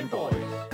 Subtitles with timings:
[0.00, 0.70] Gameboys.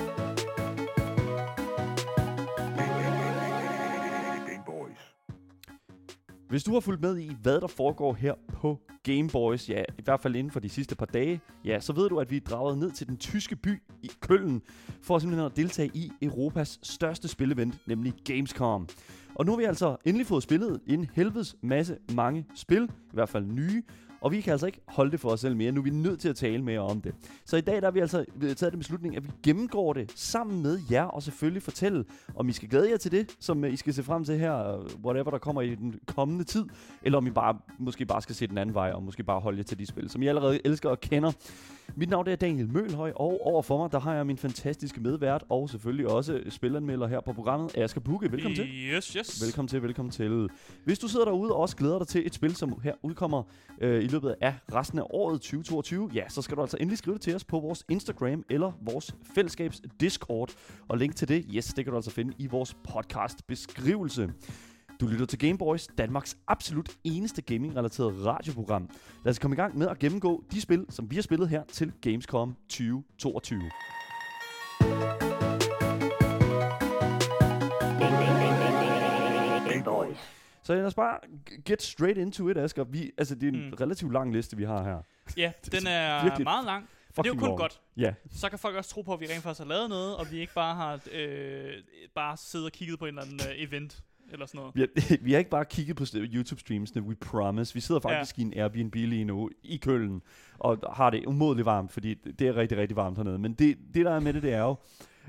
[6.48, 10.02] Hvis du har fulgt med i, hvad der foregår her på Game Boys, ja, i
[10.04, 12.40] hvert fald inden for de sidste par dage, ja, så ved du, at vi er
[12.40, 14.62] draget ned til den tyske by i Køln,
[15.02, 18.88] for simpelthen at deltage i Europas største spilevent, nemlig Gamescom.
[19.34, 23.28] Og nu har vi altså endelig fået spillet en helvedes masse mange spil, i hvert
[23.28, 23.82] fald nye,
[24.20, 25.72] og vi kan altså ikke holde det for os selv mere.
[25.72, 27.14] Nu er vi nødt til at tale mere om det.
[27.44, 30.62] Så i dag der har vi altså taget den beslutning, at vi gennemgår det sammen
[30.62, 33.76] med jer, og selvfølgelig fortælle, om I skal glæde jer til det, som øh, I
[33.76, 36.64] skal se frem til her, øh, whatever der kommer i den kommende tid,
[37.02, 39.58] eller om I bare, måske bare skal se den anden vej, og måske bare holde
[39.58, 41.32] jer til de spil, som I allerede elsker og kender.
[41.94, 45.70] Mit navn er Daniel Mølhøj, og overfor mig, der har jeg min fantastiske medvært, og
[45.70, 48.32] selvfølgelig også spilanmelder her på programmet, Asger Bukke.
[48.32, 48.68] Velkommen til.
[48.68, 49.44] Yes, yes.
[49.44, 50.48] Velkommen til, velkommen til.
[50.84, 53.42] Hvis du sidder derude og også glæder dig til et spil, som her udkommer
[53.80, 57.14] øh, i løbet af resten af året 2022, ja, så skal du altså endelig skrive
[57.14, 60.50] det til os på vores Instagram eller vores fællesskabs Discord.
[60.88, 64.32] Og link til det, yes, det kan du altså finde i vores podcast beskrivelse.
[65.00, 68.90] Du lytter til Gameboys, Danmarks absolut eneste gaming-relateret radioprogram.
[69.24, 71.62] Lad os komme i gang med at gennemgå de spil, som vi har spillet her
[71.72, 73.60] til Gamescom 2022.
[79.68, 80.36] Gameboys.
[80.66, 81.18] Så os bare
[81.64, 82.84] get straight into it, Asger.
[82.84, 83.74] Vi, altså, det er en Mm.
[83.80, 84.98] relativt lang liste, vi har her.
[85.36, 86.88] Ja, den er meget lang.
[87.16, 87.58] Men det er jo kun long.
[87.58, 87.80] godt.
[87.96, 90.26] Ja, Så kan folk også tro på, at vi rent faktisk har lavet noget, og
[90.30, 91.72] vi ikke bare har øh,
[92.14, 94.02] bare siddet og kigget på en eller anden øh, event
[94.32, 94.74] eller sådan noget.
[94.74, 97.74] vi har, vi har ikke bare kigget på YouTube-streamsene, we promise.
[97.74, 98.42] Vi sidder faktisk ja.
[98.42, 100.22] i en Airbnb lige nu i Køln,
[100.58, 103.38] og har det umådeligt varmt, fordi det er rigtig, rigtig varmt hernede.
[103.38, 104.76] Men det, det der er med det, det er jo,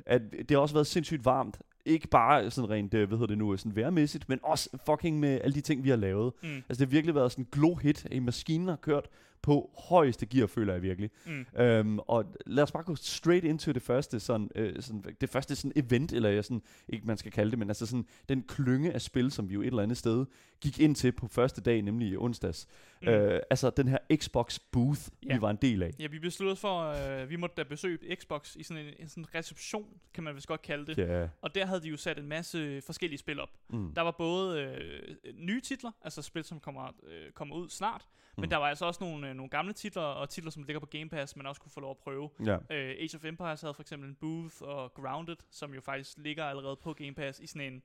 [0.06, 1.58] at det har også været sindssygt varmt.
[1.88, 5.42] Ikke bare sådan rent, øh, hvad hedder det nu, sådan værmæssigt, men også fucking med
[5.44, 6.34] alle de ting, vi har lavet.
[6.44, 6.50] Mm.
[6.50, 9.10] Altså det har virkelig været sådan en glow-hit, en maskinen har kørt
[9.42, 11.10] på højeste gear, føler jeg virkelig.
[11.26, 11.62] Mm.
[11.62, 15.56] Øhm, og lad os bare gå straight into det første sådan, øh, sådan det første
[15.56, 18.94] sådan event eller jeg sådan ikke man skal kalde det, men altså sådan den klynge
[18.94, 20.26] af spil, som vi jo et eller andet sted
[20.62, 22.68] gik ind til på første dag, nemlig i onsdags.
[23.02, 23.08] Mm.
[23.08, 25.36] Øh, altså den her Xbox booth, Ja.
[25.36, 25.92] vi var en del af.
[26.00, 26.82] Ja, vi besluttede for,
[27.22, 30.48] øh, vi måtte da besøge Xbox i sådan en, en sådan reception, kan man vist
[30.48, 30.98] godt kalde det.
[30.98, 31.28] Ja.
[31.42, 33.50] Og der havde de jo sat en masse forskellige spil op.
[33.70, 33.94] Mm.
[33.94, 38.06] Der var både øh, nye titler, altså spil, som kommer, øh, kommer ud snart,
[38.38, 38.42] mm.
[38.42, 40.86] men der var altså også nogle, øh, nogle gamle titler, og titler, som ligger på
[40.86, 42.30] Game Pass, man også kunne få lov at prøve.
[42.46, 42.54] Ja.
[42.56, 46.46] Øh, Age of Empires havde for eksempel en booth, og Grounded, som jo faktisk ligger
[46.46, 47.84] allerede på Game Pass i sådan en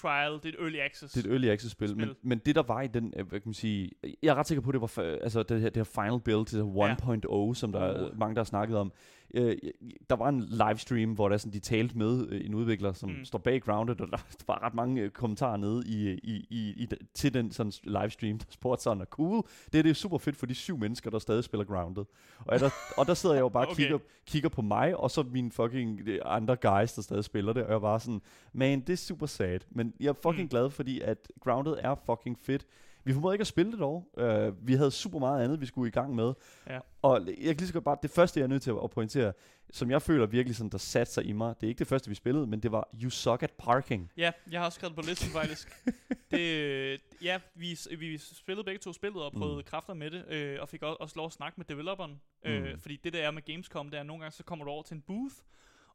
[0.00, 1.12] trial, det er et early access.
[1.12, 2.06] Det er et early access spil, Spil.
[2.06, 3.90] men, men det der var i den, øh, hvad kan man sige,
[4.22, 6.58] jeg er ret sikker på, det var altså det her, det her final build til
[6.58, 7.50] Ja.
[7.50, 8.18] 1.0, som der er Uh.
[8.18, 8.92] mange, der har snakket om.
[9.34, 9.56] Øh,
[10.10, 13.24] der var en livestream, hvor der sådan, de talte med øh, en udvikler, som Mm.
[13.24, 14.16] står bag Grounded, og der
[14.46, 18.38] var ret mange øh, kommentarer nede i, i, i, i, de- til den sådan livestream,
[18.38, 19.42] der spurgte sådan, er cool.
[19.72, 22.04] Det, er det er super fedt for de syv mennesker, der stadig spiller Grounded.
[22.38, 23.82] Og der, og der sidder jeg jo bare og Okay.
[23.82, 27.64] kigger, kigger på mig, og så mine fucking øh, andre guys, der stadig spiller det,
[27.64, 28.20] og jeg var sådan,
[28.52, 29.58] man, det er super sad.
[29.70, 30.48] Men jeg er fucking mm.
[30.48, 32.66] glad, fordi at Grounded er fucking fedt.
[33.06, 34.08] Vi formåede ikke at spille det dog.
[34.12, 36.32] Uh, vi havde super meget andet, vi skulle i gang med.
[36.66, 36.78] Ja.
[37.02, 39.32] Og jeg kan lige så godt bare, det første jeg er nødt til at pointere,
[39.72, 42.08] som jeg føler virkelig sådan, der satte sig i mig, det er ikke det første,
[42.08, 44.12] vi spillede, men det var You Suck at Parking.
[44.16, 45.68] Ja, jeg har også skrevet på listen faktisk.
[46.30, 49.62] det, øh, ja, vi, vi spillede begge to spillet og prøvede mm.
[49.62, 52.20] kræfter med det, øh, og fik også, også lov at snakke med developeren.
[52.44, 52.78] Øh, Mm.
[52.80, 54.82] fordi det der er med Gamescom, det er at nogle gange, så kommer du over
[54.82, 55.34] til en booth,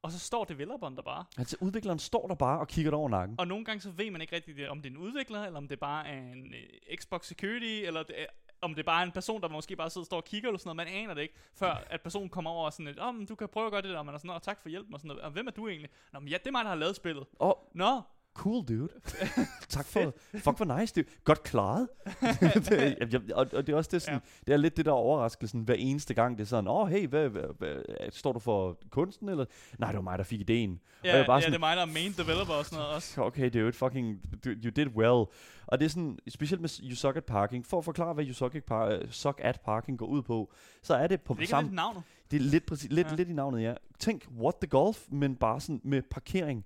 [0.01, 1.25] og så står developeren der bare.
[1.37, 3.39] Altså udvikleren står der bare og kigger over nakken.
[3.39, 5.67] Og nogle gange så ved man ikke rigtigt, om det er en udvikler, eller om
[5.67, 8.25] det bare er en øh, Xbox Security, eller det er,
[8.61, 10.59] om det bare er en person, der måske bare sidder og står og kigger eller
[10.59, 10.89] sådan noget.
[10.89, 13.35] Man aner det ikke, før at personen kommer over og sådan lidt, åh, oh, du
[13.35, 14.99] kan prøve at gøre det der, og man er sådan, oh, tak for hjælpen og
[14.99, 15.23] sådan noget.
[15.23, 15.89] Og hvem er du egentlig?
[16.13, 17.25] Nå, men ja, det er mig, der har lavet spillet.
[17.39, 18.01] Oh, Nå,
[18.41, 18.89] cool dude.
[19.69, 21.87] tak for, fuck hvor nice, det Godt klaret.
[22.69, 24.43] det, jeg, og, og det er også det sådan, ja.
[24.47, 27.07] det er lidt det der overraskelsen hver eneste gang, det er sådan, åh oh, hey,
[27.07, 29.45] hvad, hvad, hvad, står du for kunsten, eller?
[29.79, 30.79] Nej, det var mig, der fik ideen.
[31.03, 32.65] ja, og jeg er bare ja sådan, det er mig, der er main developer og
[32.65, 33.21] sådan noget også.
[33.21, 35.25] okay, det er et fucking, you, you did well.
[35.67, 38.33] Og det er sådan, specielt med You Suck at Parking, for at forklare, hvad You
[38.33, 41.39] Suck at, par, uh, suck at Parking går ud på, så er det på Det
[41.39, 42.03] er ikke samme, lidt navnet.
[42.31, 43.15] det er lidt, præcis, lidt, ja.
[43.15, 43.73] lidt i navnet, ja.
[43.99, 46.65] Tænk, what the golf, men bare sådan med parkering.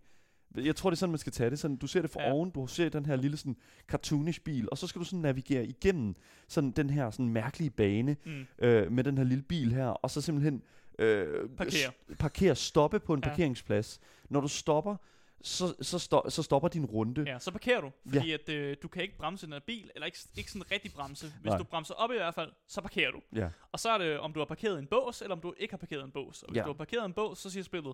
[0.56, 1.60] Jeg tror, det er sådan, man skal tage det.
[1.60, 2.28] Sådan, du ser det fra Ja.
[2.28, 2.34] ja.
[2.34, 3.56] oven, du ser den her lille sådan,
[3.88, 6.16] cartoonish bil, og så skal du sådan navigere igennem
[6.48, 8.46] sådan den her sådan mærkelige bane Mm.
[8.60, 10.64] øh, med den her lille bil her, og så simpelthen
[11.00, 11.92] øh, Parkere.
[12.20, 13.30] parkere, stoppe på en Ja.
[13.30, 14.00] parkeringsplads.
[14.30, 14.96] Når du stopper,
[15.42, 17.24] så, så, sto- så stopper din runde.
[17.28, 20.06] Ja, så parkerer du, fordi at, øh, du kan ikke bremse den her bil, eller
[20.06, 21.26] ikke, ikke sådan rigtig bremse.
[21.42, 21.58] Hvis Nej.
[21.58, 23.20] du bremser op i hvert fald, så parkerer du.
[23.36, 23.50] Ja.
[23.72, 25.78] Og så er det, om du har parkeret en bås, eller om du ikke har
[25.78, 26.44] parkeret en bås.
[26.44, 26.64] Og hvis Ja.
[26.64, 27.94] du har parkeret en bås, så siger spillet,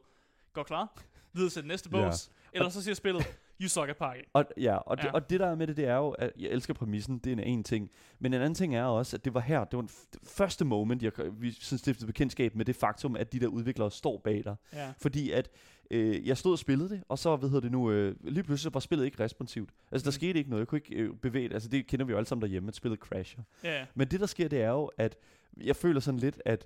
[0.54, 1.02] går klar,
[1.34, 2.06] videre til den næste Ja.
[2.10, 2.32] bås.
[2.54, 4.26] Eller så siger spillet, You suck at parking.
[4.34, 5.12] Og, ja, og, det, Ja.
[5.12, 7.34] og det der er med det, det er jo, at jeg elsker præmissen, det er
[7.34, 7.90] en, en ting.
[8.20, 9.90] Men en anden ting er også, at det var her, det var den
[10.24, 14.18] første moment, jeg, vi sådan stiftede bekendtskab med det faktum, at de der udviklere står
[14.24, 14.56] bag dig.
[14.74, 14.94] Ja.
[15.02, 15.50] Fordi at
[15.92, 18.74] øh, jeg stod og spillede det, og så, hvad hedder det nu, øh, lige pludselig
[18.74, 19.70] var spillet ikke responsivt.
[19.92, 20.14] Altså, der Mm.
[20.14, 20.60] skete ikke noget.
[20.62, 21.54] Jeg kunne ikke øh, bevæge det.
[21.54, 23.44] Altså, det kender vi jo alle sammen derhjemme, at spillet crasher.
[23.64, 23.86] Ja, ja.
[23.96, 25.16] Men det, der sker, det er jo, at
[25.64, 26.66] jeg føler sådan lidt, at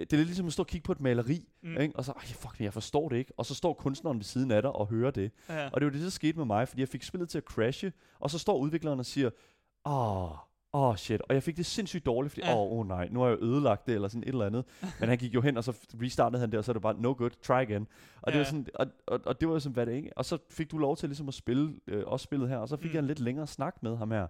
[0.00, 1.76] det er lidt ligesom at stå og kigge på et maleri, Mm.
[1.80, 1.96] ikke?
[1.96, 3.32] og så, Ej, fuck, jeg forstår det ikke.
[3.36, 5.30] Og så står kunstneren ved siden af dig og hører det.
[5.48, 5.68] ja.
[5.72, 7.92] Og det var det, der skete med mig, fordi jeg fik spillet til at crashe,
[8.20, 9.30] og så står udvikleren og siger,
[9.86, 10.30] åh,
[10.72, 11.20] åh oh shit.
[11.28, 12.56] Og jeg fik det sindssygt dårligt, fordi, åh Ja.
[12.56, 14.64] oh, oh, nej, nu har jeg ødelagt det, eller sådan et eller andet.
[15.00, 15.72] Men han gik jo hen, og så
[16.02, 17.86] restartede han det, og så er det bare, no good, try again.
[18.22, 18.38] Og, det, Ja.
[18.38, 20.10] var sådan, og, og, og det var jo sådan, hvad det ikke.
[20.18, 22.76] Og så fik du lov til ligesom at spille, øh, også spillet her, og så
[22.76, 22.94] fik Mm.
[22.94, 24.26] jeg en lidt længere snak med ham her.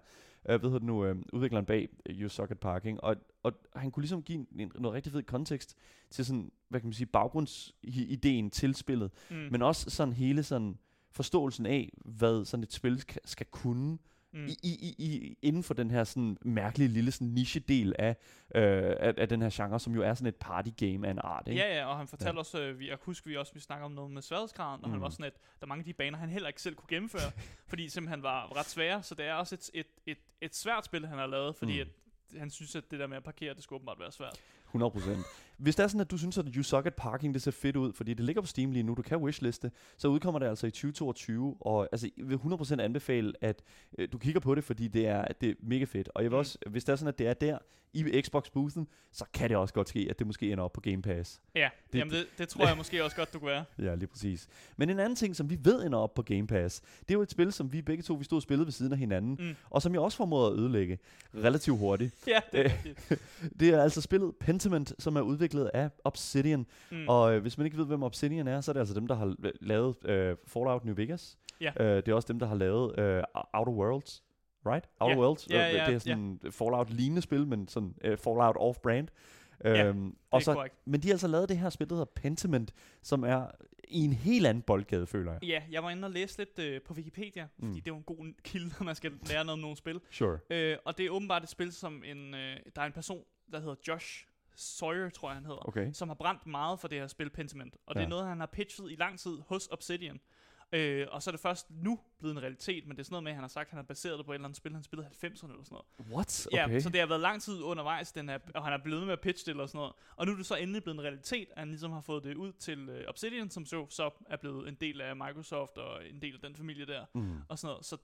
[0.49, 3.91] Øh, ved du nu, øh, udvikleren bag øh, You Suck at Parking, og, og han
[3.91, 5.75] kunne ligesom give en, en, noget rigtig fed kontekst
[6.09, 9.11] til sådan, hvad kan man sige, baggrundsideen til spillet.
[9.29, 9.35] Mm.
[9.51, 10.77] Men også sådan hele sådan
[11.11, 13.97] forståelsen af, hvad sådan et spil skal, skal kunne
[14.33, 14.47] mm.
[14.47, 18.15] i, i, i, inden for den her sådan mærkelige lille sådan niche-del af,
[18.55, 21.19] øh, af, af den her genre, som jo er sådan et party game af en
[21.23, 21.47] art.
[21.47, 21.61] Ikke?
[21.61, 22.39] Ja, ja, og han fortalte ja.
[22.39, 24.93] også, øh, vi, jeg husker vi også, vi snakker om noget med sværhedsgraden, og mm.
[24.93, 26.89] han var sådan, at der er mange af de baner, han heller ikke selv kunne
[26.89, 27.31] gennemføre,
[27.69, 31.07] fordi simpelthen var ret svære, så det er også et, et, et, et svært spil,
[31.07, 31.89] han har lavet, fordi mm.
[32.33, 34.39] At han synes, at det der med at parkere, det skulle åbenbart være svært.
[34.75, 35.09] 100%.
[35.61, 38.13] Hvis det er sådan, at du synes, at at Parking, det ser fedt ud, fordi
[38.13, 41.57] det ligger på Steam lige nu, du kan wishliste, så udkommer det altså i 2022,
[41.59, 43.61] og altså, jeg vil 100% anbefale, at
[43.97, 46.09] øh, du kigger på det, fordi det er, det er mega fedt.
[46.15, 46.39] Og jeg vil Mm.
[46.39, 47.57] også, hvis det er sådan, at det er der
[47.93, 51.01] i Xbox-boothen, så kan det også godt ske, at det måske ender op på Game
[51.01, 51.41] Pass.
[51.55, 53.63] Ja, det, jamen det, det tror jeg måske også godt, du kunne være.
[53.87, 54.47] Ja, lige præcis.
[54.77, 57.21] Men en anden ting, som vi ved ender op på Game Pass, det er jo
[57.21, 59.55] et spil, som vi begge to vi stod og spillede ved siden af hinanden, Mm.
[59.69, 60.99] og som jeg også formåede at ødelægge
[61.35, 62.15] relativt hurtigt.
[62.27, 63.15] Ja, det er.
[63.59, 66.65] Det er altså spillet Pentiment, som er udviklet af Obsidian.
[66.91, 67.07] Mm.
[67.07, 69.15] Og øh, hvis man ikke ved, hvem Obsidian er, så er det altså dem, der
[69.15, 71.37] har la- lavet øh, Fallout New Vegas.
[71.61, 71.71] Ja.
[71.79, 74.23] Øh, det er også dem, der har lavet øh, Outer Worlds.
[74.65, 74.89] Right?
[74.99, 75.21] Outer Ja.
[75.21, 75.47] Worlds.
[75.49, 76.49] Ja, Øh, ja, det er sådan ja.
[76.49, 79.07] Fallout-lignende spil, men sådan øh, Fallout off-brand.
[79.65, 80.75] Ja, Øhm, og så, korrekt.
[80.85, 83.45] men de har altså lavet det her spil, der hedder Pentiment, som er
[83.87, 85.43] i en helt anden boldgade, føler jeg.
[85.43, 87.73] Ja, jeg var inde og læse lidt øh, på Wikipedia, fordi Mm.
[87.73, 89.99] det er jo en god kilde, når man skal lære noget om nogle spil.
[90.11, 90.37] Sure.
[90.49, 93.59] Øh, og det er åbenbart et spil, som en, øh, der er en person, der
[93.59, 94.25] hedder Josh
[94.61, 95.91] Sawyer, tror jeg han hedder, Okay.
[95.93, 97.77] som har brændt meget for det her spil Pentiment.
[97.85, 98.09] Og det er Ja.
[98.09, 100.19] noget, han har pitchet i lang tid hos Obsidian.
[100.73, 103.23] Øh, og så er det først nu blevet en realitet, men det er sådan noget
[103.23, 104.73] med, at han har sagt, at han har baseret det på et eller andet spil,
[104.73, 106.13] han spillede i 90'erne eller sådan noget.
[106.13, 106.47] What?
[106.53, 106.79] Ja, Okay.
[106.79, 109.21] så det har været lang tid undervejs, den her, og han er blevet med at
[109.21, 109.93] pitche det eller sådan noget.
[110.15, 112.35] Og nu er det så endelig blevet en realitet, at han ligesom har fået det
[112.35, 116.21] ud til øh, Obsidian, som så, så er blevet en del af Microsoft og en
[116.21, 117.37] del af den familie der mm.
[117.49, 117.85] og sådan noget.
[117.85, 117.97] Så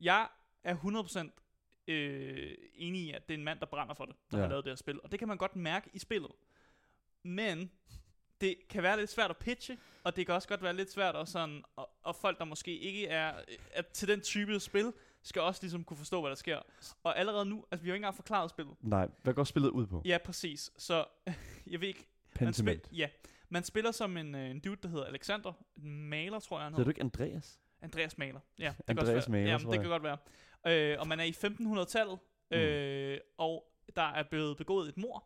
[0.00, 0.28] jeg
[0.64, 1.30] er 100%
[1.88, 4.42] øh, enig i, at det er en mand, der brænder for det, der ja.
[4.42, 5.00] Har lavet det her spil.
[5.04, 6.30] Og det kan man godt mærke i spillet.
[7.22, 7.70] Men
[8.40, 11.16] det kan være lidt svært at pitche, og det kan også godt være lidt svært
[11.16, 13.34] at sådan, og, og folk, der måske ikke er,
[13.72, 14.92] er til den type spil,
[15.22, 16.58] skal også ligesom kunne forstå, hvad der sker.
[17.04, 18.74] Og allerede nu, altså vi har jo ikke engang forklaret spillet.
[18.80, 20.02] Nej, hvad går spillet ud på?
[20.04, 20.70] Ja, præcis.
[20.78, 21.04] Så
[21.70, 22.06] jeg ved ikke,
[22.40, 22.86] man, Pentiment.
[22.86, 23.08] spil, ja,
[23.48, 25.52] man spiller som en, øh, en dude, der hedder Alexander.
[25.76, 26.84] En maler, tror jeg, han Hedder hedder.
[26.84, 27.60] du ikke Andreas?
[27.82, 28.40] Andreas Maler.
[28.58, 29.40] Ja, det Andreas kan også være.
[29.40, 30.16] Maler, Jamen, det kan godt være.
[30.66, 32.18] Øh, og man er i 1500-tallet,
[32.52, 32.56] Mm.
[32.56, 33.64] øh, og
[33.96, 35.24] der er blevet begået et mor,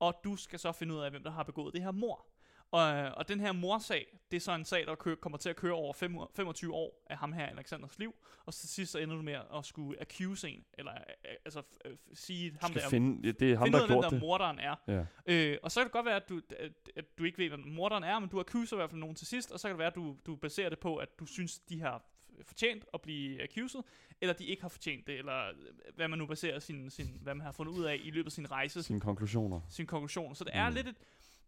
[0.00, 2.26] og du skal så finde ud af, hvem der har begået det her mor.
[2.72, 5.56] Og, og den her morsag, det er så en sag, der kø- kommer til at
[5.56, 8.14] køre over fem, 25 år af ham her, Alexanders liv,
[8.46, 11.96] og til sidst så ender du med at skulle accuse en, eller øh, altså øh,
[12.14, 14.58] sige ham der, finde, ja, det er ham, finde der ud af, hvem der morderen
[14.58, 14.74] er.
[14.88, 15.04] Ja.
[15.26, 17.60] Øh, og så kan det godt være, at du, at, at du ikke ved, hvem
[17.66, 19.78] morderen er, men du accuser i hvert fald nogen til sidst, og så kan det
[19.78, 23.00] være, at du, du baserer det på, at du synes, de har f- fortjent at
[23.00, 23.80] blive accused,
[24.20, 25.54] eller de ikke har fortjent det, eller øh,
[25.94, 28.32] hvad man nu baserer sin, sin, hvad man har fundet ud af i løbet af
[28.32, 29.60] sin rejse, sin, Sine konklusioner.
[29.68, 30.34] sin konklusion.
[30.34, 30.74] Så det er Mm.
[30.74, 30.96] lidt et,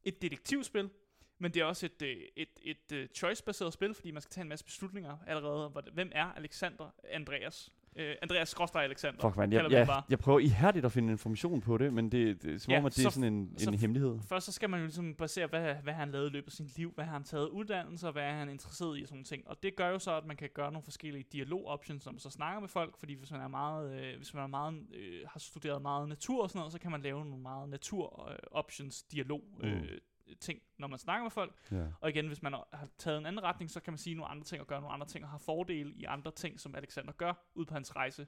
[0.05, 0.91] et detektivspil,
[1.39, 4.43] men det er også et, øh, et, et, et choice-baseret spil, fordi man skal tage
[4.43, 5.69] en masse beslutninger allerede.
[5.93, 7.71] Hvem er Alexander Andreas?
[7.97, 9.21] Øh, Andreas Skråstrej Alexander.
[9.21, 9.53] Fuck, man.
[9.53, 12.73] Jeg, jeg, jeg prøver ihærdigt at finde information på det, men det, det er som
[12.73, 14.19] Ja, om, at det er så- sådan en, så- en hemmelighed.
[14.29, 16.77] Først så skal man jo ligesom basere, hvad, hvad han lavede i løbet af sit
[16.77, 19.25] liv, hvad har han taget uddannelse, og hvad er han interesseret i og sådan nogle
[19.25, 19.49] ting.
[19.49, 22.61] Og det gør jo så, at man kan gøre nogle forskellige dialog-options, som så snakker
[22.61, 25.83] med folk, fordi hvis man er meget, øh, hvis man er meget, øh, har studeret
[25.83, 29.87] meget natur og sådan noget, så kan man lave nogle meget natur-options, dialog øh, Mm.
[30.41, 31.53] Ting, når man snakker med folk.
[31.73, 31.85] Ja.
[32.01, 34.45] Og igen, hvis man har taget en anden retning, så kan man sige nogle andre
[34.45, 37.33] ting og gøre nogle andre ting, og har fordele i andre ting, som Alexander gør
[37.55, 38.27] ud på hans rejse.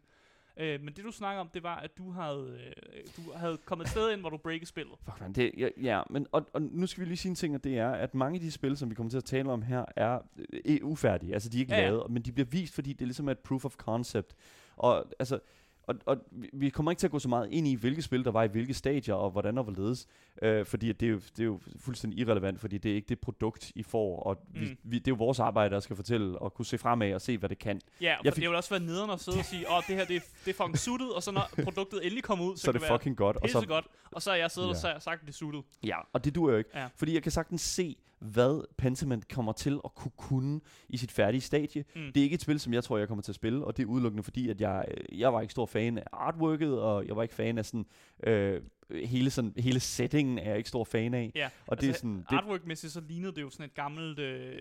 [0.56, 3.84] Øh, men det du snakker om, det var, at du havde, øh, du havde kommet
[3.84, 4.94] et sted ind, hvor du breakede spillet.
[5.04, 5.32] Fuck, man.
[5.32, 7.78] Det, ja, ja, men og, og nu skal vi lige sige en ting, og det
[7.78, 10.20] er, at mange af de spil, som vi kommer til at tale om her, er
[10.64, 11.34] øh, ufærdige.
[11.34, 11.86] Altså, de er ikke Ja, ja.
[11.88, 14.34] lavet, men de bliver vist, fordi det ligesom er et proof of concept.
[14.76, 15.40] Og altså,
[15.86, 16.16] og, og
[16.52, 18.46] vi- kommer ikke til at gå så meget ind i, hvilke spil der var i
[18.48, 20.06] hvilke stadier, og hvordan og hvorledes.
[20.42, 23.18] Øh, fordi det, er jo, det er jo fuldstændig irrelevant, fordi det er ikke det
[23.20, 24.22] produkt, I får.
[24.22, 24.76] Og vi, Mm.
[24.82, 27.38] vi, det er jo vores arbejde, der skal fortælle og kunne se fremad og se,
[27.38, 27.80] hvad det kan.
[28.00, 28.42] Ja, Jeg fik...
[28.42, 30.50] det vil også være nederen at sidde og sige, åh, det her det er, det
[30.50, 32.90] er fucking suttet, og så når produktet endelig kommer ud, så, Så, er det være
[32.98, 33.36] fucking godt.
[33.36, 33.86] Og så, godt.
[34.10, 34.88] Og så har jeg siddet Ja.
[34.90, 35.62] og sa- sagt, det er suttet.
[35.84, 36.70] ja, og det duer jo ikke.
[36.74, 36.86] Ja.
[36.96, 41.40] Fordi jeg kan sagtens se, hvad Pentiment kommer til at kunne kunne i sit færdige
[41.40, 41.84] stadie.
[41.96, 42.00] Mm.
[42.12, 43.82] Det er ikke et spil, som jeg tror, jeg kommer til at spille, og det
[43.82, 47.16] er udelukkende fordi, at jeg, øh, jeg var ikke stor fan af artworket, og jeg
[47.16, 47.86] var ikke fan af sådan,
[48.26, 48.62] øh,
[49.04, 51.32] hele, sådan, hele settingen er jeg ikke stor fan af.
[51.34, 54.18] Ja, Og det er altså, sådan, det, Artwork-mæssigt så lignede det jo sådan et gammelt
[54.18, 54.52] øh,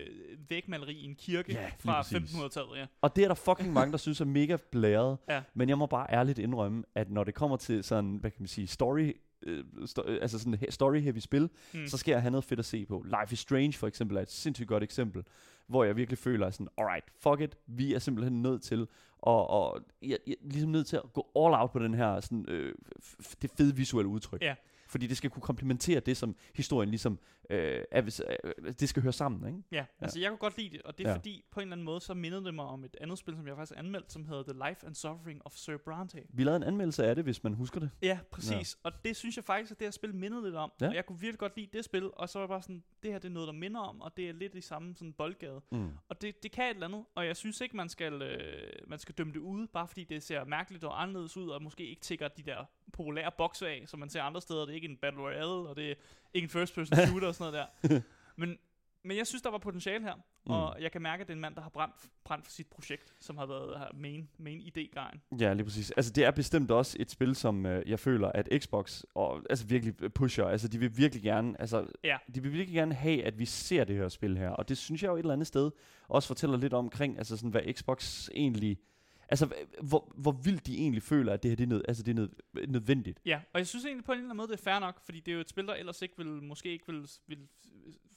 [0.48, 2.16] vægmaleri i en kirke Ja, fra præcis.
[2.16, 2.86] 1500-tallet, ja.
[3.00, 5.18] og det er der fucking mange, der synes er mega blæret.
[5.28, 5.42] Ja.
[5.54, 8.48] Men jeg må bare ærligt indrømme, at når det kommer til sådan, hvad kan man
[8.48, 9.12] sige, story,
[9.46, 11.86] øh, sto- øh, altså sådan he- story-heavy spil, Mm.
[11.86, 13.04] så skal jeg have noget fedt at se på.
[13.06, 15.24] Life is Strange for eksempel er et sindssygt godt eksempel,
[15.66, 18.86] hvor jeg virkelig føler sådan, alright, fuck it, vi er simpelthen nødt til,
[19.18, 22.44] og, og jeg, jeg ligesom nødt til at gå all out på den her, sådan,
[22.48, 24.42] øh, f- det fede visuelle udtryk.
[24.42, 24.54] Ja.
[24.94, 27.18] Fordi det skal kunne komplementere det, som historien ligesom,
[27.50, 29.62] øh, er, hvis- øh, det skal høre sammen, ikke?
[29.72, 31.16] Ja, altså jeg kunne godt lide det, og det er Ja.
[31.16, 33.46] fordi, på en eller anden måde, så mindede det mig om et andet spil, som
[33.46, 36.22] jeg faktisk anmeldt, som hedder The Life and Suffering of Sir Bronte.
[36.28, 37.90] Vi lavede en anmeldelse af det, hvis man husker det.
[38.02, 38.76] Ja, præcis.
[38.84, 38.90] Ja.
[38.90, 40.72] Og det synes jeg faktisk, at det her spil mindede lidt om.
[40.80, 40.88] Ja.
[40.88, 43.12] Og jeg kunne virkelig godt lide det spil, og så var jeg bare sådan, det
[43.12, 45.60] her det er noget, der minder om, og det er lidt i samme sådan boldgade.
[45.72, 45.90] Mm.
[46.08, 48.98] Og det, det kan et eller andet, og jeg synes ikke, man skal, øh, man
[48.98, 52.00] skal dømme det ude, bare fordi det ser mærkeligt og anderledes ud, og måske ikke
[52.02, 54.60] tigger de der populære bokse af, som man ser andre steder.
[54.60, 55.94] Det er ikke en Battle Royale, og det er
[56.34, 58.00] ikke en first person shooter og sådan noget der.
[58.36, 58.58] Men,
[59.04, 60.52] men jeg synes, der var potentiale her, mm.
[60.52, 62.66] og jeg kan mærke, at det er en mand, der har brændt, brændt for sit
[62.66, 65.20] projekt, som har været her main, main idé-guyen.
[65.40, 65.90] Ja, lige præcis.
[65.90, 69.66] Altså, det er bestemt også et spil, som øh, jeg føler, at Xbox og, altså,
[69.66, 70.44] virkelig pusher.
[70.44, 72.16] Altså, de vil virkelig gerne, altså, Ja.
[72.34, 74.50] de vil virkelig gerne have, at vi ser det her spil her.
[74.50, 75.70] Og det synes jeg jo et eller andet sted
[76.08, 78.78] også fortæller lidt omkring, altså sådan, hvad Xbox egentlig...
[79.28, 82.10] Altså, hvor, hvor vildt de egentlig føler, at det her det er, nød, altså, det
[82.10, 82.30] er nød,
[82.68, 83.20] nødvendigt.
[83.26, 85.20] Ja, og jeg synes egentlig på en eller anden måde, det er fair nok, fordi
[85.20, 87.38] det er jo et spil, der ellers ikke vil, måske ikke vil, vil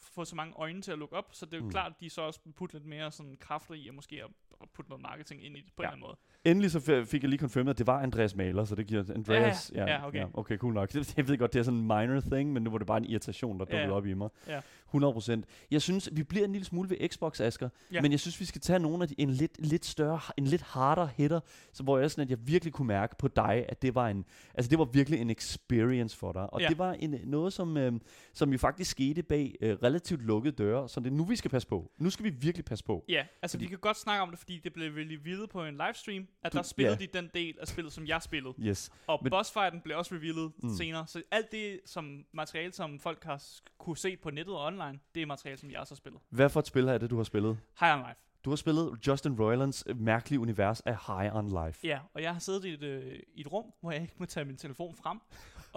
[0.08, 1.70] få så mange øjne til at lukke op, så det er jo Mm.
[1.72, 4.30] klart, at de så også putte lidt mere sådan kræfter i, og måske at,
[4.62, 5.88] at putte noget marketing ind i det på Ja.
[5.88, 6.18] en eller anden måde.
[6.46, 9.72] Endelig så fik jeg lige confirmed, at det var Andreas Maler, så det giver Andreas...
[9.76, 9.92] Ja, ja.
[9.92, 10.20] Ja, okay.
[10.20, 10.94] ja, okay, cool nok.
[11.18, 13.06] Jeg ved godt, det er sådan en minor thing, men nu var det bare en
[13.06, 13.76] irritation, der Ja.
[13.78, 14.30] dukkede op i mig.
[14.48, 14.62] Ja.
[14.96, 15.44] 100%.
[15.72, 18.02] Jeg synes, vi bliver en lille smule ved Xbox, Asger, Ja.
[18.02, 20.62] men jeg synes, vi skal tage nogle af de, en lidt, lidt større, en lidt
[20.62, 21.40] hardere hitter,
[21.74, 24.26] så hvor jeg sådan, at jeg virkelig kunne mærke på dig, at det var en,
[24.54, 26.54] altså det var virkelig en experience for dig.
[26.54, 26.68] Og Ja.
[26.68, 27.94] det var en, noget, som, øh,
[28.34, 31.52] som jo faktisk skete bag øh, relativt lukkede døre, så det er nu, vi skal
[31.52, 31.92] passe på.
[31.98, 33.06] Nu skal vi virkelig passe på.
[33.10, 35.78] Ja, altså Fordi- vi kan godt snakke om det, fordi det blev revealet på en
[35.78, 37.06] livestream, at Du- der spillede ja.
[37.06, 38.54] de den del af spillet, som jeg spillede.
[38.60, 38.92] Yes.
[39.08, 40.70] Og Men- bossfighten blev også revealet Mm.
[40.70, 41.08] senere.
[41.08, 43.44] Så alt det som materiale, som folk har
[43.78, 46.22] kunne se på nettet og online, det er materiale, som jeg også har spillet.
[46.30, 47.58] Hvad for et spil er det, du har spillet?
[47.80, 48.20] High on Life.
[48.46, 51.88] Du har spillet Justin Roilands øh, mærkelige univers af High on Life.
[51.88, 54.26] Ja, og jeg har siddet i et, øh, i et rum, hvor jeg ikke må
[54.26, 55.20] tage min telefon frem.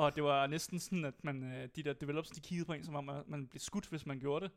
[0.01, 2.85] Og det var næsten sådan, at man, øh, de der developers, de kiggede på en,
[2.85, 4.53] som om man, man blev skudt, hvis man gjorde det.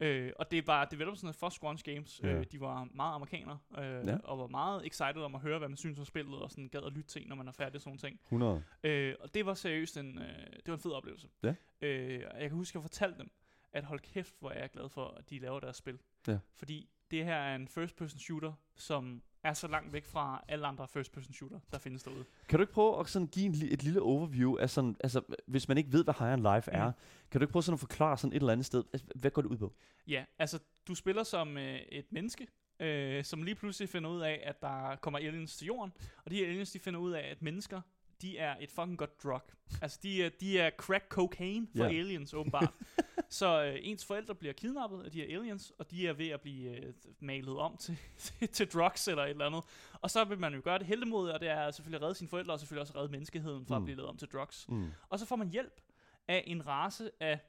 [0.00, 2.20] Øh, og det var developersne for Squanch Games.
[2.22, 2.28] Ja.
[2.28, 4.16] Øh, de var meget amerikanere, øh, Ja.
[4.24, 6.80] og var meget excited om at høre, hvad man synes om spillet, og sådan gad
[6.86, 8.20] at lytte til, når man er færdig sådan ting.
[8.24, 8.62] 100.
[8.84, 11.28] Øh, og det var seriøst en, øh, det var en fed oplevelse.
[11.42, 11.54] Ja.
[11.80, 13.30] Øh, og jeg kan huske, at jeg fortalte dem,
[13.72, 15.98] at hold kæft, hvor er jeg glad for, at de laver deres spil.
[16.28, 16.38] Ja.
[16.54, 20.66] Fordi det her er en first person shooter, som er så langt væk fra alle
[20.66, 22.24] andre first person shooter, der findes derude.
[22.48, 25.68] Kan du ikke prøve at sådan give en, et lille overview af sådan, altså hvis
[25.68, 26.92] man ikke ved, hvad High on Life er, Mm.
[27.30, 29.42] kan du ikke prøve sådan at forklare sådan et eller andet sted, altså, hvad går
[29.42, 29.74] det ud på?
[30.08, 32.46] Ja, altså du spiller som øh, et menneske,
[32.80, 35.92] øh, som lige pludselig finder ud af, at der kommer aliens til jorden,
[36.24, 37.80] og de aliens, de finder ud af, at mennesker,
[38.22, 39.42] de er et fucking godt drug.
[39.82, 41.98] Altså de er, de er crack cocaine for yeah.
[41.98, 42.72] aliens, åbenbart.
[43.28, 46.40] Så øh, ens forældre bliver kidnappet af de her aliens, og de er ved at
[46.40, 47.98] blive øh, malet om til,
[48.52, 49.62] til, drugs eller et eller andet.
[50.00, 52.28] Og så vil man jo gøre det heldemodigt, og det er selvfølgelig at redde sine
[52.28, 53.82] forældre, og selvfølgelig også at redde menneskeheden fra Mm.
[53.82, 54.68] at blive lavet om til drugs.
[54.68, 54.90] Mm.
[55.08, 55.80] Og så får man hjælp
[56.28, 57.40] af en race af,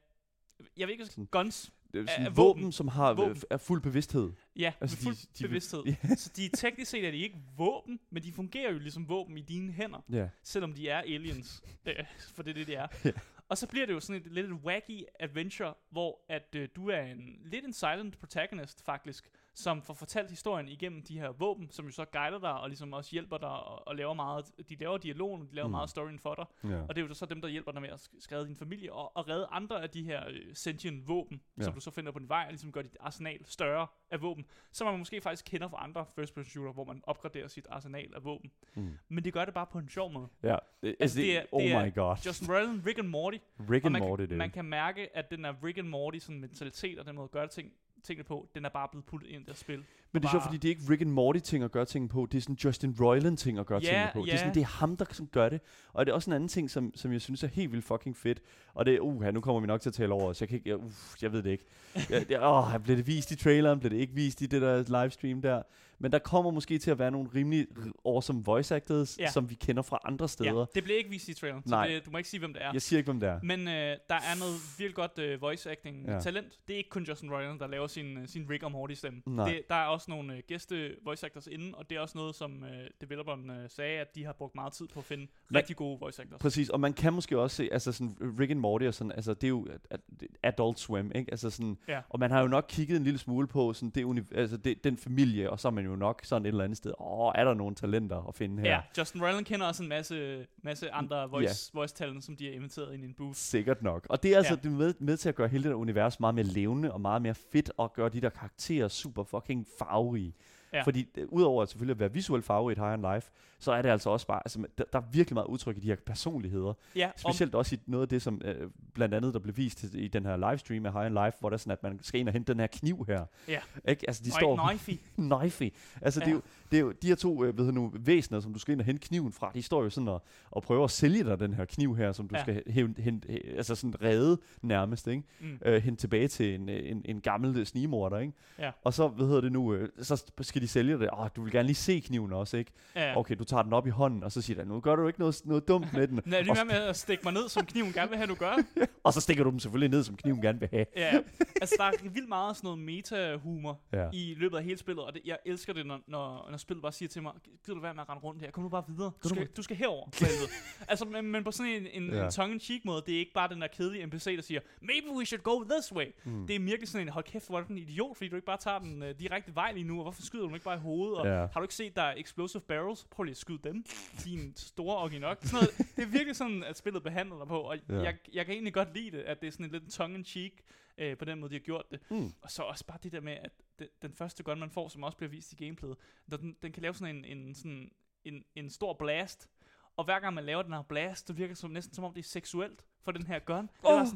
[0.76, 2.72] jeg ved ikke, guns, sådan våben, våben.
[2.72, 3.28] som har Våben.
[3.28, 3.42] våben.
[3.50, 4.30] er fuld bevidsthed.
[4.56, 5.82] Ja, Altså, med fuld de- de, bevidsthed.
[5.86, 6.14] Ja.
[6.16, 9.40] så de teknisk set er de ikke våben, men de fungerer jo ligesom våben i
[9.42, 10.28] dine hænder, Ja.
[10.42, 11.62] selvom de er aliens.
[11.86, 11.94] Øh,
[12.34, 12.86] for det er det, de er.
[13.04, 13.10] Ja.
[13.48, 17.00] Og så bliver det jo sådan et lidt wacky adventure, hvor at øh, du er
[17.02, 19.30] en lidt en silent protagonist faktisk,
[19.62, 22.92] som får fortalt historien igennem de her våben, som jo så guider dig og ligesom
[22.92, 24.44] også hjælper dig og, og laver meget.
[24.68, 25.70] De laver dialogen, de laver Mm.
[25.70, 26.70] meget storyen for dig.
[26.70, 26.80] ja.
[26.82, 28.92] Og det er jo så dem, der hjælper dig med at sk- skade din familie
[28.92, 31.62] og, og redde andre af de her øh, sentient våben, Ja.
[31.62, 34.44] som du så finder på din vej, og ligesom gør dit arsenal større af våben,
[34.72, 38.14] som man måske faktisk kender fra andre first person shooter, hvor man opgraderer sit arsenal
[38.14, 38.50] af våben.
[38.74, 38.98] Mm.
[39.08, 40.28] Men det gør det bare på en sjov måde.
[40.42, 40.56] Ja.
[40.82, 42.16] Altså, Altså, det, det er- oh det er my god.
[42.26, 43.38] Justin Roiland, Rick and Morty,
[43.70, 46.18] Rick and man, Morty, kan, det man kan mærke, at den er Rick and Morty
[46.18, 49.28] sådan mentalitet og den måde at gøre ting tingene på, den er bare blevet puttet
[49.28, 49.84] ind i det spil.
[50.12, 52.10] Men det er sjovt, fordi det er ikke Rick and Morty ting at gøre ting
[52.10, 52.28] på.
[52.32, 54.24] Det er sådan Justin Roiland ting at gøre Ja, tingene på.
[54.24, 55.60] Det er, sådan, det er ham, der sådan gør det.
[55.92, 58.16] Og det er også en anden ting, som, som jeg synes er helt vildt fucking
[58.16, 58.40] fedt.
[58.74, 60.40] Og det er, uh, nu kommer vi nok til at tale over os.
[60.40, 61.64] Jeg kan ikke, jeg, uh, jeg ved det ikke.
[62.10, 63.80] Jeg, jeg, åh, blev det vist i traileren?
[63.80, 65.62] Blev det ikke vist i det der livestream der?
[66.00, 67.66] Men der kommer måske til at være nogle rimelig
[68.06, 69.30] awesome voice actors, Ja.
[69.30, 70.58] som vi kender fra andre steder.
[70.58, 71.86] Ja, det blev ikke vist i traileren, så Nej.
[71.88, 72.72] det, du må ikke sige, hvem det er.
[72.72, 73.40] Jeg siger ikke, hvem det er.
[73.42, 73.74] Men øh,
[74.08, 76.12] der er noget virkelig godt øh, voice acting Ja.
[76.14, 76.20] ja.
[76.20, 76.46] talent.
[76.68, 79.22] Det er ikke kun Justin Roiland, der laver sin, øh, sin Rick og Morty stemme.
[79.26, 79.48] Nej.
[79.48, 82.34] Det, der er også nogle øh, gæste voice actors inde, og det er også noget,
[82.34, 85.56] som øh, developeren øh, sagde, at de har brugt meget tid på at finde Men-
[85.56, 86.38] rigtig gode voice actors.
[86.40, 89.34] Præcis, og man kan måske også se, altså sådan Rick and Morty og sådan, altså
[89.34, 90.00] det er jo at-
[90.42, 91.30] Adult Swim, ikke?
[91.30, 92.00] Altså sådan, Ja.
[92.08, 94.96] og man har jo nok kigget en lille smule på sådan det, altså det, den
[94.96, 97.54] familie, og så er man jo nok sådan et eller andet sted, åh, er der
[97.54, 98.70] nogle talenter at finde her?
[98.70, 102.52] Ja, Justin Roiland kender også en masse, masse andre voice, voice talent, som de har
[102.52, 103.36] inviteret ind i en booth.
[103.36, 104.06] Sikkert nok.
[104.10, 104.68] Og det er altså Ja.
[104.68, 107.34] det med, med til at gøre hele det univers meget mere levende, og meget mere
[107.34, 110.32] fedt, og gøre de der karakterer super fucking farverige.
[110.72, 110.82] Ja.
[110.82, 113.88] Fordi øh, udover at selvfølgelig at være visuelt farverigt High on Life, så er det
[113.88, 116.72] altså også bare, altså, der, der er virkelig meget udtryk i de her personligheder.
[116.96, 119.82] Ja, om, Specielt også i noget af det, som øh, blandt andet der blev vist
[119.84, 121.98] i- i den her livestream af High on Life, hvor der er sådan, at man
[122.02, 123.24] skal ind og hente den her kniv her.
[123.48, 123.58] Ja.
[123.88, 124.04] Ikke?
[124.08, 124.96] Altså, de og står knifey.
[125.38, 125.70] knifey.
[126.02, 126.34] Altså, det, er Ja.
[126.36, 128.80] jo, det er jo de her to øh, ved nu, væsener, som du skal ind
[128.80, 131.54] og hente kniven fra, de står jo sådan og, og prøver at sælge dig den
[131.54, 132.42] her kniv her, som du Ja.
[132.42, 135.22] skal hente, hente, altså sådan redde nærmest, ikke?
[135.40, 135.58] Mm.
[135.64, 138.32] Øh, hente tilbage til en, øh, en, en gammel snigmorder, ikke?
[138.58, 138.70] Ja.
[138.84, 141.08] Og så, hvad hedder det nu, øh, så skal de sælge det.
[141.18, 142.70] Åh, du vil gerne lige se kniven også, ikke?
[142.94, 143.16] Ja.
[143.18, 145.18] Okay, du tager den op i hånden, og så siger du, nu gør du ikke
[145.20, 146.20] noget, noget dumt med den.
[146.26, 148.56] Nej, det er med at stikke mig ned, som kniven gerne vil have, du gør.
[149.04, 150.86] og så stikker du dem selvfølgelig ned, som kniven gerne vil have.
[150.96, 151.18] Ja,
[151.60, 154.08] altså der er vildt meget sådan noget meta-humor Ja.
[154.12, 156.92] i løbet af hele spillet, og det, jeg elsker det, når, når, når spillet bare
[156.92, 157.32] siger til mig,
[157.64, 159.62] gider du være med at rende rundt her, kom nu bare videre, du skal, du
[159.62, 160.08] skal herover.
[160.14, 160.48] for helvede."
[160.88, 162.24] altså, men, men på sådan en, en, Ja.
[162.24, 165.24] en tongue-in-cheek måde, det er ikke bare den der kedelige NPC, der siger, maybe we
[165.26, 166.06] should go this way.
[166.24, 166.46] Mm.
[166.46, 168.46] Det er virkelig sådan en, hold kæft, hvor er du en idiot, fordi du ikke
[168.46, 170.80] bare tager den uh, direkte vej lige nu, og hvorfor skyder den ikke bare i
[170.80, 171.32] hovedet, og Ja.
[171.52, 173.84] har du ikke set, der er explosive barrels, prøv lige at skyde dem,
[174.24, 175.38] din store orginok.
[175.42, 177.94] Sådan noget, det er virkelig sådan, at spillet behandler dig på, og Ja.
[178.02, 180.52] jeg, jeg kan egentlig godt lide det, at det er sådan en lidt tongue-in-cheek,
[180.98, 182.00] øh, på den måde, de har gjort det.
[182.10, 182.32] Mm.
[182.42, 185.02] Og så også bare det der med, at det, den første gun, man får, som
[185.02, 185.96] også bliver vist i gameplayet,
[186.30, 187.90] den, den kan lave sådan en, en, sådan
[188.24, 189.48] en, en stor blast.
[189.96, 192.20] Og hver gang man laver den her blast, det virker som, næsten som om det
[192.24, 193.70] er seksuelt for den her gun.
[193.82, 193.92] Oh.
[194.00, 194.06] Åh.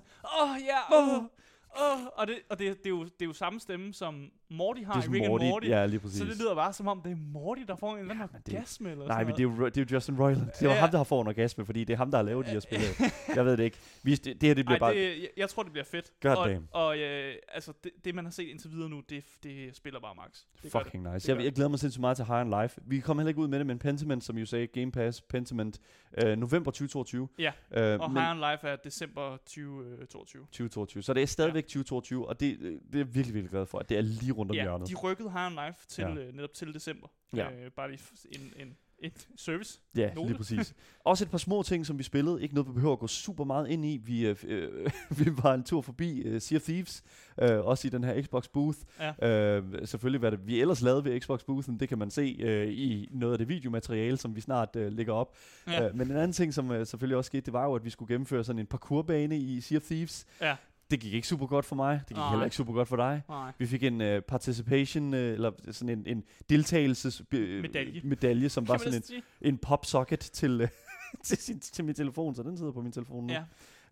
[0.43, 1.25] oh, ja, åh, oh,
[1.77, 2.07] oh.
[2.17, 4.93] Og, det, og det, det, er jo, det er jo samme stemme, som Morty har
[5.01, 5.43] Det er i Rick Morty.
[5.45, 5.67] and Morty.
[5.67, 6.19] Ja, lige præcis.
[6.19, 8.55] så det lyder bare som om, det er Morty, der får en eller anden det-
[8.55, 8.91] orgasme.
[8.91, 10.47] Eller Nej, sådan men det er, jo, det er jo Justin Roiland.
[10.47, 10.75] Det jo Ja.
[10.75, 12.61] ham, der har fået en orgasme, fordi det er ham, der har lavet de her
[12.61, 12.79] spil.
[13.37, 13.77] Jeg ved det ikke.
[14.03, 14.95] Vi, det, det her, det bliver Ej, bare...
[14.95, 16.13] det, jeg, jeg tror, det bliver fedt.
[16.23, 16.69] God og, damn.
[16.73, 20.15] og øh, altså, det, det, man har set indtil videre nu, det, det spiller bare
[20.15, 20.27] max.
[20.63, 20.87] Det gør det.
[20.87, 21.33] Fucking nice.
[21.33, 22.81] Det Jeg, jeg glæder mig sindssygt meget til High on Life.
[22.87, 25.81] Vi kommer heller ikke ud med det, men Pentiment, som jo sagde, Game Pass, Pentiment,
[26.25, 27.29] øh, november 2022.
[27.39, 30.43] Ja, øh, Og men, High on Life er december 2022.
[30.47, 31.03] 2022.
[31.03, 33.79] Så det er stadigvæk 2022, og det, øh, det er jeg virkelig, virkelig glad for,
[33.79, 34.89] at det er lige rundt om Ja, hjørnet.
[34.89, 36.15] de rykkede on Life til, Ja.
[36.15, 37.09] øh, netop til december.
[37.37, 37.51] Ja.
[37.51, 38.01] Øh, bare lige
[38.33, 39.81] en, en, en service.
[39.97, 40.29] Ja, Note.
[40.29, 40.75] lige præcis.
[41.05, 42.43] Også et par små ting, som vi spillede.
[42.43, 43.97] Ikke noget, vi behøver at gå super meget ind i.
[44.05, 47.03] Vi, øh, øh, vi var en tur forbi øh, Sea of Thieves,
[47.43, 48.79] øh, også i den her Xbox booth.
[49.21, 49.57] Ja.
[49.57, 52.69] Øh, selvfølgelig, hvad det, vi ellers lavede ved Xbox boothen, det kan man se øh,
[52.69, 55.37] i noget af det videomateriale, som vi snart øh, lægger op.
[55.67, 55.89] Ja.
[55.89, 57.91] Øh, men en anden ting, som øh, selvfølgelig også skete, det var jo, at vi
[57.91, 60.27] skulle gennemføre sådan en parkourbane i Sea of Thieves.
[60.41, 60.57] Ja.
[60.93, 61.93] Det gik ikke super godt for mig.
[61.99, 62.31] Det gik Nej.
[62.31, 63.23] heller ikke super godt for dig.
[63.29, 63.53] Nej.
[63.59, 68.01] Vi fik en uh, participation, uh, eller sådan en, en deltagelses øh, Medalje.
[68.05, 69.23] medalje, som var sådan en, sige.
[69.41, 70.69] en popsocket til, øh,
[71.25, 73.33] til, sin, til min telefon, så den sidder på min telefon nu.
[73.33, 73.43] Ja.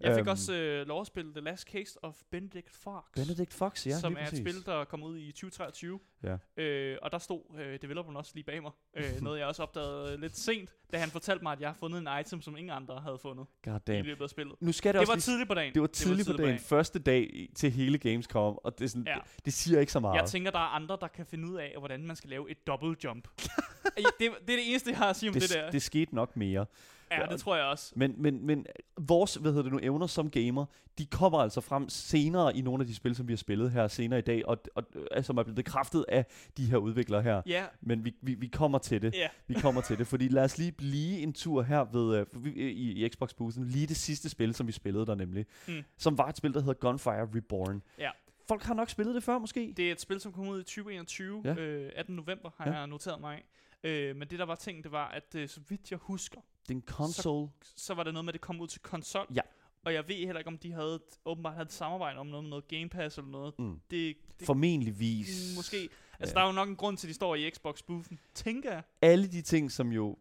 [0.00, 3.04] Jeg fik Øhm, også øh, lov at spille The Last Case of Benedict Fox.
[3.14, 6.00] Benedict Fox, ja, som er et spil, der kom ud i 2023.
[6.24, 6.62] Ja.
[6.62, 8.70] Øh, og der stod øh, developeren også lige bag mig.
[8.96, 11.98] Øh, noget jeg også opdagede lidt sent, da han fortalte mig, at jeg har fundet
[11.98, 13.46] en item, som ingen andre havde fundet
[13.88, 14.56] i løbet af spillet.
[14.61, 15.74] Nu skal det, Det også var lige, tidligt på dagen.
[15.74, 19.14] det var tidligt på dagen, første dag til hele Gamescom, og det, er sådan, Ja.
[19.37, 20.20] det, det siger ikke så meget.
[20.20, 22.66] Jeg tænker, der er andre, der kan finde ud af, hvordan man skal lave et
[22.66, 23.28] double jump.
[23.42, 25.70] det, det er det eneste, jeg har at sige om det, det, der.
[25.70, 26.66] det skete nok mere.
[27.11, 27.92] ja, det tror jeg også.
[27.96, 28.66] Men, men, men
[28.98, 30.64] vores hvad hedder det nu, evner som gamer,
[30.98, 33.88] de kommer altså frem senere i nogle af de spil, som vi har spillet her
[33.88, 34.85] senere i dag, og, og
[35.16, 37.42] øh, som er blevet bekræftet af de her udviklere her.
[37.46, 39.14] Ja, Men vi, vi, vi kommer til det.
[39.14, 39.29] ja.
[39.46, 43.05] Vi kommer til det, fordi lad os lige blive en tur her ved, uh, i,
[43.05, 45.83] i Xbox Boothen, lige det sidste spil, som vi spillede der nemlig, Mm.
[45.96, 47.83] som var et spil, der hedder Gunfire Reborn.
[47.99, 48.11] Ja.
[48.49, 49.75] Folk har nok spillet det før, måske?
[49.77, 51.55] Det er et spil, som kom ud i 2021, Ja.
[51.55, 52.16] øh, 18.
[52.16, 52.79] november, har Ja.
[52.79, 53.42] jeg noteret mig.
[53.85, 56.70] Øh, men det, der var ting, det var, at øh, så vidt jeg husker, Det
[56.70, 57.49] er en console.
[57.77, 59.27] så var det noget med, at det kom ud til konsol.
[59.35, 59.40] Ja.
[59.85, 62.51] Og jeg ved heller ikke, om de havde åbenbart havde et samarbejde om noget med
[62.51, 63.59] noget Game Pass eller noget.
[63.59, 63.81] Mm.
[63.90, 65.57] Det, det Formentligvis.
[65.57, 65.88] Måske.
[66.21, 68.83] Altså, der er jo nok en grund til, at de står i Xbox-boothen, tænker jeg.
[69.03, 70.16] alle de ting, som jo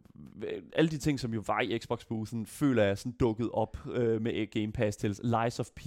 [0.74, 4.22] alle de ting, som jo var i Xbox Boothen, føler jeg sådan dukket op øh,
[4.22, 5.18] med Game Pass til.
[5.24, 5.82] Lies of P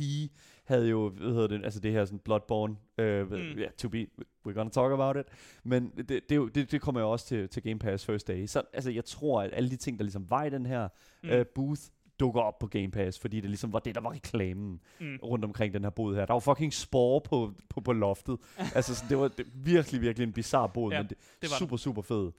[0.64, 3.36] havde jo, hvad hedder det, altså det her sådan Bloodborne, øh, mm.
[3.36, 4.06] yeah, to be,
[4.48, 5.24] we're gonna talk about it,
[5.64, 8.46] men det, det, det, det, det kommer jo også til, til Game Pass first day.
[8.46, 10.88] Så altså, jeg tror, at alle de ting, der ligesom var i den her
[11.22, 11.28] mm.
[11.28, 11.82] øh, booth,
[12.22, 15.18] dukker op på Game Pass, fordi det ligesom var det, der var reklamen mm.
[15.22, 16.26] rundt omkring den her bod her.
[16.26, 18.38] Der var fucking spore på, på, på loftet.
[18.76, 21.56] altså, sådan, det var det, virkelig, virkelig en bizarre bod, ja, men det, det var
[21.58, 22.32] super, super fed.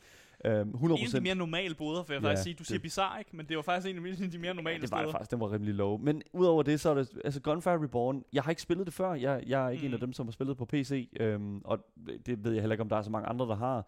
[0.46, 0.86] Um, 100%.
[0.86, 2.54] En af de mere normale boder, for jeg ja, faktisk sige.
[2.54, 3.36] Du siger bizarre, ikke?
[3.36, 5.12] Men det var faktisk en af de mere normale ja, det var steder.
[5.12, 5.98] faktisk, den var rimelig low.
[5.98, 9.14] Men udover det, så er det, altså Gunfire Reborn, jeg har ikke spillet det før.
[9.14, 9.88] Jeg, jeg er ikke mm.
[9.88, 10.06] en af mm.
[10.06, 11.80] dem, som har spillet på PC, øhm, og
[12.26, 13.88] det ved jeg heller ikke, om der er så mange andre, der har.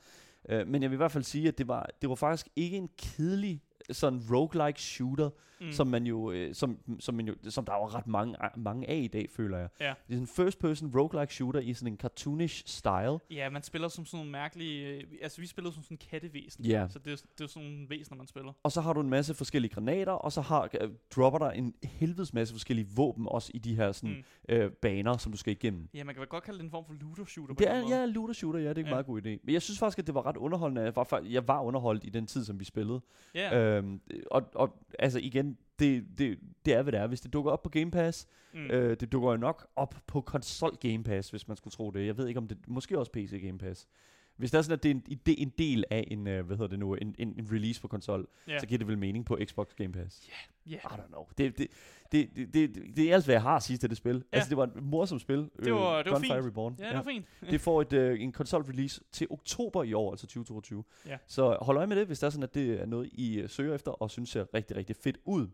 [0.54, 2.78] Uh, men jeg vil i hvert fald sige, at det var, det var faktisk ikke
[2.78, 5.30] en kedelig sådan roguelike shooter,
[5.62, 5.72] mm.
[5.72, 8.98] som man jo, øh, som, som, man jo, som der er ret mange, mange af
[8.98, 9.70] i dag, føler jeg.
[9.80, 9.94] Ja.
[10.08, 13.18] Det er en first person roguelike shooter i sådan en cartoonish style.
[13.32, 16.66] Ja, man spiller som sådan nogle mærkelige, øh, altså vi spiller som sådan en kattevæsen,
[16.66, 16.88] ja.
[16.90, 18.54] så det er, det er sådan nogle væsener, man spiller.
[18.64, 21.74] Og så har du en masse forskellige granater, og så har, uh, dropper der en
[21.84, 24.16] helvedes masse forskellige våben også i de her sådan,
[24.50, 24.56] mm.
[24.56, 25.90] øh, baner, som du skal igennem.
[25.94, 27.54] Ja, man kan vel godt kalde det en form for looter shooter.
[27.54, 28.94] Det er, ja, looter shooter, ja, det er en ja.
[28.94, 29.30] meget god idé.
[29.44, 30.82] Men jeg synes faktisk, at det var ret underholdende.
[30.82, 33.02] Jeg var, jeg var underholdt i den tid, som vi spillede.
[33.38, 33.75] Yeah.
[33.78, 37.08] Øhm, og, og altså igen, det, det, det er, hvad det er.
[37.08, 38.66] Hvis det dukker op på Game Pass, mm.
[38.66, 42.06] øh, det dukker jo nok op på konsol Game Pass, hvis man skulle tro det.
[42.06, 42.58] Jeg ved ikke, om det...
[42.68, 43.88] Måske også PC Game Pass.
[44.38, 46.26] Hvis det er sådan, at det er en, det er en del af en, uh,
[46.26, 48.60] hvad hedder det nu, en, en, en release på konsol, yeah.
[48.60, 50.28] så giver det vel mening på Xbox Game Pass.
[50.28, 50.34] Ja,
[50.72, 50.98] yeah, yeah.
[50.98, 51.26] I don't know.
[51.38, 51.68] Det, det,
[52.12, 54.16] det, det, det, det er alt, hvad jeg har at sige til det spil.
[54.16, 54.24] Yeah.
[54.32, 55.38] Altså, det var et morsomt spil.
[55.38, 56.46] Det var, øh, det var Gunfire fint.
[56.46, 56.76] Reborn.
[56.80, 57.26] Ja, det var fint.
[57.52, 60.84] det får et, uh, en konsol release til oktober i år, altså 2022.
[61.06, 61.18] Ja.
[61.28, 63.50] Så hold øje med det, hvis det er sådan, at det er noget, I uh,
[63.50, 65.48] søger efter, og synes ser rigtig, rigtig fedt ud.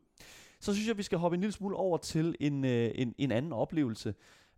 [0.59, 3.53] Så synes jeg, vi skal hoppe en lille smule over til en, en, en anden
[3.53, 4.13] oplevelse.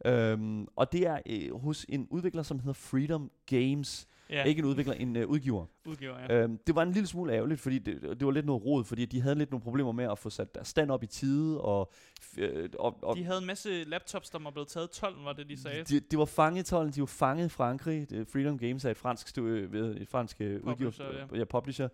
[0.09, 1.19] Um, og det er
[1.53, 4.07] uh, hos en udvikler, som hedder Freedom Games.
[4.34, 4.43] Ja.
[4.43, 5.65] Ikke en udvikler, en uh, udgiver.
[5.86, 6.43] Udgiver, ja.
[6.43, 9.06] Øhm, det var en lille smule ærgerligt, fordi det, det var lidt noget rod, fordi
[9.06, 11.62] de havde lidt nogle problemer med at få sat deres stand op i tide.
[11.62, 11.91] Og,
[12.38, 15.50] øh, og, og de havde en masse laptops, der var blevet taget 12, var det
[15.50, 15.84] de sagde?
[15.84, 18.08] De, de var fanget i 12, de var fanget i Frankrig.
[18.34, 20.91] Freedom Games er et fransk, et fransk udgiver,
[21.32, 21.38] ja.
[21.38, 21.88] Ja, publisher.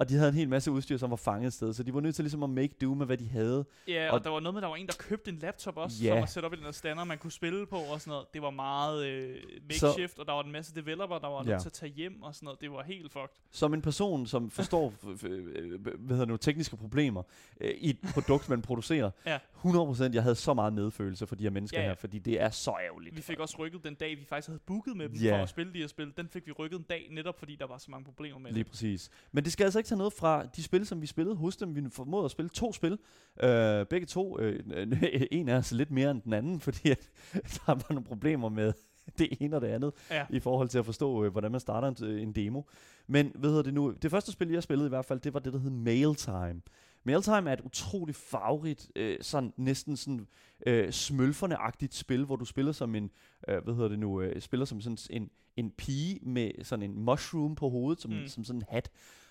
[0.00, 2.00] Og de havde en hel masse udstyr, som var fanget et sted, så de var
[2.00, 3.64] nødt til ligesom at make do med, hvad de havde.
[3.88, 6.04] Ja, og, og der var noget med, der var en, der købte en laptop også,
[6.04, 6.08] ja.
[6.08, 8.26] som var sat op i den der stander, man kunne spille på og sådan noget.
[8.34, 11.50] Det var meget øh, makeshift, så, og der var en masse developer, der var ja.
[11.50, 12.60] nødt til at tage hjem og sådan noget.
[12.60, 13.28] Det var helt fucked.
[13.50, 14.92] Som en person, som forstår
[15.98, 17.22] hvad hedder nu, tekniske problemer
[17.60, 19.38] øh, i et produkt, man producerer, ja.
[19.64, 21.90] 100% jeg havde så meget medfølelse for de her mennesker ja, ja.
[21.90, 23.16] her, fordi det er så ærgerligt.
[23.16, 25.38] Vi fik også rykket den dag, vi faktisk havde booket med dem ja.
[25.38, 26.12] for at spille de her spil.
[26.16, 28.64] Den fik vi rykket en dag, netop fordi der var så mange problemer med Lige
[28.64, 28.70] det.
[28.70, 29.10] præcis.
[29.32, 31.76] Men det skal altså ikke tage noget fra de spil, som vi spillede hos dem.
[31.76, 32.98] Vi formåede at spille to spil.
[33.42, 34.38] Øh, begge to.
[34.38, 34.60] Øh,
[35.30, 37.10] en er altså lidt mere end den anden, fordi at,
[37.54, 38.72] der var nogle problemer med
[39.18, 40.26] det ene og det andet, ja.
[40.30, 42.62] i forhold til at forstå, øh, hvordan man starter en, øh, en demo.
[43.06, 43.90] Men hvad hedder det nu?
[44.02, 46.60] Det første spil, jeg spillede i hvert fald, det var det, der hed Mail Time.
[47.04, 50.26] Mailtime er et utroligt farverigt, øh, sådan næsten sådan
[50.66, 53.10] øh, smølferne-agtigt spil, hvor du spiller som en,
[53.48, 57.00] øh, hvad hedder det nu, øh, spiller som sådan en, en pige med sådan en
[57.00, 58.26] mushroom på hovedet, som, mm.
[58.26, 58.90] som sådan en hat.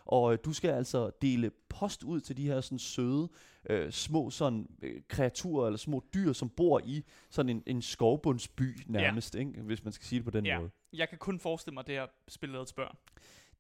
[0.10, 3.30] Og øh, du skal altså dele post ud til de her sådan søde,
[3.70, 8.78] øh, små sådan øh, kreaturer eller små dyr, som bor i sådan en, en skovbundsby
[8.88, 9.40] nærmest, ja.
[9.40, 9.62] ikke?
[9.62, 10.60] hvis man skal sige det på den ja.
[10.60, 10.70] måde.
[10.94, 12.96] Jeg kan kun forestille mig, at det her spil lavet børn.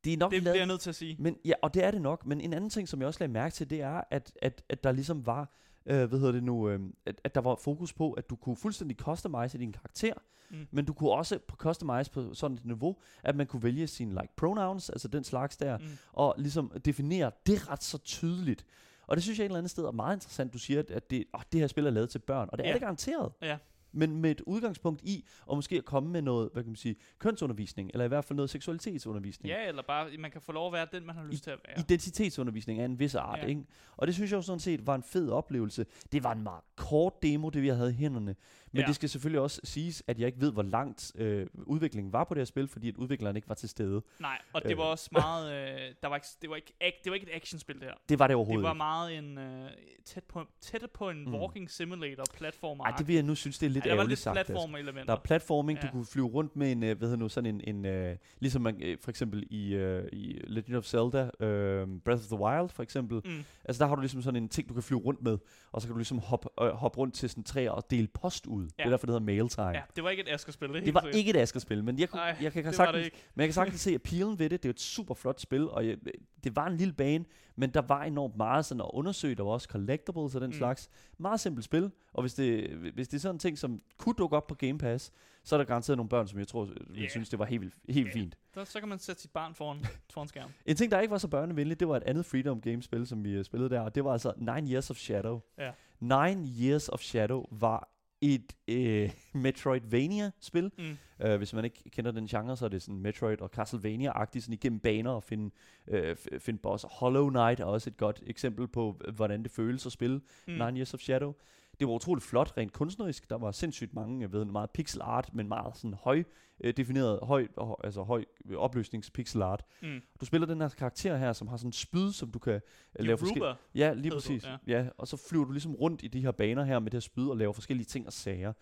[0.04, 1.16] Det er nok det bliver jeg nødt til at sige.
[1.20, 2.26] Men, ja, og det er det nok.
[2.26, 4.84] Men en anden ting, som jeg også lagde mærke til, det er, at, at, at
[4.84, 5.54] der ligesom var,
[5.90, 8.56] øh, hvad hedder det nu, øh, at, at der var fokus på, at du kunne
[8.56, 10.14] fuldstændig customize din karakter,
[10.50, 10.68] mm.
[10.72, 14.34] men du kunne også customize på sådan et niveau, at man kunne vælge sine like
[14.36, 15.86] pronouns, altså den slags der, mm.
[16.14, 18.66] og ligesom definere det ret så tydeligt.
[19.08, 20.54] Og det synes jeg et eller andet sted er meget interessant.
[20.54, 22.70] Du siger, at det, oh, det her spil er lavet til børn, og det ja.
[22.70, 23.32] er det garanteret.
[23.42, 23.58] Ja
[23.92, 26.96] men med et udgangspunkt i, og måske at komme med noget, hvad kan man sige,
[27.20, 29.50] kønsundervisning, eller i hvert fald noget seksualitetsundervisning.
[29.50, 31.52] Ja, eller bare, man kan få lov at være den, man har lyst I, til
[31.52, 31.80] at være.
[31.80, 33.46] Identitetsundervisning af en vis art, ja.
[33.46, 33.66] ikke?
[33.98, 35.86] Og det synes jeg jo sådan set var en fed oplevelse.
[36.12, 38.36] Det var en meget kort demo, det vi havde i hænderne.
[38.72, 38.88] Men ja.
[38.88, 42.34] det skal selvfølgelig også siges, at jeg ikke ved, hvor langt øh, udviklingen var på
[42.34, 44.02] det her spil, fordi at udvikleren ikke var til stede.
[44.20, 44.90] Nej, og det var øh.
[44.90, 46.74] også meget, øh, der var ikke, det, var ikke,
[47.04, 47.94] det var ikke et actionspil det her.
[48.10, 49.70] Det var det overhovedet Det var meget en, øh,
[50.06, 51.36] tæt på, tæt på en mm.
[51.36, 52.84] walking simulator platformer.
[52.84, 54.36] Nej, det vil jeg nu synes, det er lidt sagt.
[54.36, 55.88] Der var lidt platform Der er platforming, ja.
[55.88, 58.62] du kunne flyve rundt med en, øh, hvad hedder nu, sådan en, en uh, ligesom
[58.62, 62.70] man, uh, for eksempel i, uh, i Legend of Zelda, uh, Breath of the Wild
[62.70, 63.22] for eksempel.
[63.26, 63.44] Mm.
[63.66, 65.38] Altså der har du ligesom sådan en ting, du kan flyve rundt med,
[65.72, 68.46] og så kan du ligesom hoppe, uh, hoppe rundt til sådan træer og dele post
[68.46, 68.64] ud.
[68.64, 68.68] Ja.
[68.78, 69.68] Det er derfor, det hedder mail time.
[69.68, 70.70] Ja, det var ikke et Asger-spil.
[70.70, 73.42] Det, det var ikke et Asger-spil, men jeg, kunne, Ej, jeg kan, kan sagtens, men
[73.42, 74.64] jeg kan sagtens se appealen ved det.
[74.64, 75.98] Det er et super flot spil, og jeg,
[76.44, 77.26] det var en lille bane,
[77.60, 79.36] men der var enormt meget sådan at undersøge.
[79.36, 80.54] Der var også collectibles og den mm.
[80.54, 80.90] slags.
[81.18, 84.36] Meget simpelt spil, og hvis det, hvis det er sådan en ting, som kunne dukke
[84.38, 85.12] op på Game Pass,
[85.44, 87.08] så er der garanteret nogle børn, som jeg tror, ville Ja.
[87.10, 88.14] synes, det var helt, helt Ja.
[88.14, 88.38] fint.
[88.56, 90.54] Der, så kan man sætte sit barn foran, foran skærmen.
[90.66, 93.32] En ting, der ikke var så børnevenligt, det var et andet Freedom Game-spil, som vi
[93.32, 95.40] øh, spillede der, og det var altså Nine Years of Shadow.
[95.58, 95.72] Ja.
[96.00, 97.90] Nine Years of Shadow var
[98.22, 99.12] et øh,
[99.44, 100.72] Metroidvania-spil.
[100.78, 100.98] Mm.
[101.26, 104.54] Uh, hvis man ikke kender den genre, så er det sådan Metroid og Castlevania-agtigt, sådan
[104.54, 105.52] igennem baner og finde,
[105.88, 106.86] øh, finde boss.
[106.92, 110.54] Hollow Knight er også et godt eksempel på, øh, hvordan det føles at spille Mm.
[110.54, 111.34] Nine Years of Shadow.
[111.80, 113.30] Det var utroligt flot, rent kunstnerisk.
[113.30, 116.24] Der var sindssygt mange, jeg ved, meget pixel art, men meget sådan høj
[116.64, 117.48] øh, defineret, høj,
[117.84, 119.64] altså høj øh, opløsnings pixel art.
[119.82, 120.02] Mm.
[120.22, 122.54] Du spiller den her karakter her, som har sådan en spyd, som du kan
[123.00, 123.56] øh, lave forskellige...
[123.76, 124.46] Ja, lige hedder du, præcis.
[124.46, 124.58] ja.
[124.68, 124.88] Ja.
[124.98, 127.28] og så flyver du ligesom rundt i de her baner her med det her spyd
[127.28, 128.54] og laver forskellige ting og sager.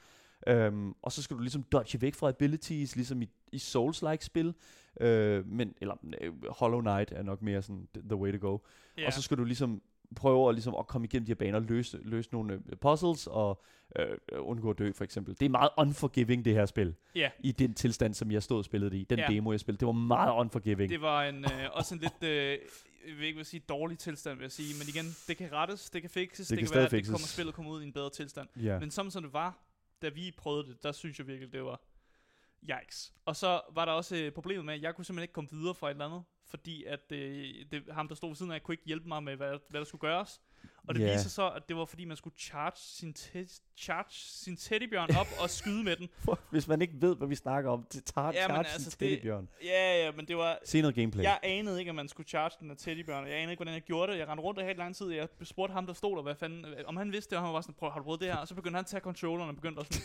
[0.52, 4.48] Um, og så skal du ligesom dodge væk fra abilities, ligesom i, i Souls-like spil.
[5.02, 5.08] Uh,
[5.48, 8.58] men, eller uh, Hollow Knight er nok mere sådan the, way to go.
[8.98, 9.06] Ja.
[9.06, 9.82] Og så skal du ligesom
[10.16, 13.64] prøve at, ligesom, at komme igennem de her baner, løse, løse nogle øh, puzzles og
[14.00, 15.40] øh, undgå at dø, for eksempel.
[15.40, 16.96] Det er meget unforgiving, det her spil.
[17.16, 17.30] Ja.
[17.40, 19.04] I den tilstand, som jeg stod og spillede i.
[19.04, 19.28] Den Ja.
[19.30, 19.80] demo, jeg spillede.
[19.80, 20.90] Det var meget unforgiving.
[20.90, 22.58] Det var en, øh, også en lidt, øh,
[23.08, 24.74] jeg vil ikke vil sige dårlig tilstand, vil jeg sige.
[24.80, 27.08] Men igen, det kan rettes, det kan fixes, Det det, kan kan være, stadig det
[27.08, 27.34] kommer, fixes.
[27.34, 28.48] spillet kommer ud i en bedre tilstand.
[28.64, 28.80] ja.
[28.80, 29.58] Men som, som det var,
[30.02, 31.82] da vi prøvede det, der synes jeg virkelig, det var
[32.64, 33.14] yikes.
[33.26, 35.76] Og så var der også øh, problemet med, at jeg kunne simpelthen ikke komme videre
[35.76, 38.74] fra et eller andet, fordi at øh, det, ham, der stod ved siden af, kunne
[38.74, 40.42] ikke hjælpe mig med, hvad, hvad der skulle gøres.
[40.88, 41.12] Og det Ja.
[41.14, 45.28] viser så, at det var fordi, man skulle charge sin, te- charge sin teddybjørn op
[45.42, 46.10] og skyde med den.
[46.52, 49.50] Hvis man ikke ved, hvad vi snakker om, det tager Ja, charge altså, det- teddybjørn.
[49.64, 50.60] Ja, ja, men det var...
[50.66, 51.24] Se noget gameplay.
[51.24, 53.74] Jeg anede ikke, at man skulle charge den af teddybjørn, og jeg anede ikke, hvordan
[53.74, 54.20] jeg gjorde det.
[54.20, 56.66] Jeg rendte rundt der helt lang tid, jeg spurgte ham, der stod der, hvad fanden,
[56.86, 58.38] om han vidste det, og han var sådan, prøv, har du prøvet det her?
[58.38, 60.02] Og så begyndte han at tage controlleren og begyndte også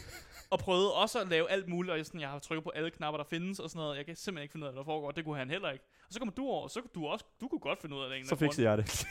[0.51, 2.91] og prøvede også at lave alt muligt, og jeg, sådan, jeg har trykket på alle
[2.91, 3.97] knapper, der findes, og sådan noget.
[3.97, 5.85] Jeg kan simpelthen ikke finde ud af, hvad der foregår, det kunne han heller ikke.
[6.13, 8.19] Så kommer du over, og så kunne du også, du kunne godt finde ud af
[8.19, 8.29] det.
[8.29, 9.05] så fikser jeg det.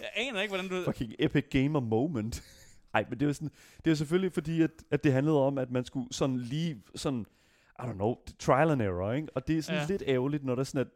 [0.00, 0.84] Jeg aner ikke, hvordan du...
[0.84, 2.42] Fucking epic gamer moment.
[2.94, 5.46] Ej, men det er jo sådan, det er jo selvfølgelig fordi, at, at det handlede
[5.46, 7.26] om, at man skulle sådan lige, sådan,
[7.78, 9.28] I don't know, trial and error, ikke?
[9.34, 9.86] Og det er sådan Ja.
[9.86, 10.88] lidt ærgerligt, når der er sådan, at,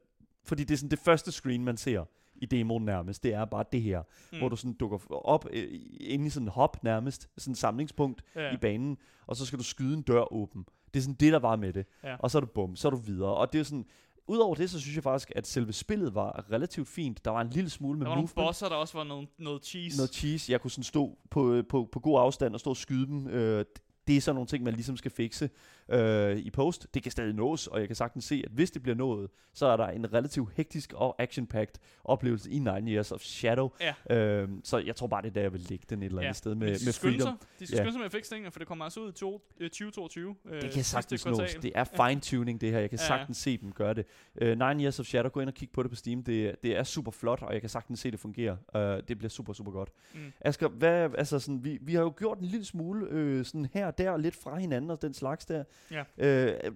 [0.44, 3.64] fordi det er sådan det første screen, man ser i demoen nærmest, det er bare
[3.72, 4.38] det her, mm.
[4.38, 8.22] hvor du sådan dukker op øh, inde i sådan en hop nærmest, sådan et samlingspunkt
[8.36, 8.54] ja.
[8.54, 10.66] i banen, og så skal du skyde en dør åben.
[10.94, 11.86] Det er sådan det, der var med det.
[12.04, 12.16] Ja.
[12.18, 13.34] Og så er du bum, så er du videre.
[13.34, 13.86] Og det er sådan,
[14.26, 17.24] udover det, så synes jeg faktisk, at selve spillet var relativt fint.
[17.24, 18.48] Der var en lille smule med Der var nogle movement.
[18.48, 19.96] bosser, der også var noget, noget cheese.
[19.96, 20.52] Noget cheese.
[20.52, 23.28] Jeg kunne sådan stå på, øh, på, på god afstand og stå og skyde dem.
[23.28, 23.64] Øh,
[24.06, 25.50] det er sådan nogle ting, man ligesom skal fikse
[25.88, 26.86] øh, i post.
[26.94, 29.66] Det kan stadig nås, og jeg kan sagtens se, at hvis det bliver nået, så
[29.66, 33.70] er der en relativt hektisk og action-packed oplevelse i Nine Years of Shadow.
[34.10, 34.16] Ja.
[34.16, 36.28] Øh, så jeg tror bare, det er der, jeg vil lægge den et eller andet
[36.28, 37.20] Ja, sted med, med Freedom.
[37.20, 37.34] sig.
[37.58, 37.82] De skal Ja.
[37.82, 40.36] skynde sig med at fikse tingene, for det kommer altså ud i to, øh, 2022.
[40.50, 41.54] øh, Det kan sagtens nås.
[41.62, 42.78] Det er fine-tuning, det her.
[42.80, 43.06] Jeg kan Ja.
[43.06, 44.06] sagtens se dem gøre det.
[44.42, 46.22] Uh, Nine Years of Shadow, gå ind og kig på det på Steam.
[46.22, 48.56] Det, det er super flot, og jeg kan sagtens se, det fungerer.
[48.74, 49.90] Uh, det bliver super, super godt.
[50.14, 50.20] Mm.
[50.40, 53.86] Asger, hvad, altså sådan, vi, vi har jo gjort en lille smule øh, sådan her
[53.86, 55.64] og der, lidt fra hinanden og den slags der.
[55.90, 56.00] Ja.
[56.18, 56.70] Øh, er-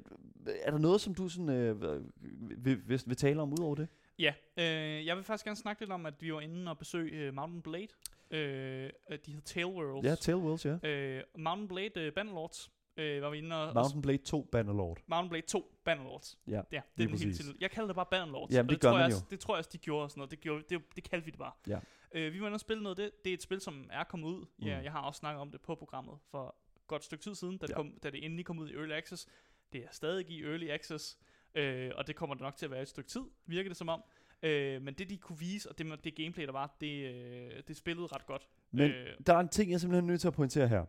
[0.63, 1.83] er der noget, som du sådan, øh,
[2.65, 3.89] vil, vil, vil tale om ud over det?
[4.19, 7.29] Ja, øh, jeg vil faktisk gerne snakke lidt om, at vi var inde og besøge
[7.29, 7.89] uh, Mountain Blade.
[8.31, 10.05] Øh, øh, de hedder Tail Worlds.
[10.07, 10.89] Ja, Tale Worlds, ja.
[10.89, 13.75] Øh, Mountain Blade uh, Bannerlords øh, var vi inde og...
[13.75, 14.99] Mountain Blade 2 Bannerlord.
[15.07, 16.39] Mountain Blade 2 Bannerlords.
[16.49, 17.37] Ja, Ja, det er den helt præcis.
[17.47, 17.57] til.
[17.61, 18.57] Jeg kalder det bare Bannerlords.
[18.57, 20.19] Og det tror gør jeg man også, Det tror jeg også, de gjorde og sådan
[20.21, 20.31] noget.
[20.31, 21.53] Det, gjorde, det, det kaldte vi det bare.
[21.69, 21.79] Ja.
[22.15, 23.25] Øh, vi var inde og spille noget af det.
[23.25, 24.47] Det er et spil, som er kommet ud.
[24.63, 24.85] Ja, Mm.
[24.85, 26.55] jeg har også snakket om det på programmet for
[26.87, 27.77] godt stykke tid siden, da, det Ja.
[27.77, 29.27] kom, da det endelig kom ud i Early Access.
[29.73, 31.19] Det er stadig i Early Access,
[31.55, 33.89] øh, og det kommer det nok til at være et stykke tid, virker det som
[33.89, 34.03] om.
[34.43, 37.77] Øh, men det, de kunne vise, og det, det gameplay, der var, det, øh, det
[37.77, 38.49] spillede ret godt.
[38.71, 39.07] Men Øh.
[39.27, 40.85] der er en ting, jeg er simpelthen nødt til at pointere her.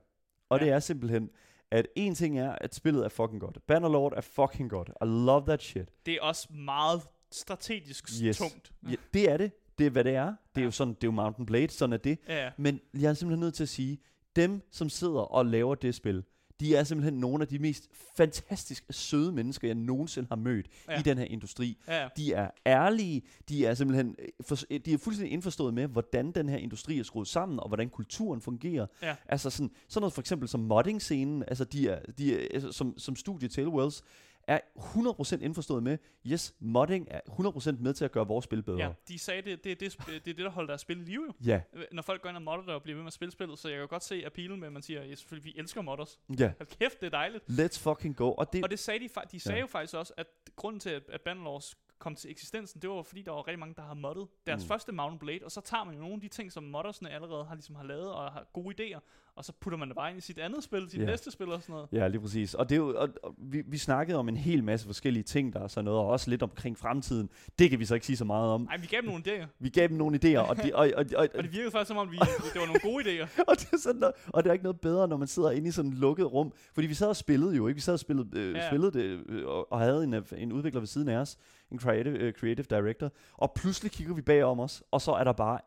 [0.50, 0.66] Og Ja.
[0.66, 1.30] det er simpelthen,
[1.72, 3.58] at en ting er, at spillet er fucking godt.
[3.68, 4.90] Bannerlord er fucking godt.
[4.90, 5.90] I love that shit.
[6.06, 8.38] Det er også meget strategisk Yes.
[8.38, 8.72] tungt.
[8.90, 9.52] Ja, det er det.
[9.78, 10.26] Det er, hvad det er.
[10.26, 10.66] Det er Ja.
[10.66, 12.18] jo sådan, det er jo Mountain Blade, sådan er det.
[12.28, 14.00] Ja, Men jeg er simpelthen nødt til at sige,
[14.38, 16.24] dem, som sidder og laver det spil,
[16.60, 21.00] de er simpelthen nogle af de mest fantastisk søde mennesker, jeg nogensinde har mødt Ja.
[21.00, 21.78] i den her industri.
[21.88, 26.32] ja, De er ærlige, de er simpelthen øh, for, de er fuldstændig indforstået med, hvordan
[26.32, 28.86] den her industri er skruet sammen, og hvordan kulturen fungerer.
[29.02, 29.16] Ja.
[29.30, 32.98] Altså sådan, sådan noget for eksempel som modding-scenen, altså de er, de er altså, som,
[32.98, 34.04] som studie Tailwells,
[34.48, 38.78] er 100% indforstået med, yes, modding er 100% med til at gøre vores spil bedre.
[38.80, 38.92] ja.
[39.08, 41.34] De sagde, det, det, det, det, er det, der holder deres spil i live jo.
[41.46, 43.60] Ja, Når folk går ind og modder det og bliver ved med at spille spillet,
[43.60, 46.20] så jeg kan godt se appealen med, at man siger, ja, selvfølgelig, vi elsker modders.
[46.40, 46.52] ja.
[46.58, 47.44] Hold kæft, det er dejligt.
[47.50, 48.32] Let's fucking go.
[48.32, 49.62] Og det, Og det sagde de, de sagde Ja.
[49.62, 53.22] jo faktisk også, at grunden til, at, at Bannerlords kom til eksistensen, det var fordi,
[53.22, 54.68] der var rigtig mange, der har moddet deres Mm.
[54.68, 57.46] første Mountain Blade, og så tager man jo nogle af de ting, som moddersne allerede
[57.46, 59.00] har, ligesom har lavet og har gode idéer,
[59.38, 61.06] og så putter man det bare ind i sit andet spil, sit Ja.
[61.06, 61.88] næste spil og sådan noget.
[61.92, 62.54] Ja, lige præcis.
[62.54, 65.54] Og, det er jo, og, og vi, vi snakkede om en hel masse forskellige ting,
[65.54, 67.30] der er sådan noget, og også lidt omkring fremtiden.
[67.60, 68.62] Det kan vi så ikke sige så meget om.
[68.62, 71.06] Nej, vi gav dem nogle idéer, Vi gav dem nogle idéer, og, de, og, og,
[71.18, 72.18] og, og det virkede faktisk som om, vi,
[72.54, 73.28] det var nogle gode idéer.
[73.50, 75.68] og, det er sådan noget, og det er ikke noget bedre, når man sidder inde
[75.68, 76.54] i sådan et lukket rum.
[76.74, 77.76] Fordi vi sad og spillede jo, ikke?
[77.76, 78.68] Vi sad og spillede, øh, Ja.
[78.68, 81.38] spillede det, øh, og, og havde en, øh, en udvikler ved siden af os,
[81.72, 85.32] en creative, øh, creative director, og pludselig kigger vi bagom os, og så er der
[85.34, 85.60] bare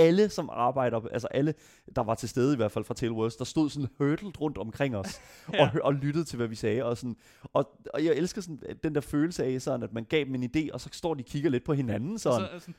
[0.00, 1.54] alle, som arbejder, altså alle,
[1.96, 4.96] der var til stede i hvert fald fra Tailwords, der stod sådan hurdled rundt omkring
[4.96, 5.20] os,
[5.54, 5.62] Ja.
[5.62, 6.84] og, og lyttede til, hvad vi sagde.
[6.84, 7.16] Og, sådan,
[7.52, 10.34] og, og jeg elsker sådan, at den der følelse af, sådan, at man gav dem
[10.34, 12.18] en idé, og så står de og kigger lidt på hinanden.
[12.18, 12.40] Sådan.
[12.40, 12.74] Så, sådan,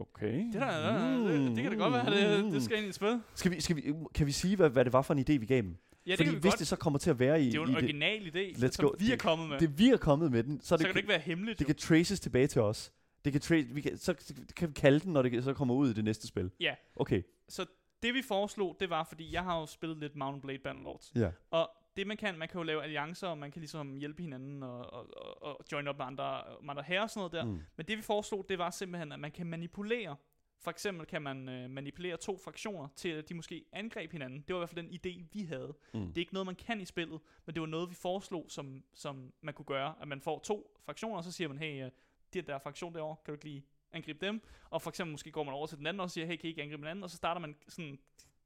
[0.00, 0.44] okay.
[0.44, 2.94] det, der, der, det, det kan da godt være, det, det skal ind i et
[2.94, 3.20] spil.
[3.34, 3.82] Skal vi, skal vi,
[4.14, 5.76] kan vi sige, hvad, hvad det var for en idé, vi gav dem?
[6.06, 6.58] Ja, det Fordi kan vi hvis godt.
[6.58, 8.70] det så kommer til at være i, Det er jo en det, original idé, Let's
[8.72, 8.94] som go.
[8.98, 9.58] vi er Det- kommet med.
[9.58, 11.58] det, vi er kommet med den, så, så det, kan det ikke være hemmeligt.
[11.58, 11.66] det jo.
[11.66, 12.92] kan traces tilbage til os.
[13.28, 14.14] Det kan trace, vi kan, så
[14.56, 16.50] kan vi kalde den, når det så kommer ud i det næste spil.
[16.60, 16.74] Ja.
[16.96, 17.22] Okay.
[17.48, 17.66] Så
[18.02, 21.12] det vi foreslog, det var, fordi jeg har jo spillet lidt Mountain Blade Bannerlords.
[21.14, 21.30] Ja.
[21.50, 24.62] Og det man kan, man kan jo lave alliancer, og man kan ligesom hjælpe hinanden
[24.62, 27.44] og, og, og, og join op med andre, med andre herrer og sådan noget der.
[27.44, 27.60] Mm.
[27.76, 30.16] Men det vi foreslog, det var simpelthen, at man kan manipulere.
[30.60, 34.40] For eksempel kan man øh, manipulere to fraktioner til, at de måske angreb hinanden.
[34.40, 35.74] Det var i hvert fald den idé, vi havde.
[35.94, 36.06] Mm.
[36.06, 38.84] Det er ikke noget, man kan i spillet, men det var noget, vi foreslog, som,
[38.94, 39.94] som man kunne gøre.
[40.00, 41.90] At man får to fraktioner, og så siger man, hey, øh,
[42.34, 44.42] det der fraktion derovre, kan du ikke lige angribe dem?
[44.70, 46.48] Og for eksempel måske går man over til den anden og siger, hey, kan I
[46.48, 47.04] ikke angribe den anden?
[47.04, 47.98] Og så starter man sådan,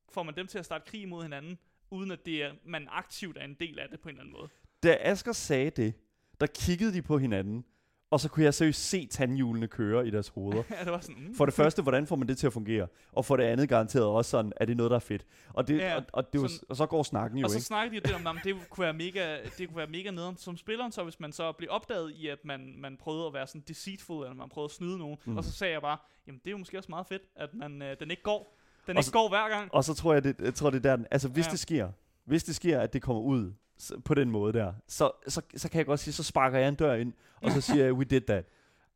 [0.08, 1.58] får man dem til at starte krig mod hinanden,
[1.90, 4.32] uden at det er, man aktivt er en del af det på en eller anden
[4.32, 4.48] måde.
[4.82, 5.94] Da Asger sagde det,
[6.40, 7.64] der kiggede de på hinanden,
[8.12, 10.62] og så kunne jeg seriøst se tandhjulene køre i deres hoveder.
[10.70, 11.34] ja, det var sådan, mm.
[11.34, 12.86] For det første, hvordan får man det til at fungere?
[13.12, 15.26] Og for det andet garanteret også sådan, er det noget, der er fedt?
[15.52, 17.56] Og, det, Ja, og, og, det var, sådan- og så går snakken jo, Og så
[17.56, 17.64] ikke?
[17.66, 20.36] snakkede de jo det om, at det kunne være mega, det kunne være mega nederen
[20.36, 23.46] som spilleren, så hvis man så blev opdaget i, at man, man prøvede at være
[23.46, 25.36] sådan deceitful, eller man prøvede at snyde nogen, mm.
[25.36, 25.96] Og så sagde jeg bare,
[26.26, 28.58] jamen det er jo måske også meget fedt, at man, øh, den ikke går.
[28.86, 29.74] Den Og ikke så- går hver gang.
[29.74, 31.50] Og så tror jeg, det, jeg tror, det er der, den- altså hvis ja.
[31.50, 31.88] det sker,
[32.24, 35.68] hvis det sker, at det kommer ud så, på den måde der, så, så, så
[35.70, 38.04] kan jeg godt sige, så sparker jeg en dør ind, og så siger jeg, we
[38.04, 38.44] did that.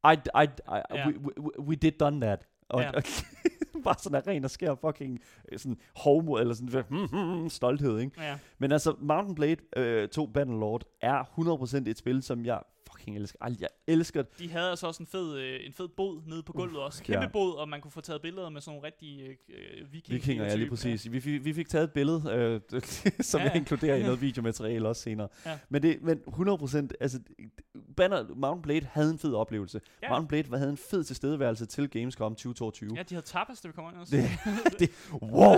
[0.05, 1.09] I, I, I, Ja.
[1.09, 2.47] we, we, we did done that.
[2.69, 2.91] Og, Ja.
[2.91, 3.03] og
[3.85, 5.21] bare sådan ren og skær fucking
[5.53, 8.23] øh, sådan hovmod, eller sådan hmm, hmm, hmm, stolthed, ikke?
[8.23, 8.39] Ja.
[8.59, 11.25] Men altså, Mountain Blade øh, 2 Bannerlord er
[11.85, 12.61] 100% et spil, som jeg
[13.07, 13.39] fucking elsker.
[13.43, 14.39] Ej, jeg elsker det.
[14.39, 17.03] De havde altså også en fed, øh, en fed båd nede på gulvet også.
[17.03, 17.29] Kæmpe ja.
[17.29, 20.45] båd, og man kunne få taget billeder med sådan nogle rigtige øh, øh, viking Vikinger,
[20.45, 21.13] ja, lige præcis.
[21.13, 22.23] Vi, fik, vi fik taget et billede,
[22.73, 22.81] øh,
[23.21, 23.53] som Ja, ja, ja.
[23.53, 25.29] jeg inkluderer i noget videomateriale også senere.
[25.47, 25.59] Ja.
[25.69, 27.21] Men, det, men 100%, altså,
[27.97, 29.81] Banner, Mountain Blade havde en fed oplevelse.
[30.03, 30.07] Ja.
[30.07, 30.11] Ja.
[30.19, 32.91] Mountain Blade havde en fed tilstedeværelse til Gamescom 2022.
[32.97, 34.17] Ja, de havde tapas, da vi kom ind også.
[34.79, 34.91] Det-
[35.23, 35.57] Wow!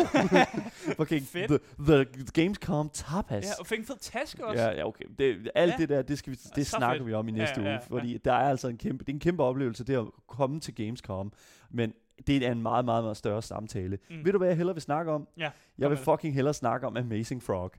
[0.96, 1.62] fucking Fedt.
[1.78, 3.44] the, the Gamescom tapas.
[3.44, 4.62] Ja, og fik en fed taske også.
[4.62, 5.04] Ja, ja, okay.
[5.18, 5.76] Det, alt Ja.
[5.78, 7.06] det der, det, skal vi, det snakker fedt.
[7.08, 7.78] vi om i Ja, næste ja, uge, ja.
[7.78, 10.74] fordi der er altså en kæmpe, det er en kæmpe oplevelse, det at komme til
[10.74, 11.32] Gamescom,
[11.70, 11.92] men
[12.26, 13.98] det er en meget, meget, meget større samtale.
[14.10, 14.24] Mm.
[14.24, 15.28] Ved du, hvad jeg hellere vil snakke om?
[15.36, 17.72] Ja, Jeg vil fucking hellere snakke om Amazing Frog.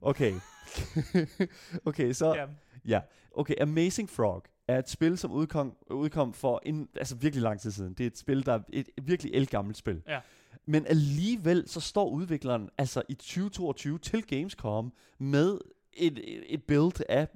[0.00, 0.32] Okay.
[1.88, 2.34] okay, så...
[2.34, 2.46] Ja.
[2.84, 3.00] Ja,
[3.34, 7.70] okay, Amazing Frog er et spil, som udkom, udkom for en, altså virkelig lang tid
[7.70, 7.94] siden.
[7.94, 10.02] Det er et spil, der er et, et virkelig elgammelt spil.
[10.08, 10.20] Ja.
[10.66, 15.58] Men alligevel så står udvikleren altså i 2022 til Gamescom med
[15.98, 17.28] et, et, build af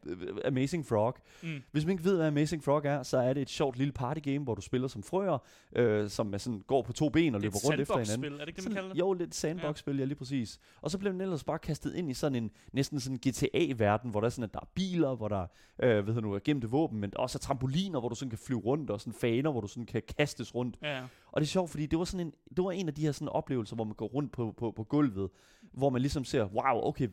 [0.44, 1.16] Amazing Frog.
[1.42, 1.62] Mm.
[1.70, 4.44] Hvis man ikke ved, hvad Amazing Frog er, så er det et sjovt lille partygame,
[4.44, 5.38] hvor du spiller som frøer,
[5.76, 8.40] øh, som er sådan, går på to ben og er løber rundt efter hinanden.
[8.40, 8.98] er det ikke det, man kalder det?
[8.98, 10.04] jo, lidt sandbox-spil, ja.
[10.04, 10.60] lige præcis.
[10.80, 14.20] Og så blev den ellers bare kastet ind i sådan en næsten sådan GTA-verden, hvor
[14.20, 15.46] der er sådan, at der er biler, hvor der
[15.82, 18.60] øh, ved nu, er gemte våben, men også er trampoliner, hvor du sådan kan flyve
[18.60, 20.78] rundt, og sådan faner, hvor du sådan kan kastes rundt.
[20.82, 21.02] Ja, ja.
[21.32, 23.12] Og det er sjovt, fordi det var sådan en, det var en af de her
[23.12, 25.30] sådan oplevelser, hvor man går rundt på, på, på gulvet,
[25.72, 27.08] hvor man ligesom ser, wow, okay,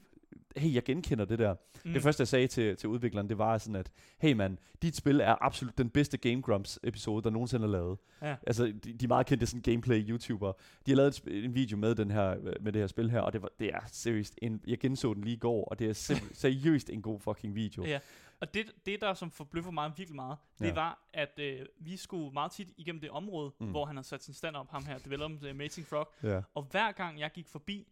[0.58, 1.56] hey, jeg genkender det der.
[1.86, 1.94] Mm.
[1.94, 5.20] Det første, jeg sagde til, til udvikleren, det var sådan, at hey mand, dit spil
[5.20, 7.98] er absolut den bedste Game Grumps episode, der nogensinde er lavet.
[8.22, 8.36] Ja.
[8.48, 10.52] Altså, de, de er meget kendte sådan gameplay-YouTuber.
[10.86, 13.20] De har lavet et, sp- en video med, den her, med det her spil her,
[13.22, 15.90] og det, var, det er seriøst, en, jeg genså den lige i går, og det
[15.90, 15.94] er
[16.34, 17.84] seriøst en god fucking video.
[17.86, 18.00] Ja.
[18.42, 20.74] Og det, det der som forbløffer mig virkelig meget, det Ja.
[20.74, 23.68] var, at øh, vi skulle meget tit igennem det område, mm.
[23.68, 26.14] Hvor han har sat sin stand op, ham her, developeren til Amazing Frog.
[26.24, 26.42] ja.
[26.56, 27.88] Og hver gang jeg gik forbi,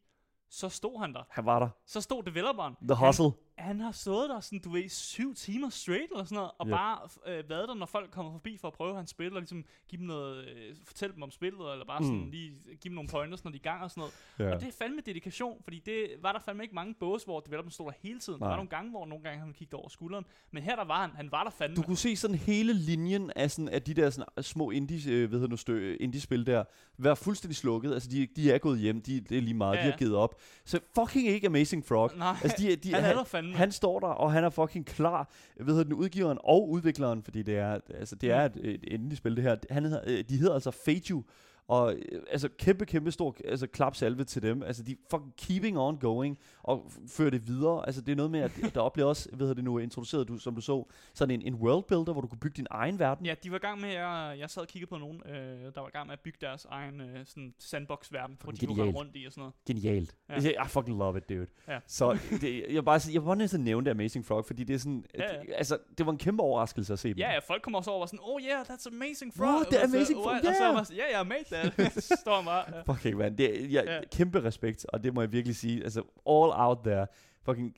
[0.49, 1.23] så stod han der.
[1.29, 1.69] Han var der.
[1.85, 2.75] Så stod developeren.
[2.87, 3.23] The Hustle.
[3.25, 6.67] Han, han har stået der sådan, du ved, syv timer straight eller sådan noget, og
[6.67, 6.71] Yep.
[6.71, 9.65] bare øh, været der, når folk kommer forbi for at prøve hans spil, og ligesom
[9.89, 12.29] give dem noget, øh, fortælle dem om spillet, eller bare sådan Mm.
[12.29, 14.13] lige give dem nogle pointers, når de er i gang og sådan noget.
[14.49, 14.55] Ja.
[14.55, 17.71] Og det er fandme dedikation, fordi det var der fandme ikke mange bås, hvor developeren
[17.71, 18.39] stod der hele tiden.
[18.39, 18.57] Der var Nej.
[18.57, 21.31] nogle gange, hvor nogle gange han kiggede over skulderen, men her der var han, han
[21.31, 21.75] var der fandme.
[21.75, 25.31] Du kunne se sådan hele linjen af, sådan, af de der sådan, små indie, øh,
[25.31, 26.63] hedder nu, stø, indie-spil der,
[26.97, 27.93] være fuldstændig slukket.
[27.93, 29.97] Altså, de, de er gået hjem, de, det er lige meget, Ja, ja, de har
[29.97, 30.35] givet op.
[30.65, 32.11] Så fucking ikke Amazing Frog.
[32.17, 33.46] Nej, Altså, de, de, han er der fandme.
[33.55, 35.29] Han står der, og han er fucking klar.
[35.55, 39.35] Hvad hedder den, udgiveren og udvikleren, fordi det er, altså, det er et, et indie-spil,
[39.35, 39.55] det her.
[39.69, 41.23] Han hedder, øh, de hedder altså Feiju,
[41.67, 44.63] Og øh, altså kæmpe, kæmpe stor altså, klapsalve til dem.
[44.63, 47.85] Altså de fucking keeping on going og fører det videre.
[47.85, 50.37] Altså det er noget med, at der oplever også, hvad hedder det nu, introduceret du,
[50.37, 53.25] som du så, sådan en, en world builder, hvor du kunne bygge din egen verden.
[53.25, 55.81] Ja, de var i gang med, jeg, jeg sad og kiggede på nogen, øh, der
[55.81, 58.77] var i gang med at bygge deres egen øh, sådan sandbox-verden, hvor de Fucking kunne
[58.85, 58.97] genialt.
[58.97, 59.53] rundt i og sådan noget.
[59.67, 60.15] Genialt.
[60.29, 60.41] Ja.
[60.41, 60.65] Ja.
[60.65, 61.47] I fucking love it, dude.
[61.67, 61.79] Ja.
[61.87, 65.05] Så det, jeg, bare, jeg var næsten nævne det Amazing Frog, fordi det er sådan,
[65.17, 65.39] Ja, ja.
[65.39, 67.17] Det, altså, det var en kæmpe overraskelse at se dem.
[67.17, 69.59] Ja, ja, folk kommer også over og var sådan, oh yeah, that's amazing frog.
[69.59, 71.56] Og så, amazing frog, "What?" Og så var ja, yeah, yeah, made that.
[71.99, 72.81] Så står bare, ja.
[72.93, 73.99] Fucking man, det er jeg, Ja.
[74.11, 75.83] kæmpe respekt, og det må jeg virkelig sige.
[75.83, 75.99] Altså,
[76.29, 77.07] all out there.
[77.43, 77.75] Fucking,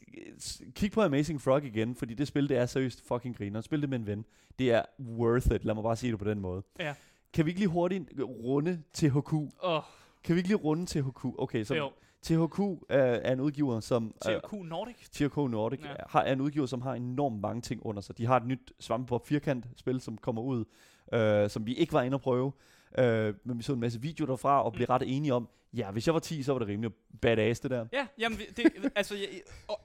[0.75, 3.61] kig på Amazing Frog igen, fordi det spil, det er seriøst fucking griner.
[3.61, 4.25] Spil det med en ven.
[4.59, 6.63] Det er worth it, lad mig bare sige det på den måde.
[6.79, 6.93] Ja.
[7.33, 9.33] Kan vi ikke lige hurtigt runde THQ?
[9.59, 9.81] Oh,
[10.23, 11.25] Kan vi ikke lige runde THQ?
[11.37, 14.13] Okay, så jo, THQ uh, er en udgiver, som...
[14.29, 14.95] øh, THQ Nordic.
[15.11, 15.93] THQ Nordic Ja.
[16.09, 18.17] har, er en udgiver, som har enormt mange ting under sig.
[18.17, 20.65] De har et nyt Svampebob firkant spil, som kommer ud,
[21.13, 22.51] øh, som vi ikke var inde at prøve.
[22.97, 24.93] Øh, men vi så en masse videoer derfra og blev Mm.
[24.93, 27.85] ret enige om, ja, hvis jeg var 10, så var det rimelig badass det der.
[27.93, 29.27] Ja, jamen, det, altså, jeg,
[29.67, 29.79] og,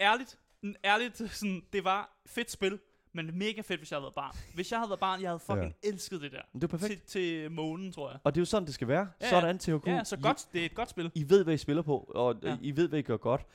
[0.00, 0.38] ærligt,
[0.84, 2.78] ærligt, sådan, det var fedt spil,
[3.12, 4.36] men mega fedt, hvis jeg havde været barn.
[4.54, 5.88] Hvis jeg havde været barn, jeg havde fucking ja.
[5.88, 6.42] elsket det der.
[6.54, 7.02] Det er perfekt.
[7.06, 8.18] Til, til månen, tror jeg.
[8.24, 9.08] Og det er jo sådan, det skal være.
[9.20, 9.30] Ja.
[9.30, 9.86] Sådan THQ.
[9.86, 11.10] Ja, så godt, det er et godt spil.
[11.14, 12.56] I, I ved, hvad I spiller på, og Ja.
[12.62, 13.46] I ved, hvad I gør godt.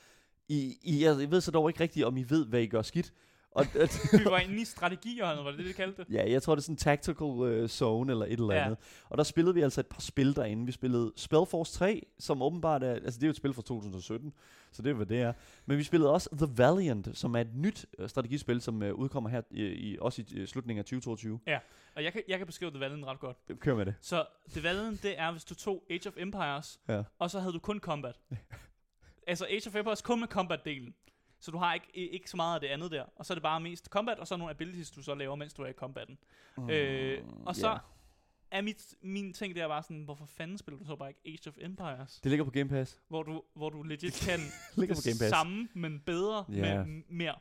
[0.48, 2.82] I, I, jeg jeg ved så dog ikke rigtigt, om I ved, hvad I gør
[2.82, 3.12] skidt.
[3.58, 3.66] Og,
[4.12, 6.14] Vi var inde i strategihjørnet, var det det, det kaldte det?
[6.14, 8.64] Ja, jeg tror, det er sådan en tactical uh, zone eller et eller Ja.
[8.64, 8.78] andet.
[9.08, 10.66] Og der spillede vi altså et par spil derinde.
[10.66, 12.92] Vi spillede Spellforce 3, som åbenbart er...
[12.92, 14.32] Altså, det er jo et spil fra 2017,
[14.72, 15.32] så det er, hvad det er.
[15.66, 19.30] Men vi spillede også The Valiant, som er et nyt uh, strategispil, som uh, udkommer
[19.30, 21.40] her i, i, også i uh, slutningen af 2022.
[21.96, 23.36] Og jeg kan, jeg kan beskrive The Valiant ret godt.
[23.60, 23.94] Kør med det.
[24.00, 27.02] Så The Valiant, det er, hvis du tog Age of Empires, Ja.
[27.18, 28.20] og så havde du kun combat.
[29.26, 30.92] altså Age of Empires kun med combat-delen.
[31.46, 33.04] Så du har ikke, ikke så meget af det andet der.
[33.16, 35.54] Og så er det bare mest combat, og så nogle abilities, du så laver, mens
[35.54, 36.18] du er i combatten.
[36.56, 37.76] Mm, øh, og så ja.
[38.50, 41.48] er mit, min ting der bare sådan, hvorfor fanden spiller du så bare ikke Age
[41.50, 42.20] of Empires?
[42.20, 43.00] Det ligger på Game Pass.
[43.08, 44.38] Hvor du, hvor du legit kan
[44.76, 45.30] ligger på det Game Pass.
[45.30, 46.84] samme, men bedre Ja.
[46.84, 47.34] med m- mere.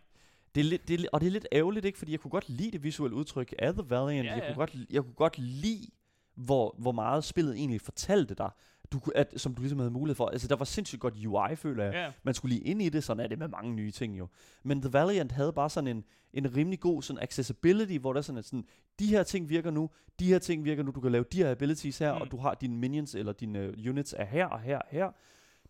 [0.56, 1.98] Det er lidt, det er, og det er lidt ærgerligt, ikke?
[1.98, 4.26] Fordi jeg kunne godt lide det visuelle udtryk af The Valiant.
[4.28, 4.48] Ja, jeg, ja.
[4.48, 5.88] kunne godt, jeg kunne godt lide,
[6.36, 8.50] hvor, hvor meget spillet egentlig fortalte dig,
[8.92, 10.28] du, at, som du ligesom havde mulighed for.
[10.28, 11.94] Altså, der var sindssygt godt UI, føler jeg.
[11.94, 12.12] Ja.
[12.24, 14.28] Man skulle lige ind i det, sådan er det med mange nye ting jo.
[14.64, 18.22] Men The Valiant havde bare sådan en, en rimelig god sådan accessibility, hvor der er
[18.22, 18.66] sådan, at sådan,
[19.00, 21.52] de her ting virker nu, de her ting virker nu, du kan lave de her
[21.52, 22.18] abilities her, Mm.
[22.18, 22.22] mm.
[22.22, 25.12] og du har dine minions eller dine uh, units er her og her og her.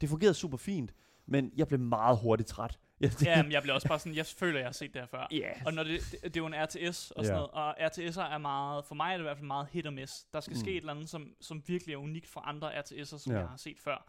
[0.01, 0.93] Det fungerede super fint,
[1.25, 2.79] men jeg blev meget hurtigt træt.
[3.01, 5.01] Ja, det, ja, men jeg bliver også bare sådan, jeg føler, jeg har set det
[5.01, 5.27] her før.
[5.31, 5.51] ja.
[5.65, 7.33] Og når det, det, det er jo en RTS og sådan Ja.
[7.33, 9.93] noget, og RTS'er er meget, for mig er det i hvert fald meget hit og
[9.93, 10.23] miss.
[10.33, 10.59] Der skal mm.
[10.59, 13.39] Ske et eller andet, som, som virkelig er unikt for andre RTS'er, som Ja.
[13.39, 14.07] jeg har set før.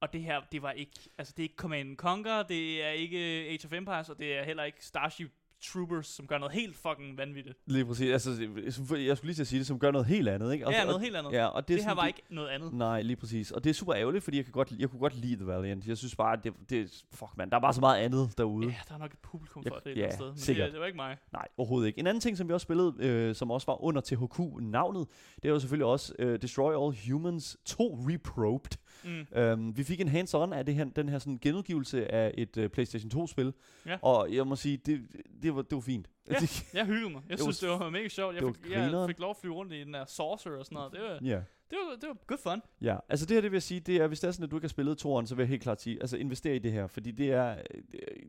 [0.00, 3.18] Og det her, det var ikke, altså det er ikke Command Conquer, det er ikke
[3.18, 5.30] Age of Empires, og det er heller ikke Starship
[5.72, 7.58] Troopers, som gør noget helt fucking vanvittigt.
[7.66, 8.10] Lige præcis.
[8.12, 8.30] Altså,
[8.64, 8.96] jeg skulle
[9.28, 10.66] lige til at sige det, som gør noget helt andet, ikke?
[10.66, 11.32] Og, ja, og, noget helt andet.
[11.32, 12.72] Ja, og det, det, det her sådan, var ikke noget andet.
[12.72, 13.50] Nej, lige præcis.
[13.50, 15.86] Og det er super ærgerligt, fordi jeg, kan godt, jeg kunne godt lide The Valiant.
[15.86, 18.66] Jeg synes bare, at det, det fuck man, der er bare så meget andet derude.
[18.66, 20.26] Ja, der er nok et publikum Jeg- for det et ja, sted.
[20.26, 20.64] Men sikkert.
[20.66, 21.16] det, det var ikke mig.
[21.32, 21.98] Nej, overhovedet ikke.
[21.98, 25.06] En anden ting, som vi også spillede, øh, som også var under THQ-navnet,
[25.42, 28.70] det jo selvfølgelig også øh, Destroy All Humans 2 Reprobed.
[29.04, 29.40] Mm.
[29.40, 32.66] Um, vi fik en hands-on af det her, den her sådan genudgivelse af et uh,
[32.66, 33.52] PlayStation 2-spil.
[33.86, 33.96] Ja.
[34.02, 35.00] Og jeg må sige, det,
[35.42, 36.10] det, var, det var fint.
[36.30, 36.34] Ja.
[36.34, 37.22] Det- Jeg hyggede mig.
[37.28, 38.34] Jeg Det var synes, det var mega sjovt.
[38.34, 40.76] Jeg det fik, jeg fik lov at flyve rundt i den der saucer og sådan
[40.76, 40.92] noget.
[40.92, 41.42] Det var, ja.
[41.70, 42.62] det var, det var good fun.
[42.80, 44.50] Ja, altså det her, det vil jeg sige, det er, hvis det er sådan, at
[44.50, 46.72] du ikke har spillet toren, så vil jeg helt klart sige, altså invester i det
[46.72, 47.56] her, fordi det er,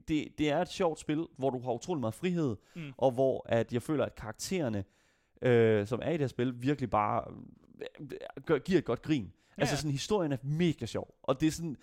[0.07, 2.91] det, det er et sjovt spil, hvor du har utrolig meget frihed, Mm.
[2.97, 4.83] og hvor at jeg føler, at karaktererne,
[5.41, 7.23] øh, som er i det her spil, virkelig bare
[8.01, 8.07] øh,
[8.45, 9.31] gør, giver et godt grin.
[9.57, 11.77] Ja, Altså sådan, historien er mega sjov, og det er sådan,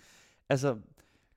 [0.49, 0.77] altså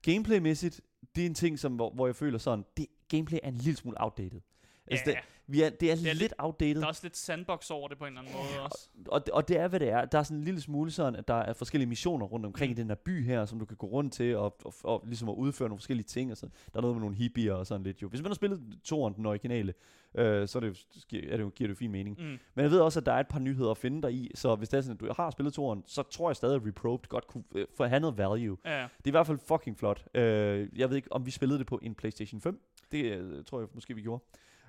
[0.02, 0.80] gameplaymæssigt,
[1.16, 3.76] det er en ting, som, hvor, hvor jeg føler sådan, det gameplay er en lille
[3.76, 4.40] smule outdated.
[4.86, 5.18] Altså, Ja, det,
[5.48, 6.74] vi er, det er, er lidt, lidt- outdated.
[6.74, 8.88] Der er også lidt sandbox over det på en eller anden måde også.
[9.08, 10.04] Og, og det er, hvad det er.
[10.04, 12.78] Der er sådan en lille smule sådan, at der er forskellige missioner rundt omkring Mm.
[12.78, 15.28] i den her by her, som du kan gå rundt til og, og, og ligesom
[15.28, 16.30] at udføre nogle forskellige ting.
[16.30, 16.52] Og sådan.
[16.72, 18.08] Der er noget med nogle hippier og sådan lidt jo.
[18.08, 19.74] Hvis man har spillet toren, den originale,
[20.14, 22.16] øh, så er det, er det, giver det jo fin mening.
[22.18, 22.24] Mm.
[22.54, 24.54] Men jeg ved også, at der er et par nyheder at finde der i, så
[24.54, 27.08] hvis det er sådan, at du har spillet toren, så tror jeg stadig, at Reprobed
[27.08, 28.56] godt kunne øh, få have noget value.
[28.64, 28.70] Ja.
[28.82, 30.04] Det er i hvert fald fucking flot.
[30.14, 32.60] Øh, jeg ved ikke, om vi spillede det på en PlayStation 5.
[32.92, 34.24] Det øh, tror jeg måske, vi gjorde.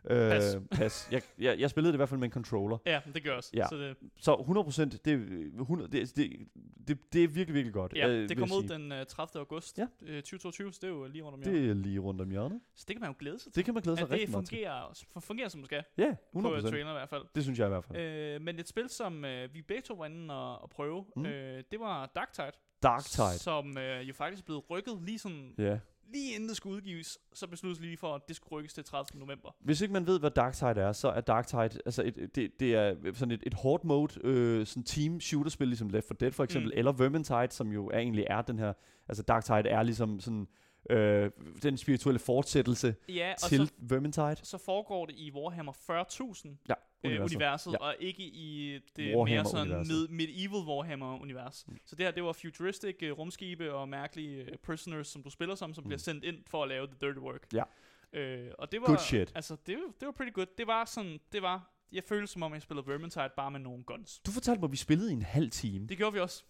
[0.10, 0.58] Øh, Pas.
[0.72, 1.08] pas.
[1.12, 2.78] Jeg, jeg, jeg spillede det i hvert fald med en controller.
[2.86, 3.50] ja, det gør også.
[3.54, 3.68] Ja.
[3.70, 6.48] Så det, Så 100%, det, er 100, det, det,
[6.88, 7.94] det, det er virkelig, virkelig godt.
[7.96, 9.40] ja, øh, det jeg ud den uh, 30.
[9.40, 9.88] august Ja.
[10.02, 11.62] øh, 2022, så det er jo lige rundt om hjørnet.
[11.64, 12.60] Det er lige rundt om hjørnet.
[12.76, 13.56] Så det kan man jo glæde sig til.
[13.56, 14.56] Det kan man glæde sig at rigtig meget til.
[14.58, 16.54] fungerer, f- fungerer som det skal Ja, på 100%.
[16.56, 17.24] uh, trailer i hvert fald.
[17.36, 18.00] Det synes jeg i hvert fald.
[18.00, 21.26] Øh, men et spil, som øh, vi begge to var inde og, og prøve, Mm.
[21.26, 22.52] øh, det var Dark Tide.
[22.84, 23.40] Dark Tide.
[23.40, 25.80] Som øh, jo faktisk er blevet rykket lige sådan Ja.
[26.12, 29.20] Lige inden det skulle udgives, så besluttes lige for, at det skulle rykkes til 30.
[29.20, 29.56] november.
[29.60, 32.96] Hvis ikke man ved, hvad Darktide er, så er Darktide, altså et, det, det er
[33.14, 36.72] sådan et, et hårdt mode, øh, sådan team shooter-spil, ligesom Left 4 Dead for eksempel,
[36.72, 36.78] mm.
[36.78, 38.74] eller Vermintide, som jo er, egentlig er den her,
[39.08, 40.48] altså Darktide er ligesom sådan,
[40.90, 41.32] øh,
[41.64, 44.36] den spirituelle fortsættelse Ja, og til så, Vermintide.
[44.44, 46.74] så foregår det i Warhammer 40.000 Ja,
[47.04, 47.36] øh, universet.
[47.36, 47.78] universet, Ja.
[47.78, 51.66] og ikke i det mere sådan med, medieval Warhammer-univers.
[51.68, 51.78] Mm.
[51.86, 55.56] Så det her, det var futuristic uh, rumskibe og mærkelige uh, prisoners, som du spiller
[55.56, 55.88] som, som mm.
[55.88, 57.48] bliver sendt ind for at lave the dirty work.
[57.54, 57.64] Ja.
[58.14, 59.32] Øh, og det var, Good shit.
[59.36, 60.46] Altså, det, var- det var pretty good.
[60.58, 63.84] Det var sådan, det var, jeg følte som om, jeg spillede Vermintide bare med nogle
[63.84, 64.20] guns.
[64.26, 65.88] Du fortalte mig, at vi spillede i en halv time.
[65.88, 66.44] Det gjorde vi også.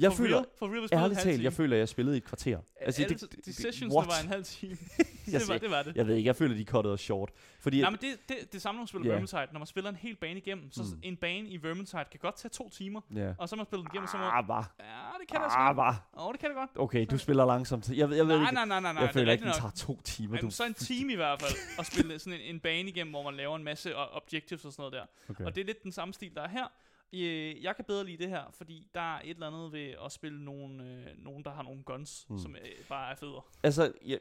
[0.00, 2.24] Jeg for føler, real, for real, ærligt talt, jeg føler, at jeg spillede i et
[2.24, 2.58] kvarter.
[2.80, 4.08] Altså, Alle, det- de det- sessionsene what?
[4.08, 4.76] var en halv time.
[4.98, 5.96] Jeg det, var, siger- det var det.
[5.96, 7.30] Jeg ved ikke, jeg føler, de cuttede os short.
[7.60, 9.12] Fordi, Nej, men det, det, det samme, når man spiller Ja.
[9.12, 9.46] Vermintide.
[9.52, 11.00] Når man spiller en hel bane igennem, så Mm.
[11.02, 13.00] en bane i Vermintide kan godt tage to timer.
[13.14, 13.32] ja.
[13.38, 14.24] Og så man spillet den igennem, så må...
[14.24, 14.74] Ah, var.
[14.80, 14.84] Ja,
[15.20, 15.76] det kan det Ah, godt.
[15.76, 16.08] var.
[16.26, 16.70] Åh, det kan det godt.
[16.76, 17.90] Okay, du spiller langsomt.
[17.90, 19.00] Jeg, ved- jeg ved Nej, ikke, nej, nej, nej, nej.
[19.02, 20.34] jeg det føler er ikke, den tager to timer.
[20.34, 20.40] nok.
[20.42, 23.22] Du, så en time i hvert fald at spille sådan en, en bane igennem, hvor
[23.22, 24.92] man laver en masse objectives og sådan noget
[25.28, 25.32] der.
[25.34, 25.44] okay.
[25.44, 26.72] Og det er lidt den samme stil, der er her.
[27.12, 30.12] Øh, Jeg kan bedre lide det her, fordi der er et eller andet ved at
[30.12, 32.38] spille nogen, øh, nogen der har nogle guns, Mm.
[32.38, 33.40] som øh, bare er federe.
[33.62, 34.18] Altså, jeg,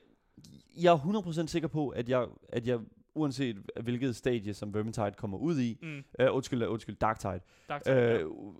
[0.81, 0.97] jeg er
[1.43, 2.79] 100% sikker på, at jeg, at jeg
[3.15, 6.03] uanset hvilket stadie, som Vermintide kommer ud i, Mm.
[6.27, 8.17] uh, undskyld, uh, undskyld, Darktide, Dark uh, Tide, ja.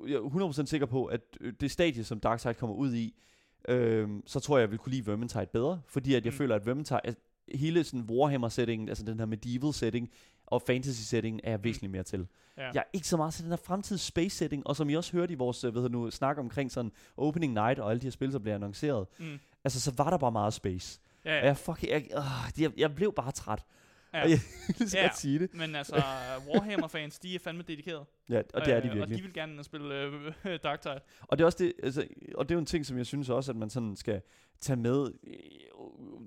[0.07, 3.15] jeg er 100% sikker på, at øh, det stadie, som Darktide kommer ud i,
[3.71, 6.37] uh, så tror jeg, jeg vil kunne lide Vermintide bedre, fordi at jeg Mm.
[6.37, 7.15] føler, at Vermintide,
[7.55, 10.11] hele sådan Warhammer-settingen, altså den her medieval setting,
[10.47, 12.27] og fantasy-setting er jeg væsentligt mere til.
[12.57, 12.63] Ja.
[12.63, 15.11] Jeg er ikke så meget til den her fremtids space setting, og som I også
[15.11, 18.11] hørte i vores øh, hedder nu, snak omkring sådan opening night og alle de her
[18.11, 19.39] spil, der bliver annonceret, Mm.
[19.63, 20.99] altså så var der bare meget space.
[21.25, 21.45] Ja, Og ja.
[21.45, 22.07] jeg, fuck, jeg,
[22.57, 23.65] øh, jeg, jeg blev bare træt.
[24.13, 24.23] ja.
[24.23, 24.39] Og jeg
[24.89, 25.09] så Ja.
[25.15, 25.53] sige det.
[25.53, 25.95] Men altså,
[26.49, 28.05] Warhammer-fans, de er fandme dedikerede.
[28.29, 29.17] Ja, og det er de Øh, Og virkelig.
[29.17, 30.99] de vil gerne spille øh, Dark Tide.
[31.21, 33.29] Og det er også det, altså, og det er jo en ting, som jeg synes
[33.29, 34.21] også, at man sådan skal
[34.61, 35.33] tage med, øh,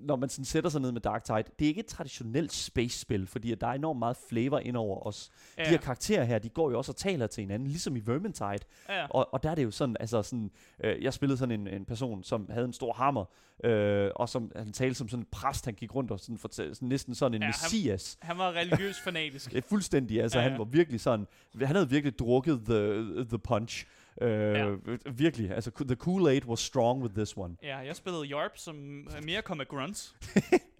[0.03, 1.43] når man sådan sætter sig ned med Dark Tide.
[1.59, 5.29] Det er ikke et traditionelt space-spil, fordi der er enormt meget flavor ind over os.
[5.57, 8.01] Ja, De her karakterer her, de går jo også og taler til hinanden, ligesom i
[8.05, 8.57] Vermintide.
[8.89, 9.05] ja.
[9.09, 10.51] Og, og der er det jo sådan, altså sådan,
[10.83, 13.25] øh, jeg spillede sådan en, en person, som havde en stor hammer,
[13.63, 16.75] øh, og som han talte som sådan en præst, han gik rundt og sådan fortalte,
[16.75, 18.17] sådan, næsten sådan en Ja, ja, han- messias.
[18.21, 19.53] Han var religiøs fanatisk.
[19.55, 20.49] Ja, fuldstændig, altså ja.
[20.49, 21.27] han var virkelig sådan,
[21.61, 23.85] han havde virkelig drukket the, the punch.
[24.21, 24.75] Øh, Ja.
[25.11, 27.55] Virkelig, altså the Kool-Aid was strong with this one.
[27.63, 28.75] Ja, jeg spillede Yarp, som
[29.23, 30.15] mere kom med grunts.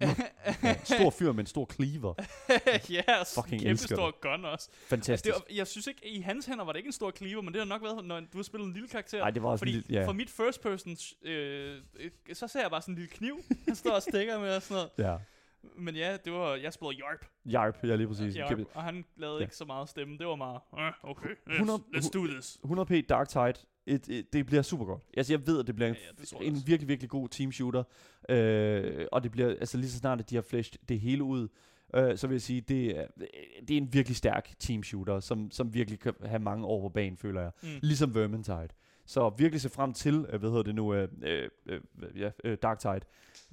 [0.62, 2.14] Ja, stor fyr med en stor cleaver.
[2.96, 4.50] ja, og Fucking kæmpe stor gun også.
[4.52, 5.24] Altså, Fantastisk.
[5.24, 7.52] det var, jeg synes ikke, i hans hænder var det ikke en stor cleaver, men
[7.54, 9.18] det har nok været, når du har spillet en lille karakter.
[9.18, 10.06] Nej, det var også Fordi lidt, ja.
[10.06, 13.74] for mit first person, øh, øh, så ser jeg bare sådan en lille kniv, han
[13.74, 15.10] står og stikker med og sådan noget.
[15.10, 15.16] Ja.
[15.78, 18.36] Men ja, det var, jeg spillede Yarp, Jarp, ja lige præcis.
[18.36, 19.42] Kæmpe- og han lavede Ja.
[19.42, 20.18] ikke så meget stemme.
[20.18, 22.58] Det var meget, uh, okay, let's, 100 let's do this.
[22.64, 23.54] 100p Dark Tide,
[23.86, 25.02] et, et, det bliver super godt.
[25.16, 26.00] Altså, jeg ved, at det bliver en, Ja,
[26.40, 27.82] ja, det en virkelig, virkelig god team shooter.
[28.28, 31.48] Øh, og det bliver, altså lige så snart, at de har flashed det hele ud,
[31.94, 33.06] øh, så vil jeg sige, det er,
[33.68, 36.88] det er en virkelig stærk team shooter, som, som virkelig kan have mange år på
[36.88, 37.50] banen, føler jeg.
[37.62, 37.68] Mm.
[37.82, 38.68] Ligesom Vermintide.
[39.06, 41.80] Så virkelig se frem til, øh, hvad hedder det nu, øh, øh, øh,
[42.16, 43.00] ja, øh, Darktide.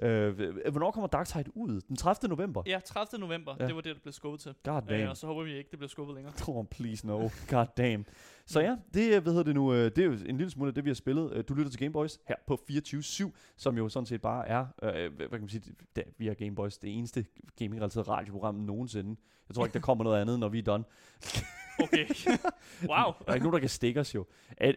[0.01, 1.81] Øh, øh, hvornår kommer Darktide ud?
[1.81, 2.29] Den 30.
[2.29, 2.63] november?
[2.65, 3.19] Ja, 30.
[3.19, 3.67] november, Ja.
[3.67, 4.53] det var det, der blev skubbet til.
[4.63, 5.03] God damn.
[5.03, 6.33] Øh, og så håber vi ikke, det bliver skubbet længere.
[6.47, 7.29] Oh, please no.
[7.49, 8.05] God damn.
[8.45, 10.83] Så ja, det, hvad hedder det nu, det er jo en lille smule af det,
[10.85, 11.49] vi har spillet.
[11.49, 15.29] Du lytter til Gameboys her på 24-7, som jo sådan set bare er, øh, hvad
[15.29, 17.25] kan man sige, det, vi er Gameboys, det eneste
[17.59, 19.15] gaming-relaterede radioprogram nogensinde.
[19.49, 20.83] Jeg tror ikke, der kommer noget andet, når vi er done.
[21.83, 22.05] Okay.
[22.91, 23.13] wow.
[23.19, 24.25] Der er ikke nogen, der kan stikke os jo.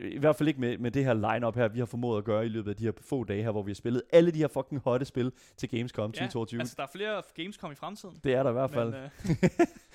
[0.01, 2.47] I hvert fald ikke med, med det her line-up her, vi har formået at gøre
[2.47, 4.49] i løbet af de her få dage her, hvor vi har spillet alle de her
[4.49, 6.61] fucking hotte spil til Gamescom 2022.
[6.61, 8.17] altså, der er flere Gamescom i fremtiden.
[8.25, 8.91] det er der i hvert fald.
[8.93, 9.01] Men,
[9.35, 9.49] øh,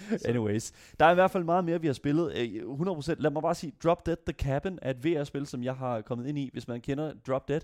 [0.19, 2.33] så- Anyways, der er i hvert fald meget mere, vi har spillet.
[2.37, 2.47] Øh,
[2.79, 3.15] 100%.
[3.21, 6.27] Lad mig bare sige, Drop Dead The Cabin er et VR-spil, som jeg har kommet
[6.27, 6.49] ind i.
[6.53, 7.61] Hvis man kender Drop Dead,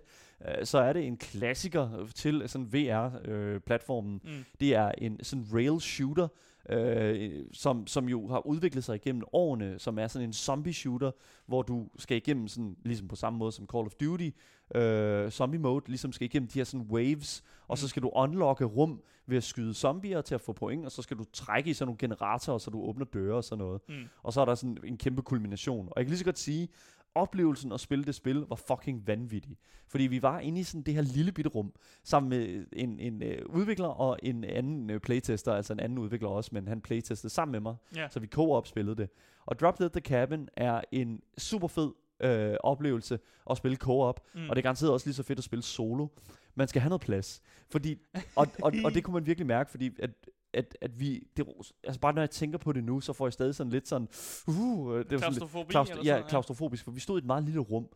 [0.48, 4.22] øh, så er det en klassiker til sådan VR-platformen.
[4.24, 4.46] mm.
[4.60, 6.28] Det er en sådan rail shooter,
[6.70, 11.12] øh, som, som jo har udviklet sig igennem årene, som er sådan en zombie shooter,
[11.46, 14.30] hvor du skal igennem sådan, ligesom på samme måde som Call of Duty,
[14.76, 17.88] øh, zombie mode, ligesom skal igennem de her sådan waves, og så Mm.
[17.88, 21.18] skal du unlocke rum ved at skyde zombier til at få point, og så skal
[21.18, 23.82] du trække i sådan nogle generatorer, så du åbner døre og sådan noget.
[23.90, 23.96] Mm.
[24.24, 25.88] Og så er der sådan en kæmpe kulmination.
[25.88, 26.68] Og jeg kan lige så godt sige,
[27.16, 29.58] oplevelsen at spille det spil var fucking vanvittig.
[29.88, 33.24] Fordi vi var inde i sådan det her lille bitte rum, sammen med en, en
[33.24, 37.34] øh, udvikler og en anden øh, playtester, altså en anden udvikler også, men han playtestede
[37.34, 38.08] sammen med mig, Ja.
[38.10, 39.10] så vi co-op spillede det.
[39.46, 41.92] Og Drop Dead The Cabin er en super fed
[42.24, 44.50] øh, oplevelse at spille co-op, mm.
[44.50, 46.08] og det er garanteret også lige så fedt at spille solo.
[46.56, 47.42] Man skal have noget plads.
[47.70, 47.98] Fordi,
[48.36, 50.10] og, og, og det kunne man virkelig mærke, fordi at,
[50.54, 51.46] at, at vi, det,
[51.84, 54.08] altså bare når jeg tænker på det nu, så får jeg stadig sådan lidt sådan,
[54.48, 54.56] uh,
[54.98, 57.88] det var sådan lidt, klaust- ja, klaustrofobisk, for vi stod i et meget lille rum,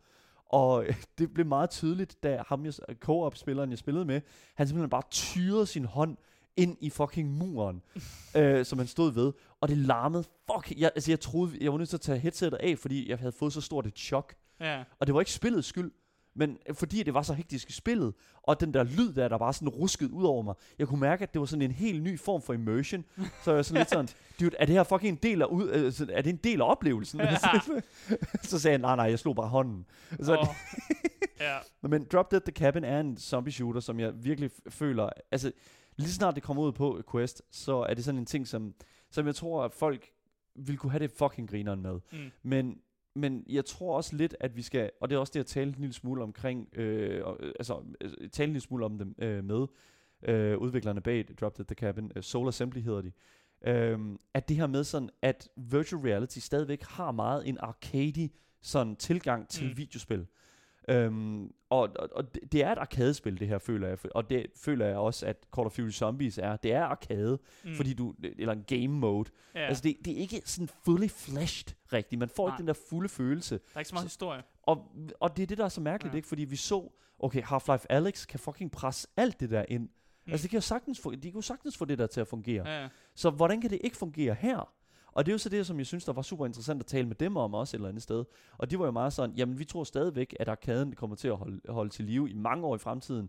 [0.46, 0.84] Og
[1.18, 4.20] det blev meget tydeligt, da ham, jeg, co-op-spilleren, jeg spillede med,
[4.54, 6.16] han simpelthen bare tyrede sin hånd
[6.56, 7.82] ind i fucking muren,
[8.36, 9.32] øh, som han stod ved.
[9.60, 10.78] Og det larmede fuck.
[10.80, 13.32] Jeg, altså, jeg troede, jeg var nødt til at tage headsetet af, fordi jeg havde
[13.32, 14.34] fået så stort et chok.
[14.60, 14.84] Ja.
[14.98, 15.90] Og det var ikke spillets skyld,
[16.38, 19.52] men fordi det var så hektisk i spillet, og den der lyd der, der bare
[19.52, 22.18] sådan ruskede ud over mig, jeg kunne mærke, at det var sådan en helt ny
[22.18, 23.04] form for immersion.
[23.16, 24.08] Så jeg var sådan lidt sådan,
[24.40, 26.70] dude, er det her fucking en del af, ud, øh, er det en del af
[26.70, 27.20] oplevelsen?
[27.20, 27.36] Ja.
[28.42, 29.86] så sagde han, nej, nej, jeg slog bare hånden.
[30.20, 30.46] Så, Og,
[31.40, 31.58] ja.
[31.82, 35.52] Men Drop Dead The Cabin er en zombie shooter, som jeg virkelig føler, altså
[35.96, 38.74] lige snart det kommer ud på Quest, så er det sådan en ting, som,
[39.10, 40.10] som jeg tror, at folk
[40.54, 42.00] vil kunne have det fucking grineren med.
[42.12, 42.30] Mm.
[42.42, 42.78] Men,
[43.14, 45.68] men jeg tror også lidt, at vi skal, og det er også det, at tale
[45.68, 49.44] en lille smule omkring, øh, øh, altså øh, tale en lille smule om dem øh,
[49.44, 49.66] med
[50.22, 53.12] øh, udviklerne bag Drop Dead The Cabin, øh, Soul Assembly hedder de,
[53.66, 53.98] øh,
[54.34, 58.28] at det her med sådan, at virtual reality stadigvæk har meget en arcade
[58.62, 59.76] sådan tilgang til mm.
[59.76, 60.26] videospil.
[60.88, 63.98] Øhm, og og, og det, det er et arkadespil, det her, føler jeg.
[64.14, 66.56] Og det føler jeg også, at Call of Duty Zombies er.
[66.56, 67.74] Det er arcade, Mm.
[67.74, 69.30] fordi du, eller en game mode.
[69.54, 69.60] ja.
[69.66, 72.18] Altså, det, det er ikke sådan fully fleshed rigtigt.
[72.18, 72.54] Man får Nej.
[72.54, 73.54] ikke den der fulde følelse.
[73.54, 74.42] der er ikke så meget historie.
[74.62, 76.16] Og, og det er det, der er så mærkeligt, Ja.
[76.16, 76.28] ikke?
[76.28, 79.82] Fordi vi så, okay, Half-Life Alyx kan fucking presse alt det der ind.
[79.82, 79.88] Mm.
[80.26, 80.32] Mm.
[80.32, 82.28] Altså, det kan jo sagtens få, de kan jo sagtens få det der til at
[82.28, 82.68] fungere.
[82.68, 82.82] Ja.
[82.82, 82.88] Ja.
[83.14, 84.72] Så hvordan kan det ikke fungere her?
[85.18, 87.06] Og det er jo så det, som jeg synes, der var super interessant at tale
[87.06, 88.24] med dem om også et eller andet sted.
[88.58, 91.36] Og de var jo meget sådan, jamen vi tror stadigvæk, at arkaden kommer til at
[91.36, 93.28] holde, holde til live i mange år i fremtiden.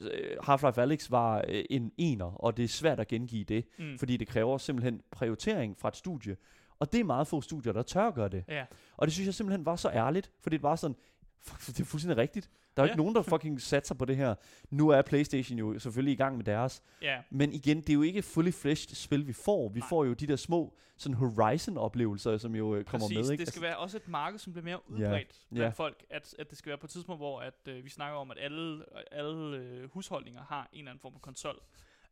[0.00, 3.98] Øh, Half-Life Alyx var øh, en ener, og det er svært at gengive det, Mm.
[3.98, 6.36] fordi det kræver simpelthen prioritering fra et studie.
[6.78, 8.44] Og det er meget få studier, der tør gøre det.
[8.48, 8.64] Ja.
[8.96, 10.96] Og det synes jeg simpelthen var så ærligt, fordi det var sådan,
[11.42, 12.50] fuck, det er fuldstændig rigtigt.
[12.76, 12.92] Der er jo Ja.
[12.92, 14.34] ikke nogen, der fucking satser på det her.
[14.70, 16.82] Nu er Playstation jo selvfølgelig i gang med deres.
[17.02, 17.20] Ja.
[17.30, 19.68] Men igen, det er jo ikke fully fleshed spil, vi får.
[19.68, 19.88] Vi Nej.
[19.88, 23.30] får jo de der små sådan Horizon-oplevelser, som jo øh, kommer Præcis, med.
[23.32, 23.40] Ikke?
[23.44, 25.68] det skal være også et marked, som bliver mere Ja, udbredt blandt ja.
[25.68, 26.04] folk.
[26.10, 28.36] At, at det skal være på et tidspunkt, hvor at, øh, vi snakker om, at
[28.40, 31.60] alle, alle øh, husholdninger har en eller anden form for konsol.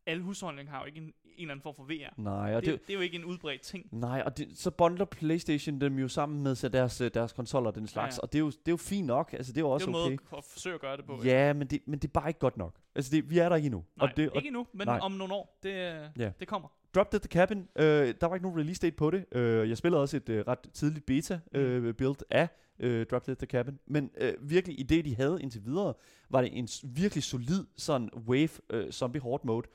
[0.07, 2.21] Alle husholdninger har jo ikke en, en eller anden form for VR.
[2.21, 3.89] Nej, og Det, det, det, er jo ikke en udbredt ting.
[3.93, 7.71] nej, og det, så bundler PlayStation dem jo sammen med så deres, øh, deres konsoller
[7.71, 8.17] og den slags.
[8.17, 8.23] Ja, Ja.
[8.23, 9.33] Og det er, jo, det er jo fint nok.
[9.33, 10.11] Altså, det er jo Det også er jo okay.
[10.31, 11.21] måde at forsøge at gøre det på.
[11.25, 12.75] Ja, men det, men det er bare ikke godt nok.
[12.95, 13.85] Altså, det, vi er der ikke endnu.
[13.97, 14.99] Nej, og det, og ikke endnu, men nej.
[15.03, 15.59] om nogle år.
[15.63, 16.31] Det, øh, Ja.
[16.41, 16.69] det kommer.
[16.95, 19.25] Drop Dead The Cabin, øh, der var ikke nogen release date på det.
[19.33, 22.49] Øh, jeg spillede også et øh, ret tidligt beta øh, build af
[22.79, 23.79] øh, Drop Dead The Cabin.
[23.87, 25.95] Men øh, virkelig i det, de havde indtil videre,
[26.31, 29.67] var det en virkelig solid sådan wave øh, zombie horde mode.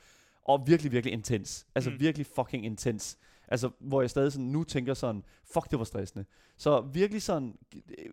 [0.45, 1.67] Og virkelig, virkelig intens.
[1.75, 1.99] Altså Mm.
[1.99, 3.17] virkelig fucking intens.
[3.47, 5.23] Altså, hvor jeg stadig sådan, nu tænker sådan,
[5.53, 6.25] fuck, det var stressende.
[6.57, 8.05] Så virkelig sådan, øh,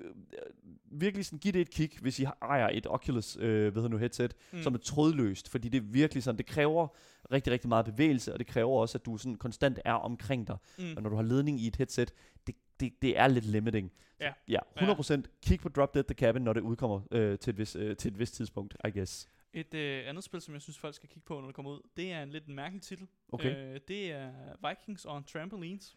[0.90, 3.96] virkelig sådan, giv det et kig, hvis I har- ejer et Oculus, øh, hvad nu,
[3.96, 4.62] headset, Mm.
[4.62, 6.88] som er trådløst, fordi det er virkelig sådan, det kræver
[7.32, 10.56] rigtig, rigtig meget bevægelse, og det kræver også, at du sådan konstant er omkring dig.
[10.78, 10.84] Mm.
[10.96, 12.12] Og når du har ledning i et headset,
[12.46, 13.90] det, det, det er lidt limiting.
[14.20, 14.32] Så, Ja.
[14.48, 17.76] ja 100% kig på Drop Dead The Cabin, når det udkommer øh, til, et vis,
[17.76, 19.28] øh, til et vist tidspunkt, I guess.
[19.52, 21.80] Et øh, andet spil, som jeg synes, folk skal kigge på, når det kommer ud,
[21.96, 23.06] det er en lidt mærkelig titel.
[23.32, 23.56] Okay.
[23.56, 24.32] Øh, det er
[24.68, 25.96] Vikings on Trampolines,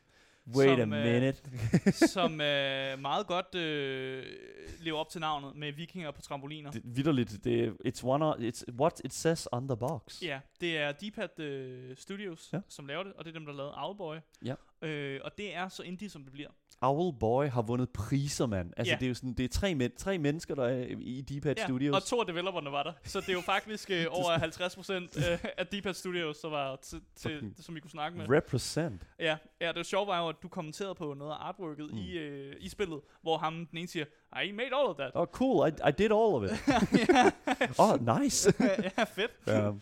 [0.55, 1.41] Wait som, a øh, minute.
[2.13, 4.25] som øh, meget godt øh,
[4.79, 6.71] lever op til navnet med vikinger på trampoliner.
[6.71, 10.23] det, vidderligt, det, it's, one of, it's what it says on the box.
[10.23, 12.49] Ja, det er Deepad øh, Studios.
[12.53, 12.59] Ja.
[12.67, 14.17] som laver det, og det er dem, der lavede Owlboy.
[14.45, 14.55] Ja.
[14.81, 16.49] Øh, og det er så indie, som det bliver.
[16.83, 18.73] Owl Boy har vundet priser, mand.
[18.77, 18.97] Altså, Ja.
[18.99, 21.63] det er jo sådan, det er tre, men, tre mennesker, der er i Deepad Ja,
[21.65, 21.95] Studios.
[21.95, 22.93] og to af developerne var der.
[23.03, 27.01] Så det er jo faktisk øh, over 50% øh, af Deepad Studios, der var til,
[27.15, 28.29] til, som vi kunne snakke med.
[28.29, 29.01] Represent.
[29.19, 31.97] Ja, ja, det var sjovt var jo, at du kommenterede på noget af artworket mm.
[31.97, 34.05] I, øh, i spillet, hvor ham den ene siger,
[34.45, 35.11] I made all of that.
[35.13, 35.67] Oh, cool.
[35.69, 36.51] I, I did all of it.
[37.09, 37.31] ja,
[37.79, 38.53] oh, nice.
[38.97, 39.67] ja, fedt.
[39.67, 39.81] um,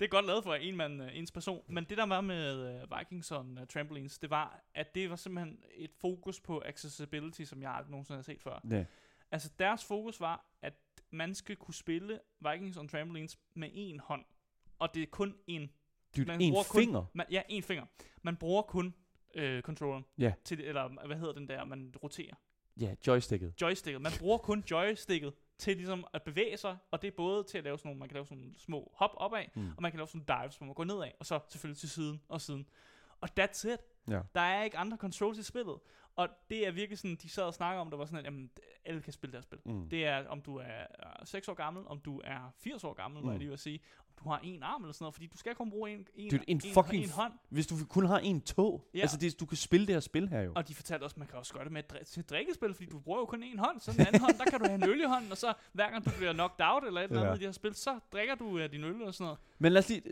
[0.00, 1.64] Det er godt lavet for en mand, øh, ens person.
[1.68, 5.16] Men det der var med uh, Vikings og uh, Trampolines, det var, at det var
[5.16, 8.60] simpelthen et fokus på accessibility, som jeg aldrig nogensinde har set før.
[8.72, 8.84] yeah.
[9.30, 10.74] Altså deres fokus var, at
[11.10, 12.20] man skal kunne spille
[12.50, 14.24] Vikings on Trampolines med en hånd.
[14.78, 15.70] Og det er kun en.
[16.16, 17.04] Dude, Man en bruger kun- finger.
[17.14, 17.84] Man, ja, en finger.
[18.22, 18.94] Man bruger kun
[19.34, 20.04] øh, controlleren.
[20.18, 20.32] Ja.
[20.44, 22.34] Til, eller hvad hedder den der, man roterer.
[22.80, 23.54] Ja, joysticket.
[23.60, 24.00] Joysticket.
[24.02, 27.64] Man bruger kun joysticket til ligesom at bevæge sig, og det er både til at
[27.64, 29.70] lave sådan nogle, man kan lave sådan nogle små hop opad, Mm.
[29.76, 32.22] og man kan lave sådan dives, hvor man går nedad, og så selvfølgelig til siden
[32.28, 32.68] og siden.
[33.20, 33.80] Og that's it.
[34.08, 34.20] Ja.
[34.34, 35.78] Der er ikke andre controls i spillet.
[36.16, 38.50] Og det er virkelig sådan, de sad og snakkede om, der var sådan, at jamen,
[38.84, 39.58] alle kan spille deres spil.
[39.64, 39.88] Mm.
[39.88, 43.22] Det er, om du er øh, 6 år gammel, om du er 80 år gammel,
[43.22, 43.38] må jeg Mm.
[43.38, 43.80] lige vil sige,
[44.24, 46.42] du har en arm eller sådan noget, fordi du skal kun bruge en, en, Dude,
[46.50, 47.32] en en, fucking en hånd.
[47.48, 48.88] Hvis du kun har en tog.
[48.94, 49.00] Ja.
[49.00, 50.52] Altså, det, du kan spille det her spil her jo.
[50.56, 52.74] Og de fortalte også, at man kan også gøre det med et, til et drikkespil,
[52.74, 53.80] fordi du bruger jo kun en hånd.
[53.80, 55.90] Så den anden hånd, der kan du have en øl i hånden, og så hver
[55.90, 57.34] gang du bliver knocked out eller et eller andet Ja.
[57.34, 59.38] i de her spil, så drikker du uh, din øl og sådan noget.
[59.58, 60.02] Men lad os lige...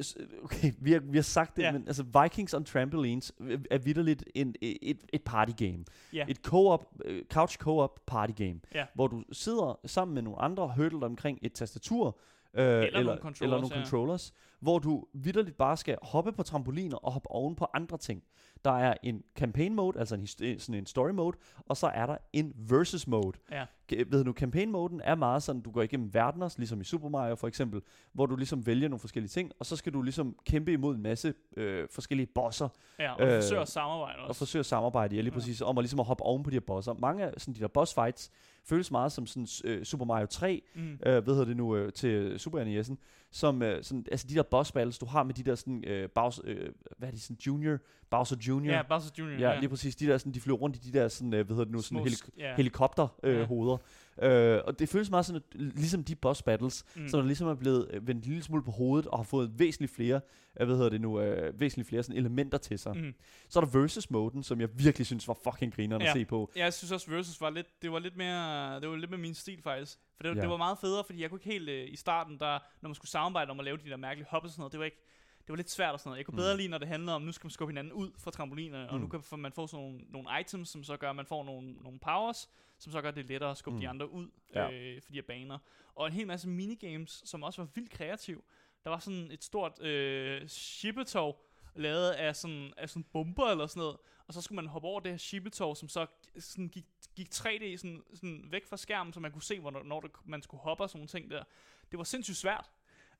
[0.42, 1.72] Okay, vi har, vi har sagt det, Ja.
[1.72, 3.32] men altså Vikings on Trampolines
[3.70, 5.84] er vidderligt en, et, et party game.
[6.12, 6.24] Ja.
[6.28, 8.86] Et co-op, øh, couch co-op party game, Ja.
[8.94, 12.18] hvor du sidder sammen med nogle andre hurdlet omkring et tastatur,
[12.56, 13.80] øh, eller, nogle eller, controllers, eller nogle ja.
[13.80, 18.22] controllers, hvor du vidderligt bare skal hoppe på trampoliner og hoppe oven på andre ting.
[18.64, 20.26] Der er en campaign mode, altså en,
[20.58, 21.36] sådan en story mode,
[21.66, 23.38] og så er der en versus mode.
[23.50, 23.64] Ja.
[24.06, 27.48] Ved du, campaign-moden er meget sådan, du går igennem verdener, ligesom i Super Mario for
[27.48, 27.80] eksempel,
[28.12, 31.02] hvor du ligesom vælger nogle forskellige ting, og så skal du ligesom kæmpe imod en
[31.02, 34.28] masse øh, forskellige bosser, Ja, og Øh, forsøger at samarbejde også.
[34.28, 35.38] og forsøge at samarbejde ja, lige Ja.
[35.38, 36.94] præcis, om at ligesom at hoppe oven på de her bosser.
[36.94, 38.30] Mange af sådan, de der boss fights
[38.64, 40.92] føles meget som sådan, øh, Super Mario 3, mm.
[40.92, 42.94] øh, hvad hedder det nu, øh, til Super NES'en,
[43.32, 46.08] som øh, sådan, altså de der boss battles, du har med de der sådan, øh,
[46.14, 46.68] Bowser, øh,
[46.98, 47.78] hvad er de, sådan junior,
[48.10, 49.24] Bowser Junior, Ja, Bowser Jr.
[49.40, 51.54] ja, lige præcis, de der sådan, de flyver rundt i de der sådan, øh, hvad
[51.56, 52.54] hedder det nu, sådan Små helik- ja.
[52.56, 53.34] helikopterhoveder.
[53.34, 53.46] Øh, Ja.
[53.46, 53.76] hoveder.
[54.22, 57.02] Øh, og det føles meget sådan, at, ligesom de boss battles, Mm.
[57.02, 57.08] mm.
[57.08, 59.58] så der ligesom er blevet øh, vendt en lille smule på hovedet, og har fået
[59.58, 60.20] væsentligt flere,
[60.60, 62.96] øh, hvad hedder det nu, øh, væsentligt flere sådan elementer til sig.
[62.96, 63.02] Mm.
[63.02, 63.14] Mm.
[63.48, 66.08] Så er der versus-moden, som jeg virkelig synes var fucking grineren ja.
[66.08, 66.50] At se på.
[66.56, 69.18] Ja, jeg synes også Versus var lidt, det var lidt mere, det var lidt med
[69.18, 69.98] min stil faktisk.
[70.16, 70.40] For det, Ja.
[70.40, 72.94] det var meget federe, fordi jeg kunne ikke helt øh, i starten, der, når man
[72.94, 75.02] skulle samarbejde om at lave de der mærkelige hop og sådan noget, det var ikke,
[75.40, 76.18] det var lidt svært og sådan noget.
[76.18, 76.36] Jeg kunne Mm.
[76.36, 78.94] bedre lide, når det handlede om, nu skal man skubbe hinanden ud fra trampolinerne, og
[78.94, 79.00] Mm.
[79.00, 81.44] nu kan få- man få sådan nogle, nogle items, som så gør, at man får
[81.44, 82.48] nogle, nogle powers,
[82.78, 83.80] som så gør det lettere at skubbe Mm.
[83.80, 84.70] de andre ud Ja.
[84.70, 85.58] øh, for de her baner.
[85.94, 88.44] Og en hel masse minigames, som også var vildt kreativ.
[88.84, 91.42] Der var sådan et stort øh, shippetog,
[91.74, 93.96] lavet af sådan, af sådan bomber eller sådan noget,
[94.26, 96.06] og så skulle man hoppe over det her shippetog, som så
[96.38, 96.84] sådan gik,
[97.16, 100.42] gik 3D sådan, sådan væk fra skærmen, så man kunne se, hvornår når det, man
[100.42, 101.44] skulle hoppe og sådan nogle ting der.
[101.90, 102.70] Det var sindssygt svært.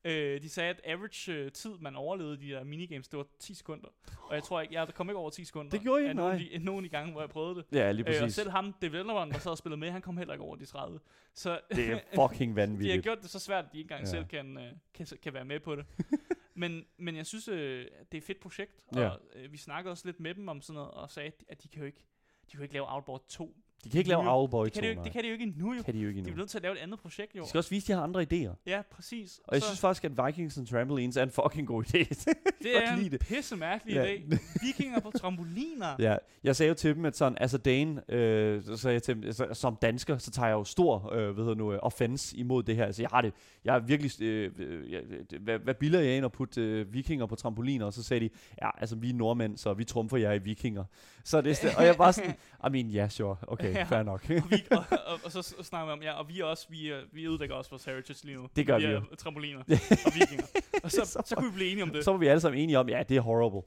[0.06, 3.54] Øh, de sagde, at average øh, tid, man overlevede de der minigames, det var 10
[3.54, 3.88] sekunder.
[4.28, 5.70] Og jeg tror ikke, jeg kom ikke over 10 sekunder.
[5.70, 6.48] Det gjorde I af ikke, nogen, nej.
[6.54, 7.64] af de, nogen de gange, hvor jeg prøvede det.
[7.72, 8.34] Ja, lige Øh, og præcis.
[8.34, 11.00] selv ham, developeren, der sad og spillede med, han kom heller ikke over de 30.
[11.34, 11.98] Så det er
[12.28, 13.02] fucking de har vanvittigt.
[13.02, 14.10] gjort det så svært, at de ikke engang Ja.
[14.10, 15.86] selv kan, øh, kan, kan være med på det.
[16.54, 19.10] men, men jeg synes, øh, det er et fedt projekt, og Ja.
[19.34, 21.68] øh, vi snakkede også lidt med dem om sådan noget, og sagde, at- at de
[21.68, 22.00] kan jo ikke,
[22.46, 23.56] de kan jo ikke lave Outboard 2.
[23.86, 25.32] De kan ikke lave Owlboy Det kan, de jo 2, ikke, det kan de jo
[25.32, 25.82] ikke endnu, jo.
[25.82, 26.38] kan de jo ikke De er endnu.
[26.40, 27.42] nødt til at lave et andet projekt, jo.
[27.42, 28.54] De skal også vise, at de har andre idéer.
[28.66, 29.40] Ja, præcis.
[29.48, 31.98] Og jeg Så synes faktisk, at Vikings and Trampolines er en fucking god idé.
[32.62, 33.20] det er en det.
[33.20, 34.04] pisse mærkelig Ja.
[34.14, 34.38] idé.
[34.66, 35.96] Vikinger på trampoliner.
[35.98, 39.02] Ja, jeg sagde jo til dem, at sådan, as a Dane, øh, så sagde jeg
[39.02, 41.78] til dem, altså, som dansker, så tager jeg jo stor, øh, hvad hedder nu, øh,
[41.82, 42.84] offense imod det her.
[42.86, 43.32] Altså, jeg har det,
[43.64, 45.00] jeg er virkelig, øh, øh, jeg,
[45.40, 47.86] hvad, hvad bilder jeg ind at putte øh, vikinger på trampoliner?
[47.86, 48.30] Og så sagde de,
[48.62, 50.84] ja, altså, vi er nordmænd, så vi trumfer jer i vikinger.
[51.24, 52.30] Så det, og jeg var sådan,
[52.66, 53.84] I mean, yeah, sure, okay, Ja.
[53.84, 54.20] fair nok.
[54.30, 56.90] og, vi, og, og, og, så snakker vi om, ja, og vi er også, vi,
[56.90, 58.48] er, vi ødelægger også vores heritage lige nu.
[58.56, 59.02] Det gør vi er jo.
[59.18, 59.60] trampoliner
[60.06, 60.46] og vikinger.
[60.84, 62.04] Og så, Så så, kunne vi blive enige om det.
[62.04, 63.62] så var vi alle sammen enige om, ja, det er horrible.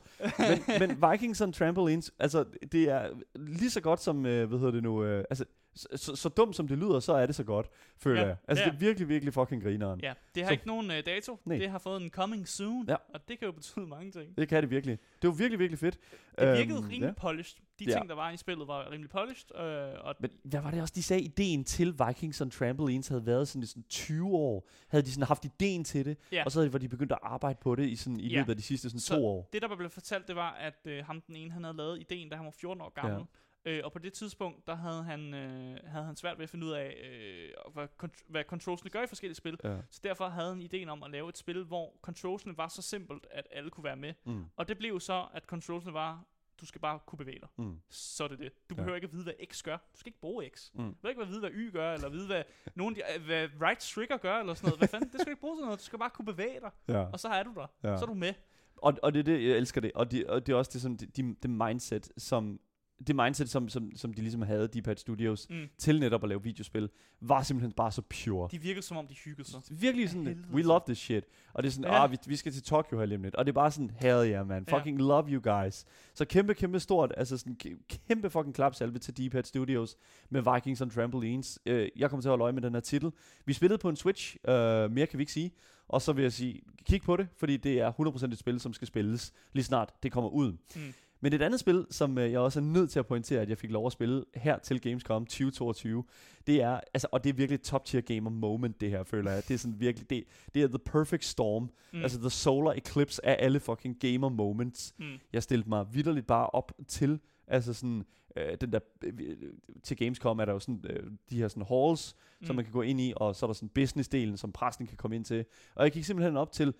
[0.79, 4.73] men, men Vikings and Trampolines, altså, det er lige så godt som, øh, hvad hedder
[4.73, 5.45] det nu, øh, altså,
[5.79, 8.35] så, så, så dumt som det lyder, så er det så godt, føler Ja, jeg.
[8.47, 8.69] Altså, ja.
[8.69, 9.99] det er virkelig, virkelig fucking grineren.
[10.03, 11.39] Ja, det har Så- ikke nogen øh, dato.
[11.45, 11.57] Nej.
[11.57, 12.85] Det har fået en coming soon.
[12.89, 12.95] Ja.
[13.13, 14.37] Og det kan jo betyde mange ting.
[14.37, 14.99] Det kan det virkelig.
[15.21, 15.97] Det var virkelig, virkelig fedt.
[16.39, 17.59] Det virkede Øhm, rimelig polished.
[17.79, 17.91] De Ja.
[17.91, 19.55] ting, der var i spillet, var rimelig polished.
[19.55, 23.25] Øh, og Men hvad var det også, de sagde, ideen til Vikings on Trampolines havde
[23.25, 24.67] været sådan i sådan 20 år.
[24.87, 26.43] Havde de sådan haft ideen til det, Ja.
[26.45, 28.37] og så havde de, var de begyndt at arbejde på det i, sådan, i Ja.
[28.37, 29.49] løbet af de sidste sådan Så to år.
[29.53, 32.29] det, der blev fortalt, det var, at øh, ham den ene, han havde lavet ideen,
[32.29, 33.25] da han var 14 år gammel.
[33.65, 36.65] Øh, og på det tidspunkt, der havde han, øh, havde han svært ved at finde
[36.65, 39.57] ud af, øh, hvad, kont- hvad controlsene gør i forskellige spil.
[39.63, 39.77] Ja.
[39.89, 43.27] Så derfor havde han ideen om at lave et spil, hvor controlsene var så simpelt,
[43.31, 44.13] at alle kunne være med.
[44.25, 44.45] Mm.
[44.55, 46.23] Og det blev så, at controlsene var,
[46.61, 47.49] du skal bare kunne bevæge dig.
[47.57, 47.79] Mm.
[47.89, 48.51] Så er det det.
[48.69, 48.75] Du Ja.
[48.75, 49.77] behøver ikke at vide, hvad X gør.
[49.77, 50.71] Du skal ikke bruge X.
[50.73, 50.79] Mm.
[50.79, 52.43] Du behøver ikke at vide, hvad Y gør, eller vide, hvad,
[52.75, 54.79] nogen, de, øh, hvad right trigger gør, eller sådan noget.
[54.79, 55.09] Hvad fanden?
[55.11, 55.79] Det skal du ikke bruge til noget.
[55.79, 56.71] Du skal bare kunne bevæge dig.
[56.87, 56.99] Ja.
[57.13, 57.67] Og så er du der.
[57.83, 57.97] Ja.
[57.97, 58.33] Så er du med.
[58.77, 59.91] Og, og det er det, jeg elsker det.
[59.95, 62.59] Og, de, og det er også det, de, de, det mindset, som
[63.07, 65.55] det mindset, som, som, som de ligesom havde, Deep Studios, Mm.
[65.77, 66.89] til netop at lave videospil,
[67.21, 68.49] var simpelthen bare så pure.
[68.51, 69.61] De virkede som om, de hyggede sig.
[69.71, 70.65] Virkelig sådan, Helvede we til.
[70.65, 71.23] love this shit.
[71.53, 72.03] Og det er sådan, Ja.
[72.03, 73.35] ah, vi, vi skal til Tokyo her lige om lidt.
[73.35, 74.65] Og det er bare sådan, hell yeah, man.
[74.71, 74.77] Ja.
[74.77, 75.85] Fucking love you guys.
[76.13, 79.95] Så kæmpe, kæmpe stort, altså sådan kæ- kæmpe fucking klapsalve til Deep Studios
[80.29, 81.59] med Vikings on Trampolines.
[81.69, 83.11] Uh, jeg kommer til at holde øje med den her titel.
[83.45, 84.51] Vi spillede på en Switch, uh,
[84.91, 85.51] mere kan vi ikke sige.
[85.87, 88.73] Og så vil jeg sige, kig på det, fordi det er 100% et spil, som
[88.73, 90.51] skal spilles lige snart det kommer ud.
[90.75, 90.81] Mm.
[91.21, 93.57] Men et andet spil, som øh, jeg også er nødt til at pointere, at jeg
[93.57, 96.03] fik lov at spille her til Gamescom 2022,
[96.47, 99.47] det er, altså, og det er virkelig top tier gamer moment, det her, føler jeg.
[99.47, 101.69] Det er sådan virkelig, det, det er the perfect storm.
[101.93, 102.01] Mm.
[102.01, 104.93] Altså the solar eclipse af alle fucking gamer moments.
[104.97, 105.05] mm.
[105.33, 108.05] Jeg stillede mig vidderligt bare op til, altså sådan,
[108.35, 109.37] øh, den der, øh,
[109.83, 112.45] til Gamescom er der jo sådan, øh, de her sådan halls, mm.
[112.45, 114.97] som man kan gå ind i, og så er der sådan business-delen, som præsten kan
[114.97, 115.45] komme ind til.
[115.75, 116.73] Og jeg gik simpelthen op til,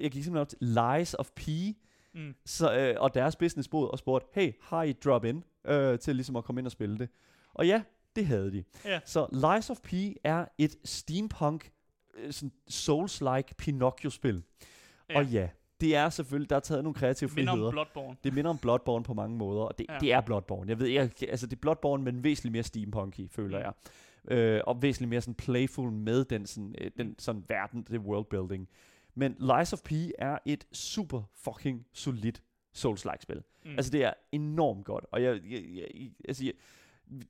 [0.00, 1.48] jeg gik simpelthen op til Lies of P,
[2.14, 2.34] Mm.
[2.44, 6.36] så, øh, og deres businessbod og spurgte, hey, har I drop in øh, til ligesom
[6.36, 7.08] at komme ind og spille det?
[7.54, 7.82] Og ja,
[8.16, 8.64] det havde de.
[8.84, 9.00] Ja.
[9.04, 9.92] Så Lies of P
[10.24, 11.72] er et steampunk,
[12.14, 14.42] øh, sådan Souls-like Pinocchio-spil.
[15.10, 15.18] Ja.
[15.18, 15.48] Og ja,
[15.80, 17.70] det er selvfølgelig, der er taget nogle kreative Minder om friheder.
[17.70, 18.16] Bloodborne.
[18.24, 19.92] Det minder om Bloodborne på mange måder, og det, ja.
[19.94, 19.98] Ja.
[20.00, 20.68] det er Bloodborne.
[20.70, 23.64] Jeg ved ikke, altså det er Bloodborne, men væsentligt mere steampunky, føler Mm.
[23.64, 23.72] jeg.
[24.38, 28.68] Øh, og væsentligt mere sådan playful med den sådan, øh, den sådan verden, det worldbuilding.
[29.14, 32.42] Men Lies of P er et super fucking solidt
[32.72, 33.42] Souls-like spil.
[33.64, 33.70] Mm.
[33.70, 36.52] Altså det er enormt godt, og jeg, jeg, jeg, altså, jeg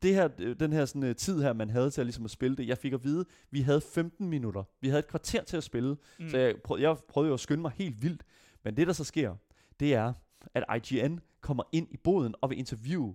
[0.03, 2.31] det her, øh, den her sådan, uh, tid her, man havde til at, ligesom at
[2.31, 4.63] spille det, jeg fik at vide, vi havde 15 minutter.
[4.81, 6.29] Vi havde et kvarter til at spille, mm.
[6.29, 8.23] så jeg, prøv, jeg prøvede jo at skynde mig helt vildt.
[8.65, 9.35] Men det, der så sker,
[9.81, 10.13] det er,
[10.55, 13.15] at IGN kommer ind i boden og vil interviewe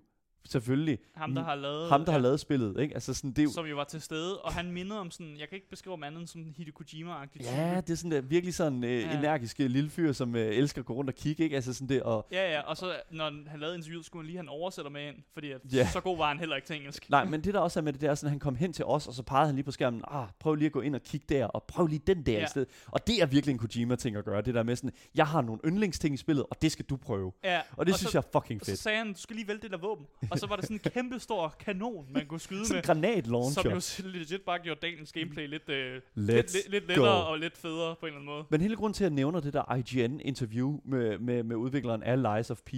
[0.52, 1.90] selvfølgelig ham, der har lavet...
[1.90, 2.80] ham, der har ja, lavet spillet.
[2.82, 2.94] Ikke?
[2.94, 5.50] Altså sådan, det er Som jo var til stede, og han mindede om sådan, jeg
[5.50, 8.54] kan ikke beskrive ham andet end som Hideo Kojima-agtig ja, det er sådan der, virkelig
[8.56, 9.20] sådan øh, Ja.
[9.20, 11.44] energisk øh, lille fyr, som øh, elsker at gå rundt og kigge.
[11.44, 11.56] Ikke?
[11.56, 14.38] Altså sådan det, og, Ja, ja, og så når han lavede interviewet, skulle han lige
[14.38, 15.90] have en oversætter med ind, fordi at Ja.
[15.94, 17.10] så god var han heller ikke til engelsk.
[17.10, 18.74] Nej, men det der også er med det, det er sådan, at han kom hen
[18.74, 20.96] til os, og så pegede han lige på skærmen, ah, prøv lige at gå ind
[20.96, 22.44] og kigge der, og prøv lige den der ja.
[22.44, 22.68] I stedet.
[22.88, 25.62] Og det er virkelig en Kojima-ting at gøre, det der med sådan, jeg har nogle
[25.66, 27.32] yndlingsting i spillet, og det skal du prøve.
[27.44, 28.80] Ja, Og det synes så, jeg er fucking Og så fedt.
[28.80, 30.06] sagde han, du skal lige vælge det der våben.
[30.32, 32.84] Og så var der sådan en kæmpe stor kanon, man kunne skyde med.
[32.84, 33.80] granatlauncher.
[33.80, 36.88] Som jo legit bare gjorde dagens gameplay lidt, øh, lidt, lidt, go.
[36.88, 38.46] lettere og lidt federe på en eller anden måde.
[38.50, 42.22] Men hele grunden til, at jeg nævner det der IGN-interview med, med, med udvikleren af
[42.38, 42.72] Lies of P,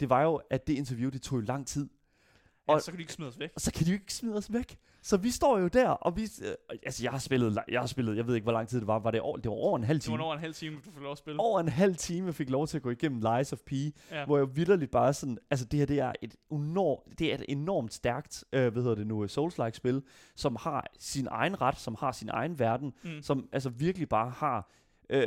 [0.00, 1.88] det var jo, at det interview, det tog jo lang tid.
[2.68, 3.50] Ja, Og- så kan de ikke smide os væk.
[3.54, 4.78] Og så kan de jo ikke smide os væk.
[5.04, 6.22] Så vi står jo der, og vi...
[6.22, 8.86] Øh, altså, jeg har spillet, jeg har spillet, jeg ved ikke, hvor lang tid det
[8.86, 8.98] var.
[8.98, 10.24] Var det over, det var over en halv Det var time?
[10.24, 11.40] over en halv time, du får lov at spille.
[11.40, 14.24] Over en halv time jeg fik lov til at gå igennem Lies of P, Ja.
[14.26, 17.44] hvor jeg vidderligt bare sådan, altså det her, det er et enormt, det er et
[17.48, 20.02] enormt stærkt, øh, hvad hedder det nu, Souls-like spil,
[20.36, 23.22] som har sin egen ret, som har sin egen verden, Mm.
[23.22, 24.70] som altså virkelig bare har
[25.10, 25.26] øh,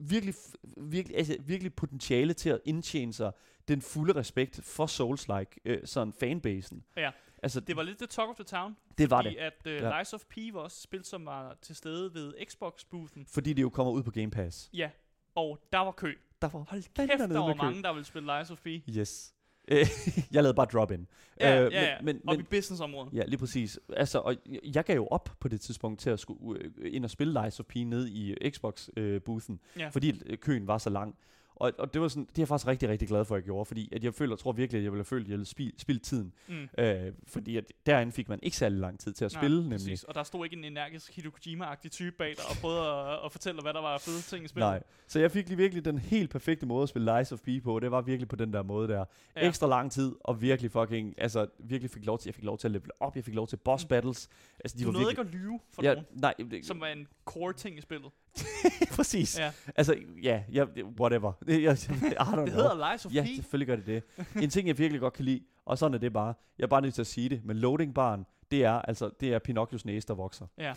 [0.00, 0.34] virkelig,
[0.76, 3.32] virkelig, altså, virkelig potentiale til at indtjene sig
[3.68, 6.84] den fulde respekt for Souls-like, øh, sådan fanbasen.
[6.96, 7.10] Ja.
[7.44, 8.76] Altså, Det var lidt the talk of the town.
[8.98, 9.36] det var fordi det.
[9.36, 9.98] at uh, Ja.
[9.98, 13.24] Lies of P var også et spil, som var til stede ved Xbox-boothen.
[13.28, 14.70] Fordi det jo kommer ud på Game Pass.
[14.72, 14.90] Ja,
[15.34, 16.14] og der var kø.
[16.42, 17.62] Der var Hold kæft, dernede der var med kø.
[17.62, 18.66] mange, der ville spille Lies of P.
[18.98, 19.34] Yes.
[19.68, 19.78] Øh,
[20.32, 21.06] jeg lavede bare drop-in.
[21.40, 21.96] Ja, Øh, ja, ja.
[22.00, 23.12] Men, men, Op i men, businessområdet.
[23.14, 23.78] ja, lige præcis.
[23.96, 24.36] Altså, og
[24.74, 27.60] jeg- gav jo op på det tidspunkt til at skulle øh, ind og spille Lies
[27.60, 29.88] of P ned i øh, Xbox-boothen, Ja.
[29.88, 31.16] fordi øh, køen var så lang.
[31.56, 33.44] Og, og det var sådan, det er jeg faktisk rigtig, rigtig glad for, at jeg
[33.44, 35.46] gjorde, fordi at jeg føler, tror virkelig, at jeg ville have følt, at jeg ville
[35.46, 36.32] spildt spil tiden.
[36.48, 36.68] Mm.
[36.78, 39.78] Øh, fordi at derinde fik man ikke særlig lang tid til at Nej, spille, nemlig.
[39.78, 40.04] Præcis.
[40.04, 43.32] Og der stod ikke en energisk Hideo Kojima-agtig type bag dig og prøvede at, at
[43.32, 44.68] fortælle hvad der var fede ting i spillet.
[44.70, 44.82] Nej.
[45.06, 47.78] Så jeg fik lige virkelig den helt perfekte måde at spille Lies of P på.
[47.80, 48.98] Det var virkelig på den der måde der.
[49.36, 49.40] Ja.
[49.42, 49.48] Ja.
[49.48, 52.68] Ekstra lang tid, og virkelig fucking, altså virkelig fik lov til, jeg fik lov til
[52.68, 53.88] at level op, jeg fik lov til boss Mm.
[53.88, 54.28] battles.
[54.64, 55.24] Altså, de Du var nåede virkelig...
[55.26, 58.10] ikke at lyve for ja, nogen, nej, det, som var en core ting i spillet.
[58.96, 59.38] præcis.
[59.38, 59.52] Ja.
[59.76, 60.64] Altså, ja, ja,
[61.00, 61.32] whatever.
[61.46, 62.46] Det, jeg, I don't Det know.
[62.46, 64.02] hedder Lies of Ja, selvfølgelig gør det det.
[64.42, 66.34] En ting, jeg virkelig godt kan lide, og sådan er det bare.
[66.58, 69.34] Jeg er bare nødt til at sige det, men loading barn, det er altså, det
[69.34, 70.46] er Pinocchios næse, der vokser.
[70.58, 70.72] Ja.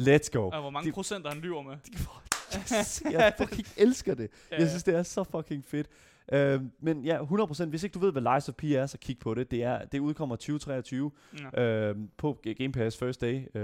[0.00, 0.48] Let's go.
[0.50, 1.76] Og hvor mange Det- procenter han lyver med.
[3.12, 4.30] jeg fucking elsker det.
[4.52, 5.86] Ja, Jeg synes, det er så fucking fedt.
[6.34, 7.64] Uh, men ja, 100%.
[7.64, 9.50] Hvis ikke du ved, hvad Lies of P er, så kig på det.
[9.50, 11.10] Det, er, det udkommer 2023
[11.56, 11.90] ja.
[11.90, 13.60] uh, på Game Pass First Day, uh,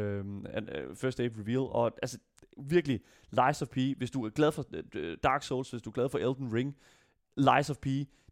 [0.54, 1.58] and, uh, First Day Reveal.
[1.58, 2.18] Og altså,
[2.56, 3.00] virkelig,
[3.30, 4.64] Lies of P, hvis du er glad for
[4.96, 6.76] uh, Dark Souls, hvis du er glad for Elden Ring,
[7.36, 7.86] Lies of P,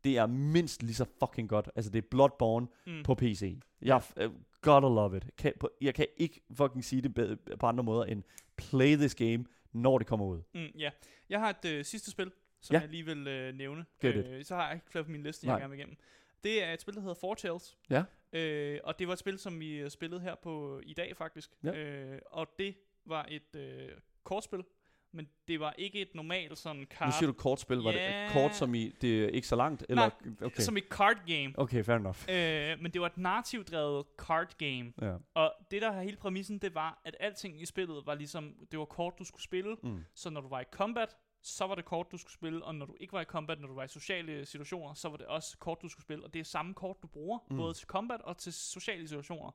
[0.04, 1.70] det er mindst lige så fucking godt.
[1.76, 3.02] Altså, det er Bloodborne Mm.
[3.02, 3.58] på PC.
[3.82, 5.36] Jeg uh, gotta love it.
[5.38, 8.22] Kan, på, jeg kan ikke fucking sige det bedre, på andre måder end
[8.56, 10.40] play this game, når det kommer ud.
[10.54, 10.90] Mm, ja.
[11.28, 12.80] Jeg har et øh, sidste spil, som Ja.
[12.80, 13.84] jeg lige vil øh, nævne.
[14.02, 15.96] Øh, så har jeg ikke flere på min liste, jeg gerne vil igennem.
[16.44, 17.78] Det er et spil, der hedder Four Tales.
[17.90, 18.02] Ja.
[18.32, 21.50] Øh, og det var et spil, som vi øh, spillede her på i dag faktisk.
[21.64, 21.72] Ja.
[21.78, 22.74] Øh, og det
[23.06, 23.88] var et øh,
[24.24, 24.64] kortspil,
[25.12, 27.76] men det var ikke et normalt sådan Nu card, siger du kortspil.
[27.78, 28.26] Var det Ja.
[28.26, 29.86] et kort, som i det er ikke så langt?
[29.88, 30.10] Eller?
[30.42, 30.62] Okay.
[30.62, 31.52] som et card game.
[31.58, 32.18] okay, fair enough.
[32.28, 34.92] Øh, men det var et narrativdrevet card game.
[35.02, 35.16] Ja.
[35.34, 38.78] Og det der har hele præmissen, det var, at alting i spillet var ligesom, det
[38.78, 39.76] var kort, du skulle spille.
[39.82, 40.04] Mm.
[40.14, 42.86] Så når du var i combat, så var det kort, du skulle spille, og når
[42.86, 45.58] du ikke var i combat, når du var i sociale situationer, så var det også
[45.58, 46.24] kort, du skulle spille.
[46.24, 47.56] Og det er samme kort, du bruger, mm.
[47.56, 49.50] både til combat og til sociale situationer.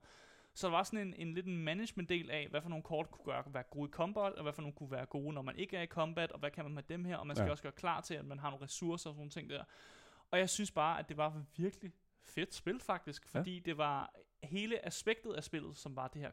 [0.54, 3.26] Så der var sådan en, en lidt en management-del af, hvad for nogle kort kunne
[3.26, 5.78] gøre, være gode i combat, og hvad for nogle kunne være gode, når man ikke
[5.78, 7.48] er i combat, og hvad kan man med dem her, og man skal Ja.
[7.48, 7.52] ja.
[7.52, 9.64] også gøre klar til, at man har nogle ressourcer og sådan nogle ting der.
[10.32, 11.92] Og jeg synes bare, at det var virkelig
[12.22, 13.40] fedt spil faktisk, Ja.
[13.40, 16.32] fordi det var hele aspektet af spillet, som var det her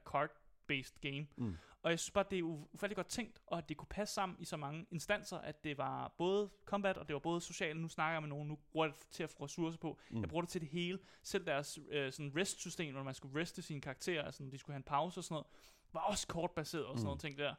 [0.73, 1.27] card-based game.
[1.37, 1.57] Mm.
[1.83, 4.37] Og jeg synes bare, det er ufattelig godt tænkt, og at det kunne passe sammen
[4.41, 7.81] i så mange instanser, at det var både combat, og det var både socialt.
[7.81, 9.99] Nu snakker jeg med nogen, nu bruger jeg det til at få ressourcer på.
[10.11, 10.21] Mm.
[10.21, 10.99] Jeg bruger det til det hele.
[11.23, 14.79] Selv deres øh, sådan rest-system, hvor man skulle reste sine karakterer, altså de skulle have
[14.79, 15.47] en pause og sådan noget,
[15.93, 17.07] var også kortbaseret og sådan Mm.
[17.07, 17.55] noget ting der.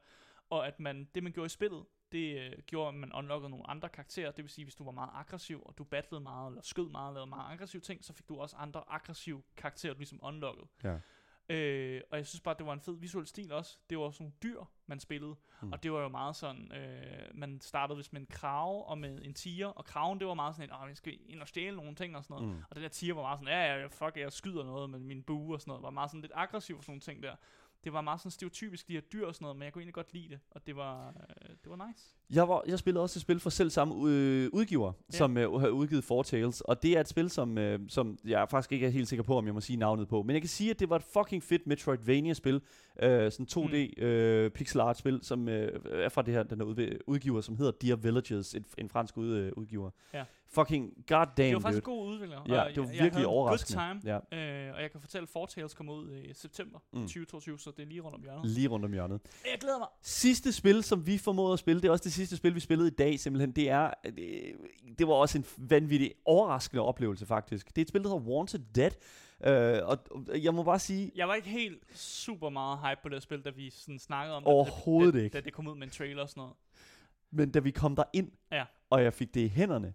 [0.49, 3.69] Og at man, det man gjorde i spillet, det øh, gjorde, at man unlockede nogle
[3.69, 4.31] andre karakterer.
[4.31, 7.07] Det vil sige, hvis du var meget aggressiv, og du battlede meget, eller skød meget,
[7.07, 10.67] og lavede meget aggressive ting, så fik du også andre aggressive karakterer, du ligesom unlockede.
[10.83, 10.97] Ja.
[11.49, 13.77] Øh, og jeg synes bare, det var en fed visuel stil også.
[13.89, 15.35] Det var sådan nogle dyr, man spillede.
[15.61, 15.71] Mm.
[15.71, 19.21] Og det var jo meget sådan, øh, man startede vist med en krave og med
[19.21, 19.67] en tiger.
[19.67, 22.23] Og kraven, det var meget sådan åh, vi skal ind og stjæle nogle ting og
[22.23, 22.55] sådan noget.
[22.55, 22.63] Mm.
[22.69, 25.23] Og den der tiger var meget sådan, ja, ja, fuck, jeg skyder noget med min
[25.23, 25.83] bue og sådan noget.
[25.83, 27.35] Var meget sådan lidt aggressiv for sådan nogle ting der.
[27.87, 29.93] Det var meget sådan stereotypisk, de her dyr og sådan noget, men jeg kunne egentlig
[29.93, 30.39] godt lide det.
[30.51, 32.03] Og det var, øh, det var nice.
[32.29, 35.17] Jeg, var, jeg spillede også et spil for selv samme øh, udgiver, ja.
[35.17, 38.49] Som øh, har udgivet Four Tales, og det er et spil, som, øh, som jeg
[38.49, 40.49] faktisk ikke er helt sikker på, om jeg må sige navnet på, men jeg kan
[40.49, 42.61] sige, at det var et fucking fedt Metroidvania-spil,
[43.01, 47.41] øh, sådan 2D øh, pixel art-spil, som øh, er fra det her, den her udgiver,
[47.41, 49.89] som hedder Dear Villages, et, en fransk ud, øh, udgiver.
[50.13, 50.23] Ja.
[50.49, 51.95] Fucking goddamn, det var faktisk dude.
[51.97, 52.41] god udvikler.
[52.47, 53.81] Ja, det var jeg, virkelig jeg overraskende.
[53.83, 56.33] En good time, Ja, øh, og jeg kan fortælle, at Four Tales kommer ud i
[56.33, 56.99] september Mm.
[56.99, 57.05] mm.
[57.07, 58.45] 2022, så det er lige rundt om hjørnet.
[58.51, 59.21] lige rundt om hjørnet.
[59.51, 59.87] Jeg glæder mig.
[60.01, 62.87] Sidste spil, som vi formåede at spille, det er også det sidste spil, vi spillede
[62.87, 64.55] i dag simpelthen, det er, det,
[64.99, 67.67] det var også en vanvittig overraskende oplevelse faktisk.
[67.67, 68.91] Det er et spil, der hedder Wanted Dead,
[69.43, 69.97] øh, og,
[70.43, 73.49] jeg må bare sige, Jeg var ikke helt super meget hype på det spil, da
[73.49, 75.33] vi sådan snakkede om Overhovedet det, da, ikke.
[75.33, 76.55] Da det kom ud med en trailer og sådan noget.
[77.31, 78.65] men da vi kom der ind, Ja.
[78.89, 79.93] og jeg fik det i hænderne,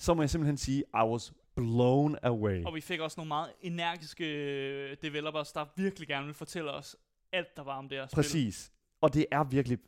[0.00, 2.64] så må jeg simpelthen sige, I was blown away.
[2.64, 6.96] Og vi fik også nogle meget energiske øh, developers, der virkelig gerne vil fortælle os
[7.32, 8.16] alt, der var om det her spil.
[8.16, 8.72] Præcis.
[9.00, 9.78] Og det er virkelig...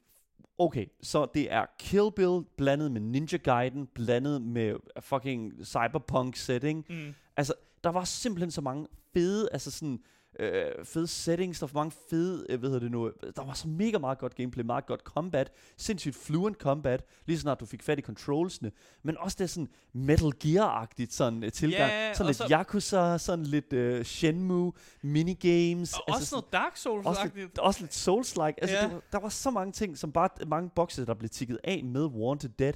[0.58, 6.86] Okay, så det er Kill Bill blandet med Ninja Gaiden, blandet med fucking cyberpunk setting.
[6.88, 7.14] Mm.
[7.36, 7.54] Altså,
[7.84, 10.00] der var simpelthen så mange fede, altså sådan,
[10.38, 13.68] øh, fede settings, der var mange fede, øh, hvad hedder det nu, der var så
[13.68, 17.98] mega meget godt gameplay, meget godt combat, sindssygt fluent combat, lige snart du fik fat
[17.98, 18.72] i controlsene,
[19.02, 23.46] men også det sådan Metal Gear-agtigt sådan uh, tilgang, Ja, sådan lidt så- Yakuza, sådan
[23.46, 24.72] lidt uh, Shenmue,
[25.02, 28.54] minigames, Og også noget Dark souls også også lidt Souls-like.
[28.62, 28.82] Altså, Ja.
[28.88, 32.04] det der var så mange ting, som bare mange bokse, der blev tikket af med
[32.04, 32.72] Wanted Dead.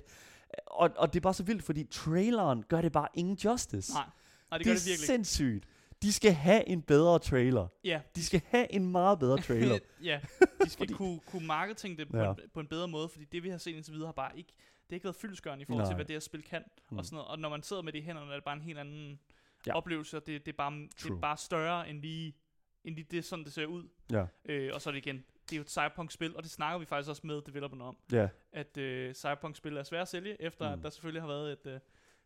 [0.67, 3.93] Og, og det er bare så vildt, fordi traileren gør det bare ingen justice.
[3.93, 4.03] Nej,
[4.51, 5.07] nej det, det gør er det virkelig.
[5.07, 5.65] sindssygt.
[6.03, 7.67] De skal have en bedre trailer.
[7.85, 9.79] Ja, De skal have en meget bedre trailer.
[10.03, 10.21] ja,
[10.65, 12.31] de skal Fordi- kunne, kunne marketing det på, Ja.
[12.31, 14.53] en, på en bedre måde, fordi det vi har set indtil videre har bare ikke,
[14.57, 15.91] det har ikke været fyldesgørende i forhold Nej.
[15.91, 16.65] til, hvad det her spil kan.
[16.91, 16.99] Mm.
[16.99, 17.29] Og, sådan noget.
[17.31, 19.21] og når man sidder med det i hænderne, er det bare en helt anden
[19.67, 19.75] Ja.
[19.77, 21.17] oplevelse, og det, det, er bare, det True.
[21.17, 22.37] er bare større end lige,
[22.85, 23.89] end lige det, sådan det ser ud.
[24.13, 26.79] Ja, Øh, og så er det igen, det er jo et Cyberpunk-spil, og det snakker
[26.79, 28.29] vi faktisk også med developerne om, ja.
[28.53, 30.73] at øh, Cyberpunk-spil er svære at sælge, efter mm.
[30.79, 31.81] at der selvfølgelig har været et øh,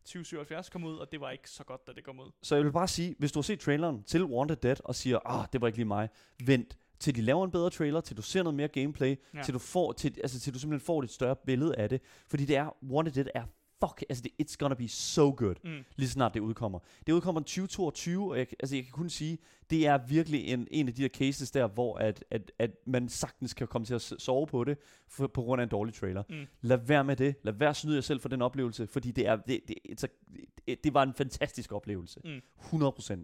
[0.05, 2.31] 2077 kom ud, og det var ikke så godt, da det kom ud.
[2.41, 5.19] Så jeg vil bare sige, hvis du har set traileren til Wanted Dead og siger,
[5.25, 6.09] ah, det var ikke lige mig,
[6.45, 9.43] vent til de laver en bedre trailer, til du ser noget mere gameplay, ja.
[9.43, 12.45] Til du får, til, altså til du simpelthen får et større billede af det, fordi
[12.45, 13.43] det er, Wanted Dead er
[13.85, 15.83] fuck, altså det, it's gonna be so good, Mm.
[15.95, 16.79] lige snart det udkommer.
[17.07, 19.37] Det udkommer i 2022, og jeg, altså jeg kan kun sige,
[19.69, 23.09] det er virkelig en, en af de der cases der, hvor at, at, at man
[23.09, 24.77] sagtens kan komme til at sove på det,
[25.07, 26.23] for, på grund af en dårlig trailer.
[26.29, 26.45] Mm.
[26.61, 27.35] Lad være med det.
[27.43, 30.03] Lad være at snyde jer selv for den oplevelse, fordi det, er, det, det, it's
[30.03, 30.07] a,
[30.67, 32.21] det, det var en fantastisk oplevelse.
[32.25, 32.41] Mm.
[32.83, 33.23] 100%.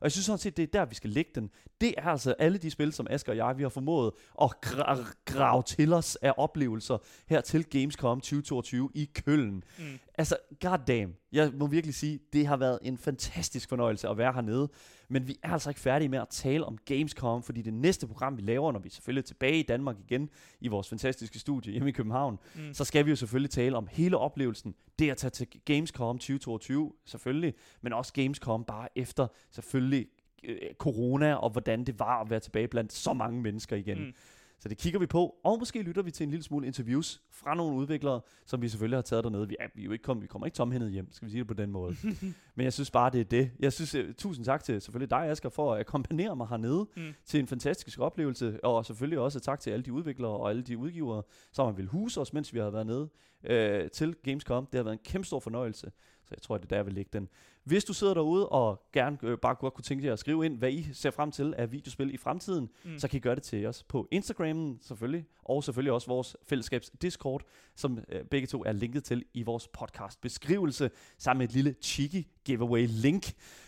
[0.00, 1.50] Og jeg synes sådan set, det er der, vi skal lægge den.
[1.80, 5.22] Det er altså alle de spil, som Asger og jeg, vi har formået at gra-
[5.24, 6.98] grave til os af oplevelser
[7.28, 9.64] her til Gamescom 2022 i Køln.
[9.78, 9.84] Mm.
[10.18, 11.14] Altså, goddamn.
[11.32, 14.68] Jeg må virkelig sige, det har været en fantastisk fornøjelse at være hernede.
[15.08, 18.36] Men vi er altså ikke færdige med at tale om Gamescom, fordi det næste program,
[18.36, 20.28] vi laver, når vi selvfølgelig er tilbage i Danmark igen,
[20.60, 22.74] i vores fantastiske studie hjemme i København, Mm.
[22.74, 24.74] så skal vi jo selvfølgelig tale om hele oplevelsen.
[24.98, 30.06] Det at tage til Gamescom 2022, selvfølgelig, men også Gamescom bare efter, selvfølgelig,
[30.44, 33.98] øh, corona, og hvordan det var at være tilbage blandt så mange mennesker igen.
[33.98, 34.12] Mm.
[34.60, 37.54] Så det kigger vi på, og måske lytter vi til en lille smule interviews fra
[37.54, 39.48] nogle udviklere, som vi selvfølgelig har taget dernede.
[39.48, 41.38] Vi, er, vi, er jo ikke kom, vi kommer ikke tomhændet hjem, skal vi sige
[41.38, 41.96] det på den måde.
[42.54, 43.50] Men jeg synes bare, det er det.
[43.58, 47.02] Jeg synes, uh, tusind tak til selvfølgelig dig, Asger, for at akkompagnere mig hernede Mm.
[47.26, 50.78] til en fantastisk oplevelse, og selvfølgelig også tak til alle de udviklere og alle de
[50.78, 53.08] udgivere, som har vil huse os, mens vi har været nede
[53.44, 54.66] øh, til Gamescom.
[54.66, 55.92] Det har været en kæmpe stor fornøjelse,
[56.30, 57.28] så jeg tror, det er der, jeg vil lægge den.
[57.64, 60.58] Hvis du sidder derude og gerne øh, bare godt kunne tænke jer at skrive ind,
[60.58, 62.98] hvad I ser frem til af videospil i fremtiden, mm.
[62.98, 66.90] Så kan I gøre det til os på Instagrammen selvfølgelig, og selvfølgelig også vores fællesskabs
[67.02, 67.42] Discord,
[67.76, 71.74] som øh, begge to er linket til i vores podcast beskrivelse, sammen med et lille
[71.82, 73.24] cheeky giveaway link.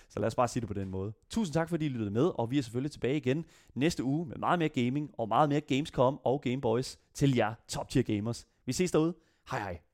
[0.09, 1.13] Så lad os bare sige det på den måde.
[1.31, 3.45] Tusind tak, fordi I lyttede med, og vi er selvfølgelig tilbage igen
[3.75, 7.89] næste uge med meget mere gaming og meget mere Gamescom og Gameboys til jer top
[7.89, 8.47] tier gamers.
[8.67, 9.15] Vi ses derude.
[9.51, 9.91] Hej hej.